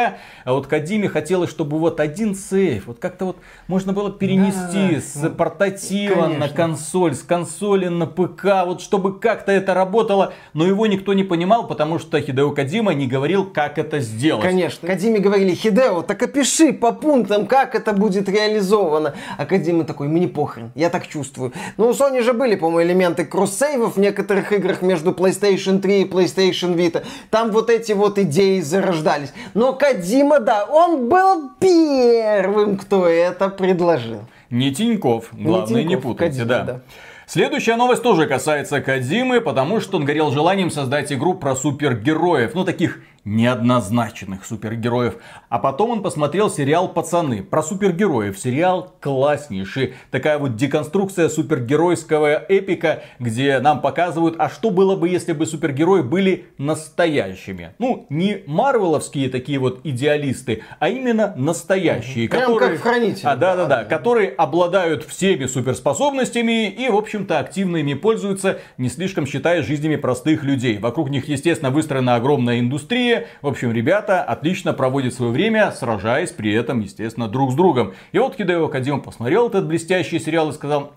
А 0.45 0.53
вот 0.53 0.67
Кадиме 0.67 1.09
хотелось, 1.09 1.49
чтобы 1.49 1.79
вот 1.79 1.99
один 1.99 2.35
сейф, 2.35 2.87
вот 2.87 2.99
как-то 2.99 3.25
вот 3.25 3.37
можно 3.67 3.93
было 3.93 4.11
перенести 4.11 4.95
да, 4.95 5.01
с 5.01 5.15
ну, 5.15 5.29
портатива 5.31 6.23
конечно. 6.23 6.47
на 6.47 6.49
консоль, 6.49 7.15
с 7.15 7.23
консоли 7.23 7.87
на 7.87 8.05
ПК, 8.05 8.65
вот 8.65 8.81
чтобы 8.81 9.19
как-то 9.19 9.51
это 9.51 9.73
работало. 9.73 10.33
Но 10.53 10.65
его 10.65 10.87
никто 10.87 11.13
не 11.13 11.23
понимал, 11.23 11.67
потому 11.67 11.99
что 11.99 12.19
Хидео 12.21 12.51
Кадима 12.51 12.93
не 12.93 13.07
говорил, 13.07 13.48
как 13.53 13.77
это 13.77 13.99
сделать. 13.99 14.43
Конечно. 14.43 14.87
Академии 14.87 15.19
говорили, 15.19 15.53
Хидео, 15.53 16.01
так 16.01 16.21
опиши 16.23 16.73
по 16.73 16.91
пунктам, 16.91 17.47
как 17.47 17.75
это 17.75 17.93
будет 17.93 18.29
реализовано. 18.29 19.15
Академия 19.37 19.83
такой, 19.83 20.07
мне 20.07 20.27
похрен, 20.27 20.71
я 20.75 20.89
так 20.89 21.07
чувствую. 21.07 21.53
Ну, 21.77 21.87
у 21.87 21.91
Sony 21.91 22.21
же 22.21 22.33
были, 22.33 22.55
по-моему, 22.55 22.89
элементы 22.89 23.25
кроссейвов 23.25 23.95
в 23.95 23.99
некоторых 23.99 24.51
играх 24.51 24.81
между 24.81 25.11
PlayStation 25.11 25.79
3 25.79 26.01
и 26.01 26.05
PlayStation 26.05 26.75
Vita. 26.75 27.03
Там 27.29 27.51
вот 27.51 27.69
эти 27.69 27.93
вот 27.93 28.17
идеи 28.19 28.61
зарождались. 28.61 29.33
Но 29.53 29.73
Кадима, 29.73 30.39
да, 30.39 30.65
он 30.65 31.09
был 31.09 31.51
первым, 31.59 32.77
кто 32.77 33.07
это 33.07 33.49
предложил. 33.49 34.21
Не 34.49 34.73
Тиньков, 34.73 35.29
главное 35.31 35.83
не, 35.83 35.89
Тиньков, 35.89 35.89
не 35.89 35.97
путайте, 35.97 36.39
Кодима, 36.39 36.47
да. 36.47 36.63
да. 36.63 36.81
Следующая 37.29 37.75
новость 37.75 38.01
тоже 38.01 38.25
касается 38.25 38.81
Кадимы, 38.81 39.39
потому 39.39 39.81
что 39.81 39.97
он 39.97 40.05
горел 40.05 40.31
желанием 40.31 40.71
создать 40.71 41.13
игру 41.13 41.35
про 41.35 41.55
супергероев. 41.55 42.55
Ну, 42.55 42.65
таких 42.65 43.03
неоднозначных 43.29 44.45
супергероев. 44.45 45.17
А 45.49 45.59
потом 45.59 45.91
он 45.91 46.01
посмотрел 46.01 46.49
сериал 46.49 46.89
«Пацаны» 46.89 47.43
про 47.43 47.61
супергероев. 47.61 48.37
Сериал 48.37 48.93
класснейший. 48.99 49.93
Такая 50.11 50.37
вот 50.39 50.55
деконструкция 50.55 51.29
супергеройского 51.29 52.43
эпика, 52.49 53.03
где 53.19 53.59
нам 53.59 53.81
показывают, 53.81 54.35
а 54.39 54.49
что 54.49 54.71
было 54.71 54.95
бы, 54.95 55.07
если 55.09 55.33
бы 55.33 55.45
супергерои 55.45 56.01
были 56.01 56.47
настоящими. 56.57 57.73
Ну, 57.77 58.07
не 58.09 58.43
марвеловские 58.47 59.29
такие 59.29 59.59
вот 59.59 59.81
идеалисты, 59.83 60.63
а 60.79 60.89
именно 60.89 61.33
настоящие. 61.37 62.27
Прям 62.29 62.53
которые... 62.53 62.71
как 62.71 62.81
хранители. 62.81 63.25
А, 63.25 63.35
да, 63.35 63.55
да, 63.55 63.65
да, 63.65 63.83
которые 63.83 64.29
обладают 64.29 65.03
всеми 65.03 65.45
суперспособностями 65.45 66.69
и, 66.69 66.89
в 66.89 66.95
общем-то, 66.95 67.39
активно 67.39 67.77
ими 67.77 67.93
пользуются, 67.93 68.59
не 68.77 68.89
слишком 68.89 69.27
считая 69.27 69.61
жизнями 69.61 69.95
простых 69.97 70.43
людей. 70.43 70.79
Вокруг 70.79 71.09
них, 71.09 71.27
естественно, 71.27 71.69
выстроена 71.69 72.15
огромная 72.15 72.59
индустрия, 72.59 73.18
В 73.41 73.47
общем, 73.47 73.71
ребята 73.71 74.23
отлично 74.23 74.73
проводят 74.73 75.13
свое 75.13 75.31
время, 75.31 75.71
сражаясь 75.71 76.31
при 76.31 76.53
этом, 76.53 76.79
естественно, 76.79 77.27
друг 77.27 77.51
с 77.51 77.55
другом. 77.55 77.93
И 78.11 78.19
вот 78.19 78.35
Хидео 78.35 78.67
Кадима 78.67 78.99
посмотрел 78.99 79.47
этот 79.47 79.67
блестящий 79.67 80.19
сериал 80.19 80.49
и 80.49 80.53
сказал 80.53 80.93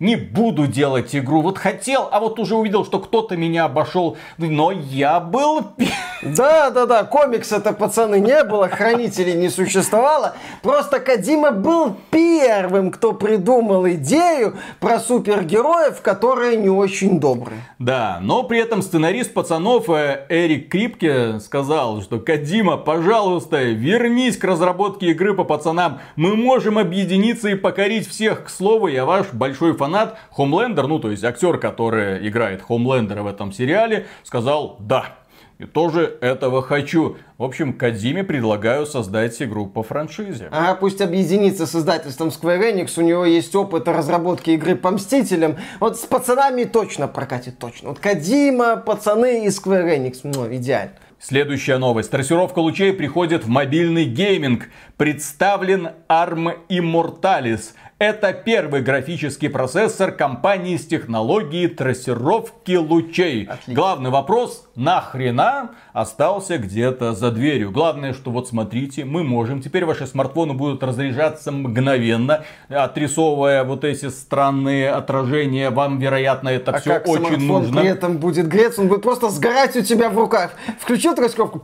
не 0.00 0.16
буду 0.16 0.66
делать 0.66 1.14
игру. 1.14 1.42
Вот 1.42 1.58
хотел, 1.58 2.08
а 2.10 2.20
вот 2.20 2.38
уже 2.38 2.54
увидел, 2.54 2.84
что 2.84 3.00
кто-то 3.00 3.36
меня 3.36 3.64
обошел. 3.64 4.16
Но 4.38 4.70
я 4.70 5.20
был... 5.20 5.72
Да, 6.20 6.70
да, 6.70 6.84
да, 6.86 7.04
комикса-то, 7.04 7.72
пацаны, 7.72 8.18
не 8.18 8.42
было, 8.42 8.68
хранителей 8.68 9.34
не 9.34 9.50
существовало. 9.50 10.34
Просто 10.64 10.98
Кадима 10.98 11.52
был 11.52 11.94
первым, 12.10 12.90
кто 12.90 13.12
придумал 13.12 13.88
идею 13.90 14.56
про 14.80 14.98
супергероев, 14.98 16.02
которые 16.02 16.56
не 16.56 16.70
очень 16.70 17.20
добрые. 17.20 17.60
Да, 17.78 18.18
но 18.20 18.42
при 18.42 18.58
этом 18.58 18.82
сценарист 18.82 19.32
пацанов 19.32 19.88
э, 19.90 20.26
Эрик 20.28 20.68
Крипке 20.72 21.38
сказал, 21.38 22.02
что 22.02 22.18
Кадима, 22.18 22.78
пожалуйста, 22.78 23.62
вернись 23.62 24.36
к 24.36 24.42
разработке 24.42 25.12
игры 25.12 25.34
по 25.34 25.44
пацанам. 25.44 26.00
Мы 26.16 26.34
можем 26.34 26.78
объединиться 26.78 27.48
и 27.48 27.54
покорить 27.54 28.08
всех. 28.08 28.46
К 28.46 28.50
слову, 28.50 28.88
я 28.88 29.04
ваш 29.04 29.32
большой 29.32 29.74
фанат 29.74 29.87
фанат, 29.88 30.18
Хомлендер, 30.30 30.86
ну 30.86 30.98
то 30.98 31.10
есть 31.10 31.24
актер, 31.24 31.58
который 31.58 32.28
играет 32.28 32.62
Хомлендера 32.62 33.22
в 33.22 33.26
этом 33.26 33.52
сериале, 33.52 34.06
сказал 34.22 34.76
«да». 34.80 35.16
И 35.58 35.64
тоже 35.64 36.16
этого 36.20 36.62
хочу. 36.62 37.16
В 37.36 37.42
общем, 37.42 37.72
Кадиме 37.72 38.22
предлагаю 38.22 38.86
создать 38.86 39.42
игру 39.42 39.66
по 39.66 39.82
франшизе. 39.82 40.46
А 40.52 40.76
пусть 40.76 41.00
объединится 41.00 41.66
с 41.66 41.74
издательством 41.74 42.28
Square 42.28 42.72
Enix. 42.72 42.92
У 42.96 43.00
него 43.02 43.24
есть 43.24 43.52
опыт 43.56 43.88
разработки 43.88 44.50
игры 44.50 44.76
по 44.76 44.92
Мстителям. 44.92 45.56
Вот 45.80 45.98
с 45.98 46.04
пацанами 46.04 46.62
точно 46.62 47.08
прокатит, 47.08 47.58
точно. 47.58 47.88
Вот 47.88 47.98
Кадима, 47.98 48.76
пацаны 48.76 49.46
и 49.46 49.48
Square 49.48 49.98
Enix. 49.98 50.20
Ну, 50.22 50.46
идеально. 50.54 50.92
Следующая 51.18 51.78
новость. 51.78 52.12
Трассировка 52.12 52.60
лучей 52.60 52.92
приходит 52.92 53.44
в 53.44 53.48
мобильный 53.48 54.04
гейминг. 54.04 54.68
Представлен 54.96 55.88
ARM 56.08 56.56
Immortalis. 56.68 57.72
Это 57.98 58.32
первый 58.32 58.80
графический 58.80 59.50
процессор 59.50 60.12
компании 60.12 60.76
с 60.76 60.86
технологией 60.86 61.66
трассировки 61.66 62.76
лучей. 62.76 63.46
Отлично. 63.46 63.74
Главный 63.74 64.10
вопрос, 64.10 64.68
нахрена 64.76 65.72
остался 65.92 66.58
где-то 66.58 67.14
за 67.14 67.32
дверью. 67.32 67.72
Главное, 67.72 68.12
что 68.12 68.30
вот 68.30 68.46
смотрите, 68.46 69.04
мы 69.04 69.24
можем. 69.24 69.60
Теперь 69.60 69.84
ваши 69.84 70.06
смартфоны 70.06 70.54
будут 70.54 70.84
разряжаться 70.84 71.50
мгновенно, 71.50 72.44
отрисовывая 72.68 73.64
вот 73.64 73.82
эти 73.82 74.10
странные 74.10 74.90
отражения. 74.92 75.70
Вам, 75.70 75.98
вероятно, 75.98 76.50
это 76.50 76.76
а 76.76 76.78
все 76.78 76.90
как 76.90 77.08
очень 77.08 77.48
нужно. 77.48 77.80
при 77.80 77.90
этом 77.90 78.18
будет 78.18 78.46
греться, 78.46 78.80
он 78.82 78.86
будет 78.86 79.02
просто 79.02 79.28
сгорать 79.28 79.74
у 79.74 79.82
тебя 79.82 80.08
в 80.08 80.16
руках. 80.16 80.52
Включил 80.78 81.16
трассировку, 81.16 81.60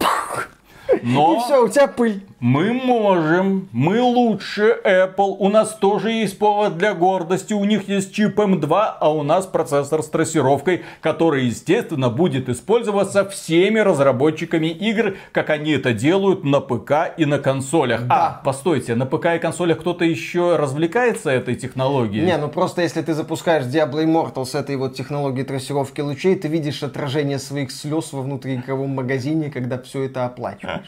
но... 1.03 1.37
И 1.37 1.41
все, 1.41 1.65
у 1.65 1.69
тебя 1.69 1.87
пыль. 1.87 2.23
Мы 2.41 2.75
можем, 2.75 3.71
мы 3.73 4.03
лучше 4.03 4.77
Apple, 4.85 5.37
у 5.39 5.49
нас 5.49 5.77
тоже 5.77 6.11
есть 6.11 6.39
повод 6.39 6.77
для 6.77 6.93
гордости, 6.93 7.55
у 7.55 7.65
них 7.65 7.89
есть 7.89 8.13
чип 8.13 8.39
M2, 8.39 8.97
а 9.01 9.15
у 9.15 9.23
нас 9.23 9.47
процессор 9.47 10.03
с 10.03 10.09
трассировкой, 10.09 10.83
который, 11.01 11.47
естественно, 11.47 12.11
будет 12.11 12.51
использоваться 12.51 13.27
всеми 13.27 13.79
разработчиками 13.79 14.67
игр, 14.67 15.17
как 15.33 15.49
они 15.49 15.73
это 15.73 15.95
делают 15.95 16.45
на 16.45 16.61
ПК 16.61 17.15
и 17.17 17.25
на 17.25 17.39
консолях. 17.39 18.07
Да. 18.07 18.41
А, 18.41 18.45
постойте, 18.45 18.95
на 18.95 19.07
ПК 19.07 19.37
и 19.37 19.39
консолях 19.39 19.79
кто-то 19.79 20.05
еще 20.05 20.57
развлекается 20.57 21.31
этой 21.31 21.55
технологией? 21.55 22.27
Не, 22.27 22.37
ну 22.37 22.49
просто 22.49 22.83
если 22.83 23.01
ты 23.01 23.15
запускаешь 23.15 23.65
Diablo 23.65 24.05
Immortal 24.05 24.45
с 24.45 24.55
этой 24.55 24.77
вот 24.77 24.95
технологией 24.95 25.47
трассировки 25.47 26.03
лучей, 26.03 26.35
ты 26.35 26.49
видишь 26.49 26.83
отражение 26.83 27.39
своих 27.39 27.71
слез 27.71 28.13
во 28.13 28.21
внутриигровом 28.21 28.91
магазине, 28.91 29.51
когда 29.51 29.79
все 29.81 30.03
это 30.03 30.27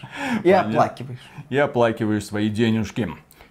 оплачиваешь. 0.03 0.45
И 0.45 0.51
оплакиваешь 0.51 1.21
и 1.51 1.57
оплакиваешь 1.57 2.25
свои 2.25 2.49
денежки. 2.49 3.09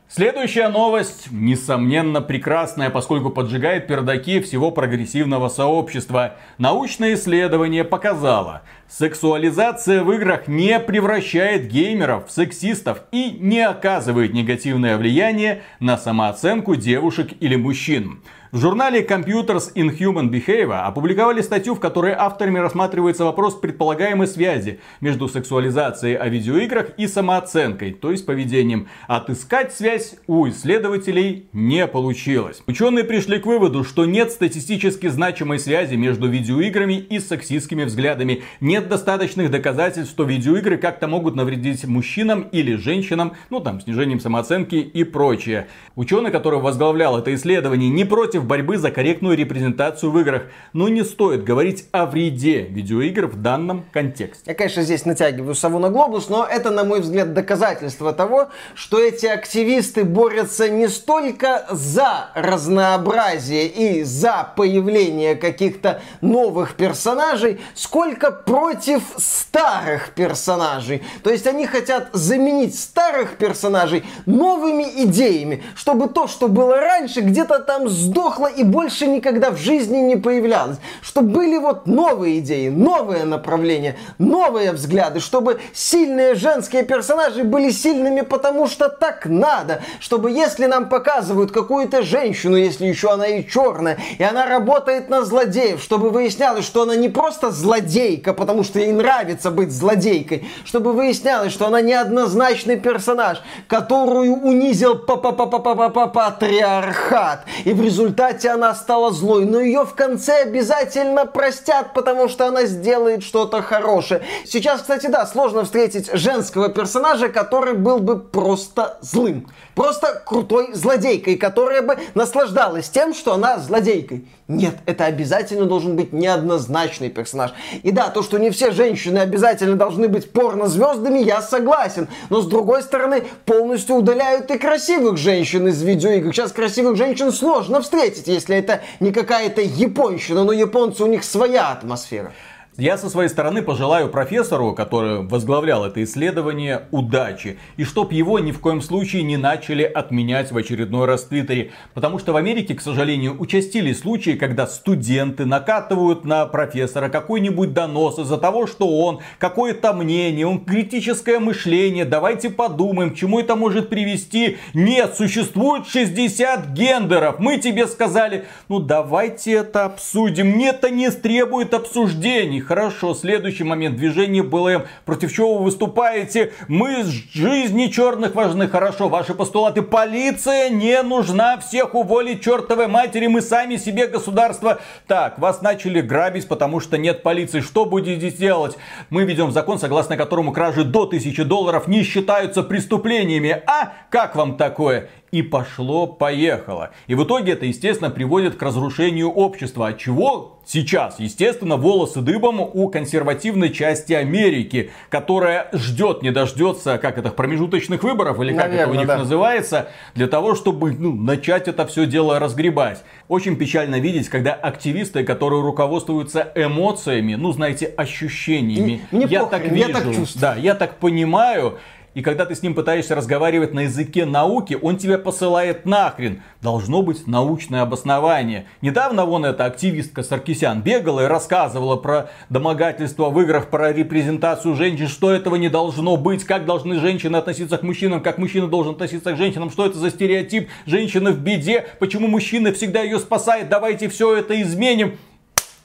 Следующая 0.07 0.69
новость, 0.69 1.29
несомненно, 1.31 2.21
прекрасная, 2.21 2.91
поскольку 2.91 3.31
поджигает 3.31 3.87
пердаки 3.87 4.39
всего 4.39 4.69
прогрессивного 4.69 5.49
сообщества. 5.49 6.35
Научное 6.59 7.15
исследование 7.15 7.83
показало, 7.83 8.61
сексуализация 8.87 10.03
в 10.03 10.11
играх 10.11 10.47
не 10.47 10.79
превращает 10.79 11.67
геймеров 11.67 12.27
в 12.27 12.31
сексистов 12.31 13.01
и 13.11 13.31
не 13.31 13.61
оказывает 13.61 14.31
негативное 14.31 14.97
влияние 14.97 15.63
на 15.79 15.97
самооценку 15.97 16.75
девушек 16.75 17.31
или 17.39 17.55
мужчин. 17.55 18.21
В 18.55 18.57
журнале 18.57 19.01
Computers 19.01 19.73
in 19.75 19.89
Human 19.99 20.29
Behavior 20.29 20.79
опубликовали 20.85 21.41
статью, 21.41 21.75
в 21.75 21.81
которой 21.81 22.13
авторами 22.13 22.57
рассматривается 22.59 23.25
вопрос 23.25 23.55
предполагаемой 23.55 24.27
связи 24.27 24.79
между 25.01 25.27
сексуализацией 25.27 26.15
о 26.15 26.29
видеоиграх 26.29 26.91
и 26.95 27.05
самооценкой, 27.07 27.91
то 27.91 28.11
есть 28.11 28.25
поведением. 28.25 28.87
Отыскать 29.09 29.73
связь 29.73 30.15
у 30.27 30.47
исследователей 30.47 31.49
не 31.51 31.85
получилось. 31.85 32.63
Ученые 32.65 33.03
пришли 33.03 33.39
к 33.39 33.45
выводу, 33.45 33.83
что 33.83 34.05
нет 34.05 34.31
статистически 34.31 35.07
значимой 35.07 35.59
связи 35.59 35.95
между 35.95 36.29
видеоиграми 36.29 36.93
и 36.93 37.19
сексистскими 37.19 37.83
взглядами. 37.83 38.43
Нет 38.61 38.87
достаточных 38.87 39.51
доказательств, 39.51 40.13
что 40.13 40.23
видеоигры 40.23 40.77
как-то 40.77 41.09
могут 41.09 41.35
навредить 41.35 41.83
мужчинам 41.83 42.43
или 42.53 42.75
женщинам, 42.75 43.33
ну 43.49 43.59
там, 43.59 43.81
снижением 43.81 44.21
самооценки 44.21 44.75
и 44.75 45.03
прочее. 45.03 45.67
Ученый, 45.97 46.31
который 46.31 46.61
возглавлял 46.61 47.19
это 47.19 47.35
исследование, 47.35 47.89
не 47.89 48.05
против 48.05 48.44
борьбы 48.45 48.77
за 48.77 48.91
корректную 48.91 49.35
репрезентацию 49.35 50.11
в 50.11 50.19
играх. 50.19 50.43
Но 50.73 50.87
не 50.89 51.03
стоит 51.03 51.43
говорить 51.43 51.87
о 51.91 52.05
вреде 52.05 52.61
видеоигр 52.61 53.27
в 53.27 53.41
данном 53.41 53.85
контексте. 53.91 54.43
Я, 54.45 54.53
конечно, 54.53 54.83
здесь 54.83 55.05
натягиваю 55.05 55.55
сову 55.55 55.79
на 55.79 55.89
глобус, 55.89 56.29
но 56.29 56.45
это, 56.45 56.71
на 56.71 56.83
мой 56.83 57.01
взгляд, 57.01 57.33
доказательство 57.33 58.13
того, 58.13 58.49
что 58.75 58.99
эти 58.99 59.25
активисты 59.25 60.03
борются 60.03 60.69
не 60.69 60.87
столько 60.87 61.65
за 61.69 62.29
разнообразие 62.35 63.67
и 63.67 64.03
за 64.03 64.53
появление 64.55 65.35
каких-то 65.35 66.01
новых 66.21 66.75
персонажей, 66.75 67.59
сколько 67.73 68.31
против 68.31 69.01
старых 69.17 70.11
персонажей. 70.11 71.03
То 71.23 71.29
есть 71.29 71.47
они 71.47 71.65
хотят 71.65 72.09
заменить 72.13 72.79
старых 72.79 73.37
персонажей 73.37 74.03
новыми 74.25 74.85
идеями, 75.03 75.63
чтобы 75.75 76.07
то, 76.07 76.27
что 76.27 76.47
было 76.47 76.79
раньше, 76.79 77.21
где-то 77.21 77.59
там 77.59 77.89
сдохло 77.89 78.34
сдохла 78.35 78.47
и 78.47 78.63
больше 78.63 79.07
никогда 79.07 79.51
в 79.51 79.57
жизни 79.57 79.97
не 79.97 80.15
появлялась. 80.15 80.77
Чтобы 81.01 81.29
были 81.29 81.57
вот 81.57 81.87
новые 81.87 82.39
идеи, 82.39 82.69
новые 82.69 83.25
направления, 83.25 83.97
новые 84.17 84.71
взгляды, 84.71 85.19
чтобы 85.19 85.59
сильные 85.73 86.35
женские 86.35 86.83
персонажи 86.83 87.43
были 87.43 87.71
сильными, 87.71 88.21
потому 88.21 88.67
что 88.67 88.87
так 88.89 89.25
надо. 89.25 89.81
Чтобы 89.99 90.31
если 90.31 90.65
нам 90.65 90.89
показывают 90.89 91.51
какую-то 91.51 92.03
женщину, 92.03 92.55
если 92.55 92.85
еще 92.85 93.11
она 93.11 93.27
и 93.27 93.47
черная, 93.47 93.97
и 94.17 94.23
она 94.23 94.45
работает 94.45 95.09
на 95.09 95.23
злодеев, 95.23 95.81
чтобы 95.81 96.09
выяснялось, 96.09 96.65
что 96.65 96.83
она 96.83 96.95
не 96.95 97.09
просто 97.09 97.51
злодейка, 97.51 98.33
потому 98.33 98.63
что 98.63 98.79
ей 98.79 98.93
нравится 98.93 99.51
быть 99.51 99.71
злодейкой, 99.71 100.47
чтобы 100.65 100.93
выяснялось, 100.93 101.53
что 101.53 101.67
она 101.67 101.81
неоднозначный 101.81 102.77
персонаж, 102.77 103.41
которую 103.67 104.35
унизил 104.35 104.95
патриархат. 104.95 107.45
И 107.65 107.73
в 107.73 107.81
результате 107.81 108.24
результате 108.25 108.49
она 108.49 108.73
стала 108.75 109.11
злой, 109.11 109.45
но 109.45 109.59
ее 109.59 109.85
в 109.85 109.93
конце 109.93 110.43
обязательно 110.43 111.25
простят, 111.25 111.93
потому 111.93 112.27
что 112.27 112.47
она 112.47 112.65
сделает 112.65 113.23
что-то 113.23 113.61
хорошее. 113.61 114.23
Сейчас, 114.45 114.81
кстати, 114.81 115.07
да, 115.07 115.25
сложно 115.25 115.63
встретить 115.63 116.09
женского 116.13 116.69
персонажа, 116.69 117.29
который 117.29 117.73
был 117.73 117.99
бы 117.99 118.19
просто 118.19 118.97
злым. 119.01 119.47
Просто 119.75 120.21
крутой 120.25 120.69
злодейкой, 120.73 121.35
которая 121.35 121.81
бы 121.81 121.97
наслаждалась 122.13 122.89
тем, 122.89 123.13
что 123.13 123.33
она 123.33 123.59
злодейкой. 123.59 124.27
Нет, 124.47 124.75
это 124.85 125.05
обязательно 125.05 125.65
должен 125.65 125.95
быть 125.95 126.13
неоднозначный 126.13 127.09
персонаж. 127.09 127.51
И 127.81 127.89
да, 127.89 128.09
то, 128.09 128.21
что 128.21 128.37
не 128.37 128.51
все 128.51 128.69
женщины 128.69 129.17
обязательно 129.17 129.75
должны 129.75 130.07
быть 130.07 130.31
порнозвездами, 130.31 131.17
я 131.17 131.41
согласен. 131.41 132.07
Но 132.29 132.41
с 132.41 132.45
другой 132.45 132.83
стороны, 132.83 133.23
полностью 133.45 133.95
удаляют 133.95 134.51
и 134.51 134.59
красивых 134.59 135.17
женщин 135.17 135.67
из 135.67 135.81
видеоигр. 135.81 136.31
Сейчас 136.31 136.51
красивых 136.51 136.95
женщин 136.95 137.31
сложно 137.31 137.81
встретить, 137.81 138.27
если 138.27 138.55
это 138.55 138.81
не 138.99 139.11
какая-то 139.11 139.61
японщина, 139.61 140.43
но 140.43 140.51
японцы 140.51 141.03
у 141.03 141.07
них 141.07 141.23
своя 141.23 141.71
атмосфера. 141.71 142.31
Я 142.77 142.97
со 142.97 143.09
своей 143.09 143.29
стороны 143.29 143.61
пожелаю 143.61 144.09
профессору, 144.09 144.73
который 144.73 145.21
возглавлял 145.21 145.85
это 145.85 146.03
исследование, 146.03 146.89
удачи. 146.91 147.57
И 147.77 147.85
чтоб 147.85 148.11
его 148.11 148.37
ни 148.39 148.51
в 148.51 148.59
коем 148.59 148.81
случае 148.81 149.23
не 149.23 149.37
начали 149.37 149.83
отменять 149.83 150.51
в 150.51 150.57
очередной 150.57 151.05
раз 151.05 151.23
в 151.23 151.29
Твиттере. 151.29 151.71
Потому 151.93 152.19
что 152.19 152.33
в 152.33 152.35
Америке, 152.35 152.75
к 152.75 152.81
сожалению, 152.81 153.39
участились 153.39 153.99
случаи, 153.99 154.31
когда 154.31 154.67
студенты 154.67 155.45
накатывают 155.45 156.25
на 156.25 156.45
профессора 156.47 157.07
какой-нибудь 157.07 157.71
донос 157.71 158.19
из-за 158.19 158.37
того, 158.37 158.67
что 158.67 158.89
он 159.05 159.21
какое-то 159.39 159.93
мнение, 159.93 160.45
он 160.45 160.65
критическое 160.65 161.39
мышление, 161.39 162.03
давайте 162.03 162.49
подумаем, 162.49 163.11
к 163.11 163.15
чему 163.15 163.39
это 163.39 163.55
может 163.55 163.87
привести. 163.87 164.57
Нет, 164.73 165.15
существует 165.15 165.87
60 165.87 166.73
гендеров. 166.73 167.39
Мы 167.39 167.57
тебе 167.57 167.87
сказали, 167.87 168.43
ну 168.67 168.79
давайте 168.79 169.53
это 169.53 169.85
обсудим. 169.85 170.57
Нет, 170.57 170.75
это 170.75 170.89
не 170.89 171.09
требует 171.09 171.73
обсуждений 171.73 172.64
хорошо. 172.65 173.13
Следующий 173.13 173.63
момент. 173.63 173.95
Движение 173.95 174.43
БЛМ. 174.43 174.83
Против 175.05 175.33
чего 175.33 175.57
вы 175.57 175.65
выступаете? 175.65 176.53
Мы 176.67 177.03
с 177.03 177.07
жизни 177.07 177.87
черных 177.87 178.35
важны. 178.35 178.67
Хорошо. 178.67 179.07
Ваши 179.07 179.33
постулаты. 179.33 179.81
Полиция 179.81 180.69
не 180.69 181.01
нужна. 181.03 181.57
Всех 181.57 181.95
уволить 181.95 182.43
чертовой 182.43 182.87
матери. 182.87 183.27
Мы 183.27 183.41
сами 183.41 183.77
себе 183.77 184.07
государство. 184.07 184.79
Так, 185.07 185.39
вас 185.39 185.61
начали 185.61 186.01
грабить, 186.01 186.47
потому 186.47 186.79
что 186.79 186.97
нет 186.97 187.23
полиции. 187.23 187.61
Что 187.61 187.85
будете 187.85 188.31
делать? 188.31 188.77
Мы 189.09 189.23
ведем 189.23 189.51
закон, 189.51 189.79
согласно 189.79 190.17
которому 190.17 190.51
кражи 190.51 190.83
до 190.83 191.03
1000 191.03 191.45
долларов 191.45 191.87
не 191.87 192.03
считаются 192.03 192.63
преступлениями. 192.63 193.61
А 193.67 193.93
как 194.09 194.35
вам 194.35 194.57
такое? 194.57 195.09
И 195.35 195.41
пошло-поехало. 195.41 196.91
И 197.07 197.15
в 197.15 197.25
итоге 197.25 197.51
это, 197.51 197.65
естественно, 197.65 198.09
приводит 198.09 198.55
к 198.55 198.61
разрушению 198.61 199.29
общества. 199.31 199.89
От 199.89 199.97
чего 199.97 200.59
сейчас, 200.65 201.19
естественно, 201.19 201.75
волосы 201.75 202.21
дыбом 202.21 202.61
у 202.61 202.87
консервативной 202.87 203.69
части 203.71 204.13
Америки, 204.13 204.91
которая 205.09 205.67
ждет, 205.73 206.21
не 206.21 206.31
дождется, 206.31 206.97
как 206.97 207.17
это, 207.17 207.31
промежуточных 207.31 208.01
выборов, 208.03 208.39
или 208.39 208.53
как 208.53 208.69
Наверное, 208.69 208.83
это 208.83 208.91
у 208.91 208.95
них 208.95 209.07
да. 209.07 209.17
называется, 209.17 209.89
для 210.13 210.27
того, 210.27 210.55
чтобы 210.55 210.91
ну, 210.91 211.13
начать 211.13 211.67
это 211.67 211.85
все 211.85 212.05
дело 212.05 212.39
разгребать. 212.39 213.03
Очень 213.27 213.57
печально 213.57 213.99
видеть, 213.99 214.29
когда 214.29 214.53
активисты, 214.53 215.25
которые 215.25 215.61
руководствуются 215.63 216.49
эмоциями, 216.55 217.35
ну, 217.35 217.51
знаете, 217.51 217.87
ощущениями. 217.97 219.01
Мне 219.11 219.25
я 219.29 219.43
похрен, 219.43 219.49
так 219.49 219.71
вижу, 219.71 219.87
я 219.89 219.93
так 219.93 220.05
чувствую. 220.05 220.41
Да, 220.41 220.55
я 220.55 220.75
так 220.75 220.95
понимаю, 220.95 221.77
и 222.15 222.21
когда 222.21 222.45
ты 222.45 222.55
с 222.55 222.63
ним 222.63 222.73
пытаешься 222.73 223.13
разговаривать 223.13 223.73
на 223.73 223.81
языке 223.81 224.25
науки, 224.25 224.77
он 224.81 224.97
тебя 224.97 225.19
посылает 225.19 225.85
нахрен. 225.85 226.41
Должно 226.61 227.03
быть 227.03 227.27
научное 227.27 227.81
обоснование. 227.81 228.65
Недавно 228.81 229.25
вон 229.25 229.45
эта 229.45 229.65
активистка 229.65 230.23
Саркисян 230.23 230.81
бегала 230.81 231.25
и 231.25 231.27
рассказывала 231.27 231.97
про 231.97 232.29
домогательство 232.49 233.29
в 233.29 233.39
играх, 233.41 233.69
про 233.69 233.91
репрезентацию 233.91 234.75
женщин, 234.75 235.09
что 235.09 235.29
этого 235.29 235.55
не 235.55 235.67
должно 235.67 236.15
быть, 236.15 236.45
как 236.45 236.65
должны 236.65 236.99
женщины 236.99 237.35
относиться 237.35 237.77
к 237.77 237.83
мужчинам, 237.83 238.21
как 238.21 238.37
мужчина 238.37 238.67
должен 238.67 238.93
относиться 238.93 239.33
к 239.33 239.37
женщинам, 239.37 239.69
что 239.69 239.85
это 239.85 239.97
за 239.97 240.09
стереотип, 240.09 240.69
женщина 240.85 241.31
в 241.31 241.39
беде, 241.39 241.85
почему 241.99 242.27
мужчина 242.27 242.71
всегда 242.71 243.01
ее 243.01 243.19
спасает, 243.19 243.67
давайте 243.67 244.07
все 244.07 244.37
это 244.37 244.59
изменим. 244.61 245.17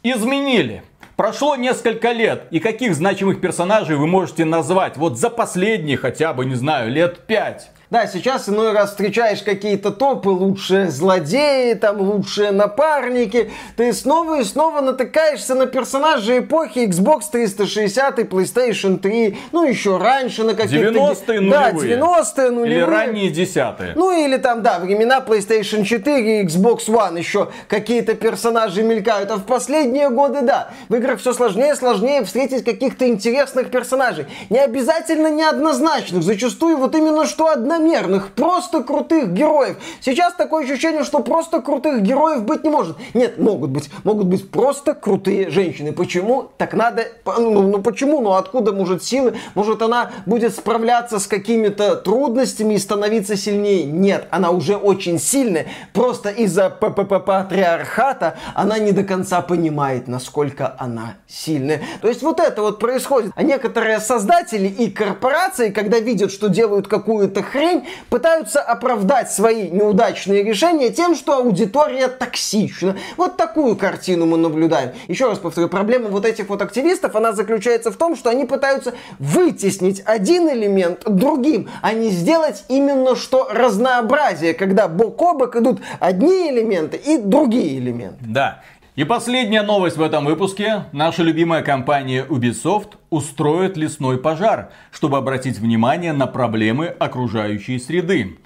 Изменили. 0.02 0.82
Прошло 1.16 1.56
несколько 1.56 2.12
лет, 2.12 2.47
и 2.51 2.59
каких 2.59 2.94
значимых 2.94 3.43
персонажей 3.43 3.97
вы 3.97 4.06
можете 4.06 4.47
назвать 4.47 4.97
вот 4.97 5.18
за 5.18 5.28
последние 5.28 5.98
хотя 5.98 6.32
бы, 6.32 6.47
не 6.47 6.55
знаю, 6.55 6.90
лет 6.90 7.27
пять? 7.27 7.70
Да, 7.90 8.06
сейчас 8.06 8.48
иной 8.48 8.72
раз 8.72 8.90
встречаешь 8.90 9.42
какие-то 9.42 9.90
топы, 9.90 10.28
лучшие 10.28 10.90
злодеи, 10.90 11.74
там 11.74 12.00
лучшие 12.00 12.52
напарники. 12.52 13.50
Ты 13.76 13.92
снова 13.92 14.40
и 14.40 14.44
снова 14.44 14.80
натыкаешься 14.80 15.56
на 15.56 15.66
персонажей 15.66 16.38
эпохи 16.38 16.86
Xbox 16.86 17.22
360 17.32 18.20
и 18.20 18.22
PlayStation 18.22 18.96
3, 18.98 19.38
ну 19.50 19.64
еще 19.64 19.96
раньше 19.96 20.44
на 20.44 20.54
какие-то... 20.54 20.90
90-е 20.90 21.40
нулевые. 21.40 21.96
Да, 21.96 22.12
90-е 22.12 22.50
нулевые. 22.50 22.76
Или 22.76 22.80
ранние 22.80 23.30
десятые. 23.30 23.94
Ну 23.96 24.12
или 24.12 24.36
там, 24.36 24.62
да, 24.62 24.78
времена 24.78 25.18
PlayStation 25.26 25.82
4 25.82 26.42
и 26.42 26.46
Xbox 26.46 26.86
One 26.86 27.18
еще 27.18 27.48
какие-то 27.66 28.14
персонажи 28.14 28.84
мелькают. 28.84 29.32
А 29.32 29.36
в 29.36 29.46
последние 29.46 30.10
годы, 30.10 30.42
да, 30.42 30.70
в 30.88 30.94
играх 30.94 31.18
все 31.18 31.32
сложнее 31.32 31.72
и 31.72 31.76
сложнее 31.76 32.24
встретить 32.24 32.64
каких-то 32.64 33.08
интересных 33.08 33.72
персонажей. 33.72 34.26
Не 34.48 34.60
обязательно 34.60 35.28
неоднозначных, 35.28 36.22
зачастую 36.22 36.76
вот 36.76 36.94
именно 36.94 37.26
что 37.26 37.48
одномерных, 37.81 38.32
просто 38.32 38.82
крутых 38.82 39.32
героев. 39.32 39.77
Сейчас 40.01 40.35
такое 40.35 40.65
ощущение, 40.65 41.05
что 41.05 41.20
просто 41.20 41.61
крутых 41.61 42.02
героев 42.02 42.44
быть 42.44 42.65
не 42.65 42.70
может. 42.70 42.97
Нет, 43.15 43.39
могут 43.39 43.70
быть. 43.70 43.90
Могут 44.05 44.27
быть 44.27 44.51
просто 44.51 44.94
крутые 44.94 45.51
женщины. 45.51 45.93
Почему? 45.93 46.51
Так 46.59 46.74
надо... 46.74 47.07
Ну, 47.24 47.62
ну 47.62 47.82
почему? 47.82 48.20
Ну 48.20 48.32
откуда 48.32 48.73
может 48.73 49.02
силы? 49.02 49.35
Может 49.55 49.82
она 49.82 50.11
будет 50.27 50.55
справляться 50.55 51.19
с 51.19 51.27
какими-то 51.27 51.97
трудностями 51.97 52.74
и 52.74 52.78
становиться 52.78 53.36
сильнее? 53.36 53.85
Нет, 53.85 54.27
она 54.31 54.51
уже 54.51 54.77
очень 54.77 55.19
сильная. 55.19 55.66
Просто 55.93 56.31
из-за 56.31 56.70
патриархата 56.70 58.36
она 58.55 58.78
не 58.78 58.93
до 58.93 59.05
конца 59.05 59.40
понимает, 59.40 60.09
насколько 60.09 60.74
она 60.78 61.16
сильная. 61.27 61.81
То 62.02 62.09
есть 62.09 62.23
вот 62.23 62.40
это 62.40 62.62
вот 62.62 62.78
происходит. 62.78 63.32
А 63.35 63.43
некоторые 63.43 64.01
создатели 64.01 64.66
и 64.66 64.90
корпорации, 64.90 65.70
когда 65.70 65.98
видят, 65.98 66.31
что 66.31 66.48
делают 66.48 66.89
какую-то 66.89 67.43
хрень, 67.43 67.69
пытаются 68.09 68.60
оправдать 68.60 69.30
свои 69.30 69.70
неудачные 69.70 70.42
решения 70.42 70.90
тем, 70.90 71.14
что 71.14 71.36
аудитория 71.36 72.09
токсична. 72.09 72.97
Вот 73.16 73.36
такую 73.36 73.76
картину 73.76 74.26
мы 74.26 74.36
наблюдаем. 74.36 74.92
Еще 75.09 75.26
раз 75.26 75.38
повторю, 75.38 75.68
проблема 75.68 76.09
вот 76.09 76.24
этих 76.24 76.48
вот 76.48 76.62
активистов, 76.62 77.16
она 77.16 77.32
заключается 77.32 77.90
в 77.90 77.97
том, 77.97 78.16
что 78.16 78.30
они 78.30 78.44
пытаются 78.44 78.94
вытеснить 79.18 80.02
один 80.05 80.48
элемент 80.51 81.02
другим, 81.06 81.68
а 81.82 81.92
не 81.92 82.10
сделать 82.10 82.64
именно 82.68 83.16
что 83.16 83.48
разнообразие, 83.51 84.55
когда 84.55 84.88
бок 84.88 85.20
о 85.22 85.34
бок 85.34 85.56
идут 85.56 85.80
одни 85.98 86.51
элементы 86.51 86.97
и 86.97 87.18
другие 87.18 87.78
элементы. 87.78 88.18
Да. 88.20 88.62
И 89.01 89.05
последняя 89.05 89.62
новость 89.62 89.97
в 89.97 90.02
этом 90.02 90.27
выпуске. 90.27 90.85
Наша 90.93 91.22
любимая 91.22 91.62
компания 91.62 92.22
Ubisoft 92.28 92.98
устроит 93.09 93.78
лесной 93.78 94.18
пожар, 94.18 94.72
чтобы 94.93 95.16
обратить 95.16 95.59
внимание 95.59 96.12
на 96.12 96.27
проблемы 96.27 96.89
окружающей 96.89 97.78
среды. 97.78 98.39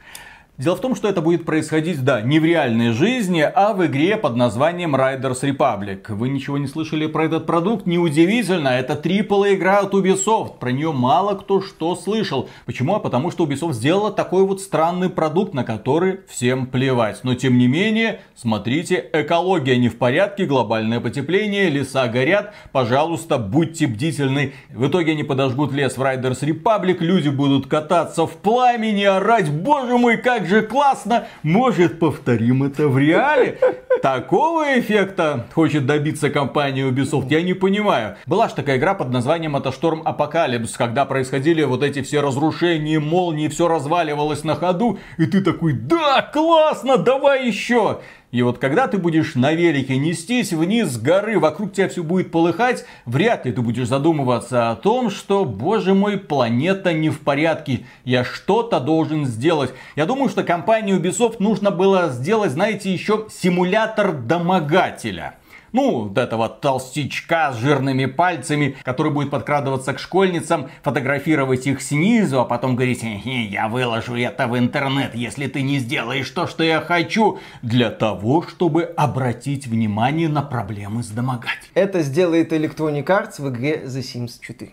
Дело 0.57 0.77
в 0.77 0.81
том, 0.81 0.95
что 0.95 1.09
это 1.09 1.21
будет 1.21 1.45
происходить, 1.45 2.05
да, 2.05 2.21
не 2.21 2.39
в 2.39 2.45
реальной 2.45 2.93
жизни, 2.93 3.41
а 3.41 3.73
в 3.73 3.85
игре 3.87 4.17
под 4.17 4.37
названием 4.37 4.95
Riders 4.95 5.43
Republic. 5.43 6.15
Вы 6.15 6.29
ничего 6.29 6.59
не 6.59 6.69
слышали 6.69 7.09
про 7.09 7.25
этот 7.25 7.45
продукт? 7.45 7.87
Неудивительно, 7.87 8.69
это 8.69 8.93
AAA 8.93 9.57
игра 9.57 9.81
от 9.81 9.93
Ubisoft. 9.95 10.61
Про 10.61 10.71
нее 10.71 10.93
мало 10.93 11.35
кто 11.35 11.61
что 11.61 11.97
слышал. 11.97 12.49
Почему? 12.67 12.95
А 12.95 13.01
потому 13.01 13.33
что 13.33 13.47
Ubisoft 13.47 13.73
сделала 13.73 14.13
такой 14.13 14.47
вот 14.47 14.61
странный 14.61 15.11
продукт, 15.11 15.55
на 15.55 15.65
который 15.65 16.21
всем 16.29 16.67
плевать. 16.67 17.25
Но 17.25 17.35
тем 17.35 17.59
не 17.59 17.67
менее, 17.67 18.21
смотрите, 18.37 19.11
экология 19.13 19.77
не 19.77 19.89
в 19.89 19.99
порядке, 19.99 20.47
глобальное 20.47 21.01
потепление, 21.01 21.69
леса 21.69 22.07
горят. 22.07 22.55
Пожалуйста, 22.71 23.39
будьте 23.39 23.89
бдительны. 23.89 24.53
В 24.73 24.87
итоге 24.87 25.13
они 25.13 25.25
подожгут 25.25 25.73
лес 25.73 25.97
в 25.97 26.01
Riders 26.01 26.43
Republic, 26.43 26.99
люди 27.01 27.29
будут 27.29 27.67
кататься 27.67 28.25
в 28.29 28.37
пламени, 28.37 29.03
орать, 29.03 29.51
боже 29.51 29.99
мой, 29.99 30.17
как 30.17 30.44
же 30.47 30.63
классно! 30.63 31.27
Может, 31.43 31.99
повторим 31.99 32.63
это 32.63 32.89
в 32.89 32.99
реале? 32.99 33.59
Такого 34.03 34.79
эффекта 34.79 35.47
хочет 35.55 35.87
добиться 35.87 36.29
компания 36.29 36.87
Ubisoft, 36.89 37.29
я 37.31 37.43
не 37.43 37.55
понимаю. 37.55 38.17
Была 38.27 38.49
же 38.49 38.55
такая 38.55 38.77
игра 38.77 38.95
под 38.95 39.11
названием 39.11 39.53
MotorStorm 39.53 40.03
Apocalypse, 40.05 40.77
когда 40.77 41.05
происходили 41.07 41.63
вот 41.63 41.83
эти 41.83 42.03
все 42.03 42.21
разрушения, 42.21 42.99
молнии, 42.99 43.49
все 43.49 43.67
разваливалось 43.67 44.45
на 44.45 44.57
ходу, 44.57 44.99
и 45.17 45.27
ты 45.27 45.41
такой, 45.41 45.73
да, 45.73 46.21
классно, 46.21 46.99
давай 46.99 47.47
еще. 47.47 48.01
И 48.35 48.43
вот 48.43 48.59
когда 48.59 48.89
ты 48.89 48.99
будешь 48.99 49.37
на 49.37 49.53
велике 49.53 49.97
нестись 49.97 50.53
вниз 50.53 50.89
с 50.89 50.99
горы, 50.99 51.39
вокруг 51.39 51.73
тебя 51.73 51.89
все 51.89 52.03
будет 52.03 52.33
полыхать, 52.33 52.85
вряд 53.07 53.47
ли 53.47 53.53
ты 53.53 53.63
будешь 53.63 53.87
задумываться 53.87 54.73
о 54.73 54.75
том, 54.75 55.09
что, 55.09 55.45
боже 55.45 55.95
мой, 55.95 56.19
планета 56.19 56.93
не 56.93 57.11
в 57.11 57.21
порядке, 57.21 57.87
я 58.05 58.25
что-то 58.25 58.81
должен 58.81 59.25
сделать. 59.25 59.73
Я 59.95 60.05
думаю, 60.05 60.29
что 60.29 60.43
компании 60.43 60.99
Ubisoft 60.99 61.37
нужно 61.39 61.71
было 61.71 62.09
сделать, 62.09 62.51
знаете, 62.51 62.93
еще 62.93 63.29
симулятор 63.31 64.13
домогателя 64.13 65.37
ну, 65.75 66.05
вот 66.05 66.17
этого 66.17 66.49
толстячка 66.49 67.53
с 67.53 67.59
жирными 67.59 68.07
пальцами, 68.07 68.77
который 68.85 69.13
будет 69.13 69.31
подкрадываться 69.31 69.93
к 69.93 69.99
школьницам, 69.99 70.71
фотографировать 70.83 71.67
их 71.67 71.83
снизу, 71.83 72.41
а 72.41 72.45
потом 72.45 72.77
говорить, 72.77 73.03
я 73.03 73.69
выложу 73.69 74.15
это 74.15 74.47
в 74.47 74.57
интернет, 74.57 75.15
если 75.15 75.49
ты 75.49 75.63
не 75.63 75.81
сделаешь 75.81 76.31
то, 76.31 76.47
что 76.47 76.63
я 76.63 76.81
хочу, 76.81 77.41
для 77.63 77.91
того, 77.91 78.43
чтобы 78.43 78.85
обратить 78.85 79.67
внимание 79.67 80.29
на 80.29 80.43
проблемы 80.43 81.03
с 81.03 81.09
домогательством. 81.09 81.73
Это 81.75 82.03
сделает 82.03 82.53
Electronic 82.53 83.05
Arts 83.07 83.43
в 83.43 83.49
игре 83.51 83.83
The 83.85 84.01
Sims 84.01 84.35
4. 84.41 84.71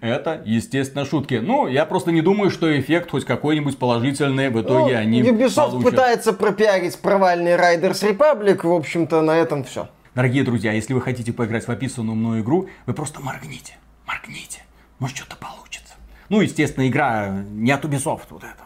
Это, 0.00 0.42
естественно, 0.44 1.04
шутки. 1.04 1.34
Ну, 1.34 1.66
я 1.66 1.86
просто 1.86 2.12
не 2.12 2.20
думаю, 2.20 2.50
что 2.50 2.78
эффект 2.78 3.10
хоть 3.10 3.24
какой-нибудь 3.24 3.78
положительный 3.78 4.50
в 4.50 4.60
итоге 4.60 4.94
ну, 4.94 5.00
они 5.00 5.22
Ubisoft 5.22 5.70
получат. 5.70 5.90
пытается 5.90 6.32
пропиарить 6.32 6.98
провальный 6.98 7.52
Riders 7.52 8.02
Republic, 8.02 8.66
в 8.66 8.72
общем-то, 8.72 9.22
на 9.22 9.36
этом 9.36 9.64
все. 9.64 9.88
Дорогие 10.14 10.44
друзья, 10.44 10.72
если 10.72 10.92
вы 10.92 11.00
хотите 11.00 11.32
поиграть 11.32 11.66
в 11.66 11.70
описанную 11.70 12.14
мной 12.14 12.42
игру, 12.42 12.68
вы 12.86 12.94
просто 12.94 13.20
моргните, 13.20 13.76
моргните, 14.06 14.62
может 14.98 15.16
что-то 15.16 15.36
получится. 15.36 15.94
Ну, 16.28 16.40
естественно, 16.40 16.86
игра 16.86 17.44
не 17.50 17.72
от 17.72 17.84
Ubisoft, 17.84 18.26
вот 18.30 18.44
это. 18.44 18.64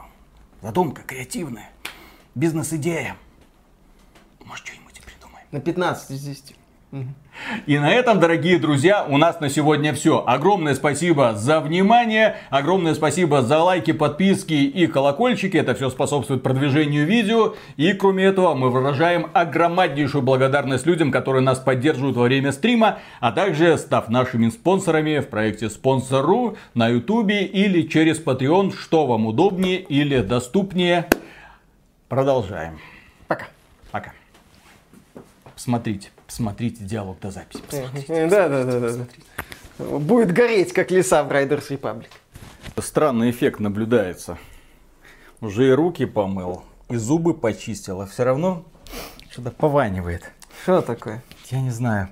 Задумка 0.60 1.02
креативная, 1.02 1.70
бизнес-идея. 2.34 3.16
Может, 4.44 4.66
что-нибудь 4.66 5.00
придумаем. 5.02 5.46
На 5.52 5.60
15 5.60 6.10
из 6.10 6.20
10. 6.20 6.57
И 7.66 7.78
на 7.78 7.90
этом, 7.90 8.19
дорогие 8.19 8.59
друзья, 8.59 9.05
у 9.05 9.19
нас 9.19 9.40
на 9.40 9.51
сегодня 9.51 9.93
все. 9.93 10.24
Огромное 10.27 10.74
спасибо 10.74 11.35
за 11.35 11.60
внимание, 11.60 12.36
огромное 12.51 12.94
спасибо 12.94 13.43
за 13.43 13.59
лайки, 13.59 13.93
подписки 13.93 14.55
и 14.55 14.86
колокольчики. 14.86 15.56
Это 15.56 15.74
все 15.74 15.90
способствует 15.90 16.43
продвижению 16.43 17.06
видео. 17.06 17.55
И 17.77 17.93
кроме 17.93 18.24
этого, 18.24 18.55
мы 18.55 18.70
выражаем 18.70 19.31
огромнейшую 19.35 20.23
благодарность 20.23 20.86
людям, 20.86 21.12
которые 21.12 21.43
нас 21.43 21.59
поддерживают 21.59 22.16
во 22.16 22.24
время 22.24 22.52
стрима, 22.52 22.98
а 23.20 23.32
также 23.32 23.77
став 23.77 24.09
нашими 24.09 24.48
спонсорами 24.48 25.19
в 25.19 25.28
проекте 25.28 25.69
Спонсору 25.69 26.56
на 26.74 26.89
ютубе 26.89 27.44
или 27.44 27.82
через 27.82 28.19
Patreon, 28.23 28.74
что 28.74 29.06
вам 29.06 29.27
удобнее 29.27 29.78
или 29.78 30.23
доступнее. 30.23 31.06
Продолжаем. 32.09 32.78
Пока. 33.27 33.48
Пока. 33.93 34.12
Смотрите. 35.55 36.10
Смотрите 36.28 36.84
диалог 36.84 37.18
до 37.20 37.30
записи. 37.30 37.62
Да, 38.09 38.48
да, 38.48 38.64
да, 38.64 38.80
да. 38.80 39.06
Будет 39.98 40.32
гореть, 40.32 40.72
как 40.72 40.90
леса 40.90 41.24
в 41.24 41.32
Riders 41.32 41.68
Republic. 41.70 42.09
Странный 42.78 43.30
эффект 43.30 43.60
наблюдается. 43.60 44.38
Уже 45.40 45.68
и 45.68 45.70
руки 45.70 46.05
помыл, 46.05 46.64
и 46.88 46.96
зубы 46.96 47.34
почистил, 47.34 48.00
а 48.02 48.06
все 48.06 48.24
равно 48.24 48.64
что-то 49.30 49.50
пованивает. 49.50 50.30
Что 50.62 50.82
такое? 50.82 51.22
Я 51.50 51.60
не 51.60 51.70
знаю. 51.70 52.10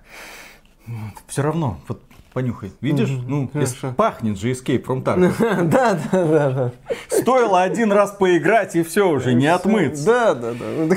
Все 1.26 1.42
равно, 1.42 1.80
вот 1.88 2.02
понюхай. 2.36 2.70
Видишь? 2.82 3.08
Ну, 3.08 3.50
пахнет 3.96 4.38
же 4.38 4.50
Escape 4.50 4.84
from 4.84 5.02
Tarkov. 5.02 5.32
Да, 5.70 5.98
да, 6.12 6.24
да, 6.26 6.50
да. 6.50 6.72
Стоило 7.08 7.62
один 7.62 7.90
раз 7.90 8.10
поиграть, 8.10 8.76
и 8.76 8.82
все 8.82 9.08
уже, 9.08 9.32
не 9.32 9.46
отмыться. 9.46 10.04
Да, 10.04 10.34
да, 10.34 10.52
да. 10.52 10.64
Ну, 10.76 10.94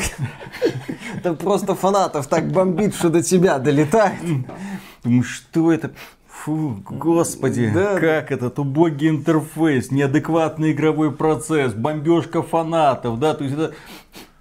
это 1.16 1.34
просто 1.42 1.76
фанатов 1.76 2.28
так 2.28 2.52
бомбит, 2.52 2.94
что 2.94 3.08
до 3.08 3.24
тебя 3.24 3.58
долетает. 3.58 4.20
Думаю, 5.06 5.24
что 5.24 5.72
это? 5.72 5.92
Фу, 6.28 6.84
господи, 6.90 7.72
да. 7.74 7.98
как 8.00 8.34
этот 8.34 8.60
убогий 8.60 9.08
интерфейс, 9.08 9.92
неадекватный 9.92 10.74
игровой 10.74 11.14
процесс, 11.14 11.74
бомбежка 11.74 12.42
фанатов, 12.42 13.18
да, 13.18 13.34
то 13.34 13.46
есть 13.46 13.56
это 13.56 13.74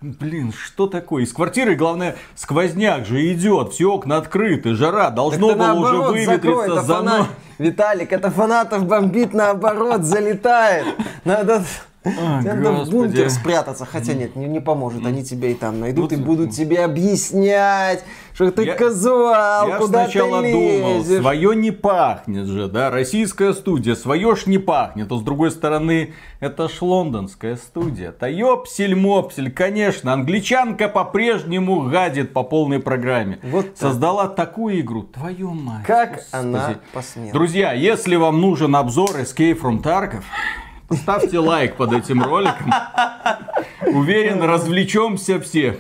Блин, 0.01 0.53
что 0.53 0.87
такое? 0.87 1.25
Из 1.25 1.33
квартиры, 1.33 1.75
главное, 1.75 2.15
сквозняк 2.37 3.05
же 3.05 3.33
идет, 3.33 3.73
все 3.73 3.91
окна 3.91 4.19
открыты, 4.19 4.77
жара, 4.77 5.11
должно 5.11 5.57
было 5.57 5.73
уже 5.73 5.97
выветриться 5.97 6.83
за 6.83 7.03
мной. 7.03 7.23
Виталик, 7.59 8.13
это 8.13 8.31
фанатов 8.31 8.87
бомбит 8.87 9.35
наоборот, 9.35 10.05
залетает. 10.05 10.87
Надо 11.25 11.65
а, 12.05 12.41
Надо 12.43 12.85
в 12.85 12.91
бункер 12.91 13.31
спрятаться. 13.31 13.85
Хотя 13.85 14.15
нет, 14.15 14.37
не, 14.37 14.47
не 14.47 14.61
поможет. 14.61 15.05
Они 15.05 15.25
тебя 15.25 15.49
и 15.49 15.55
там 15.55 15.81
найдут 15.81 16.13
вот, 16.13 16.19
и 16.19 16.23
будут 16.23 16.51
тебе 16.53 16.85
объяснять, 16.85 18.05
что 18.35 18.51
ты 18.53 18.65
я, 18.65 18.75
казуал, 18.75 19.69
я 19.69 19.79
куда 19.79 20.05
сначала 20.05 20.43
ты 20.43 20.53
думал, 20.53 21.05
свое 21.05 21.57
не 21.57 21.71
пахнет 21.73 22.47
же, 22.47 22.69
да, 22.69 22.91
российская 22.91 23.53
студия, 23.53 23.95
свое 23.95 24.37
ж 24.37 24.47
не 24.47 24.59
пахнет. 24.59 25.11
А 25.11 25.17
с 25.17 25.23
другой 25.23 25.51
стороны, 25.51 26.15
это 26.41 26.69
ж 26.69 26.81
лондонская 26.81 27.57
студия. 27.57 28.15
Да 28.19 28.29
ёпсель-мопсель, 28.29 29.51
конечно, 29.51 30.13
англичанка 30.13 30.89
по-прежнему 30.89 31.89
гадит 31.89 32.33
по 32.33 32.45
полной 32.45 32.79
программе. 32.79 33.41
Вот 33.43 33.67
Создала 33.75 34.29
такую 34.29 34.81
игру, 34.81 35.03
твою 35.03 35.51
мать. 35.51 35.85
Как 35.85 36.15
Господи. 36.17 36.29
она 36.33 36.75
посмела. 36.93 37.33
Друзья, 37.33 37.73
если 37.73 38.17
вам 38.17 38.41
нужен 38.41 38.77
обзор 38.77 39.11
Escape 39.17 39.61
from 39.61 39.83
Tarkov, 39.83 40.23
Ставьте 40.91 41.39
лайк 41.39 41.77
под 41.77 41.93
этим 41.93 42.23
роликом. 42.23 42.73
Уверен, 43.87 44.43
развлечемся 44.43 45.41
все. 45.41 45.79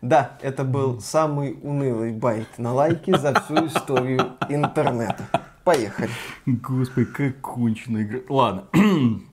Да, 0.00 0.38
это 0.42 0.64
был 0.64 1.00
самый 1.00 1.58
унылый 1.62 2.12
байт 2.12 2.58
на 2.58 2.72
лайке 2.72 3.16
за 3.16 3.40
всю 3.40 3.66
историю 3.66 4.32
интернета. 4.48 5.28
Поехали. 5.64 6.10
Господи, 6.44 7.06
как 7.06 7.40
конченая 7.40 8.02
игра. 8.02 8.20
Ладно. 8.28 8.64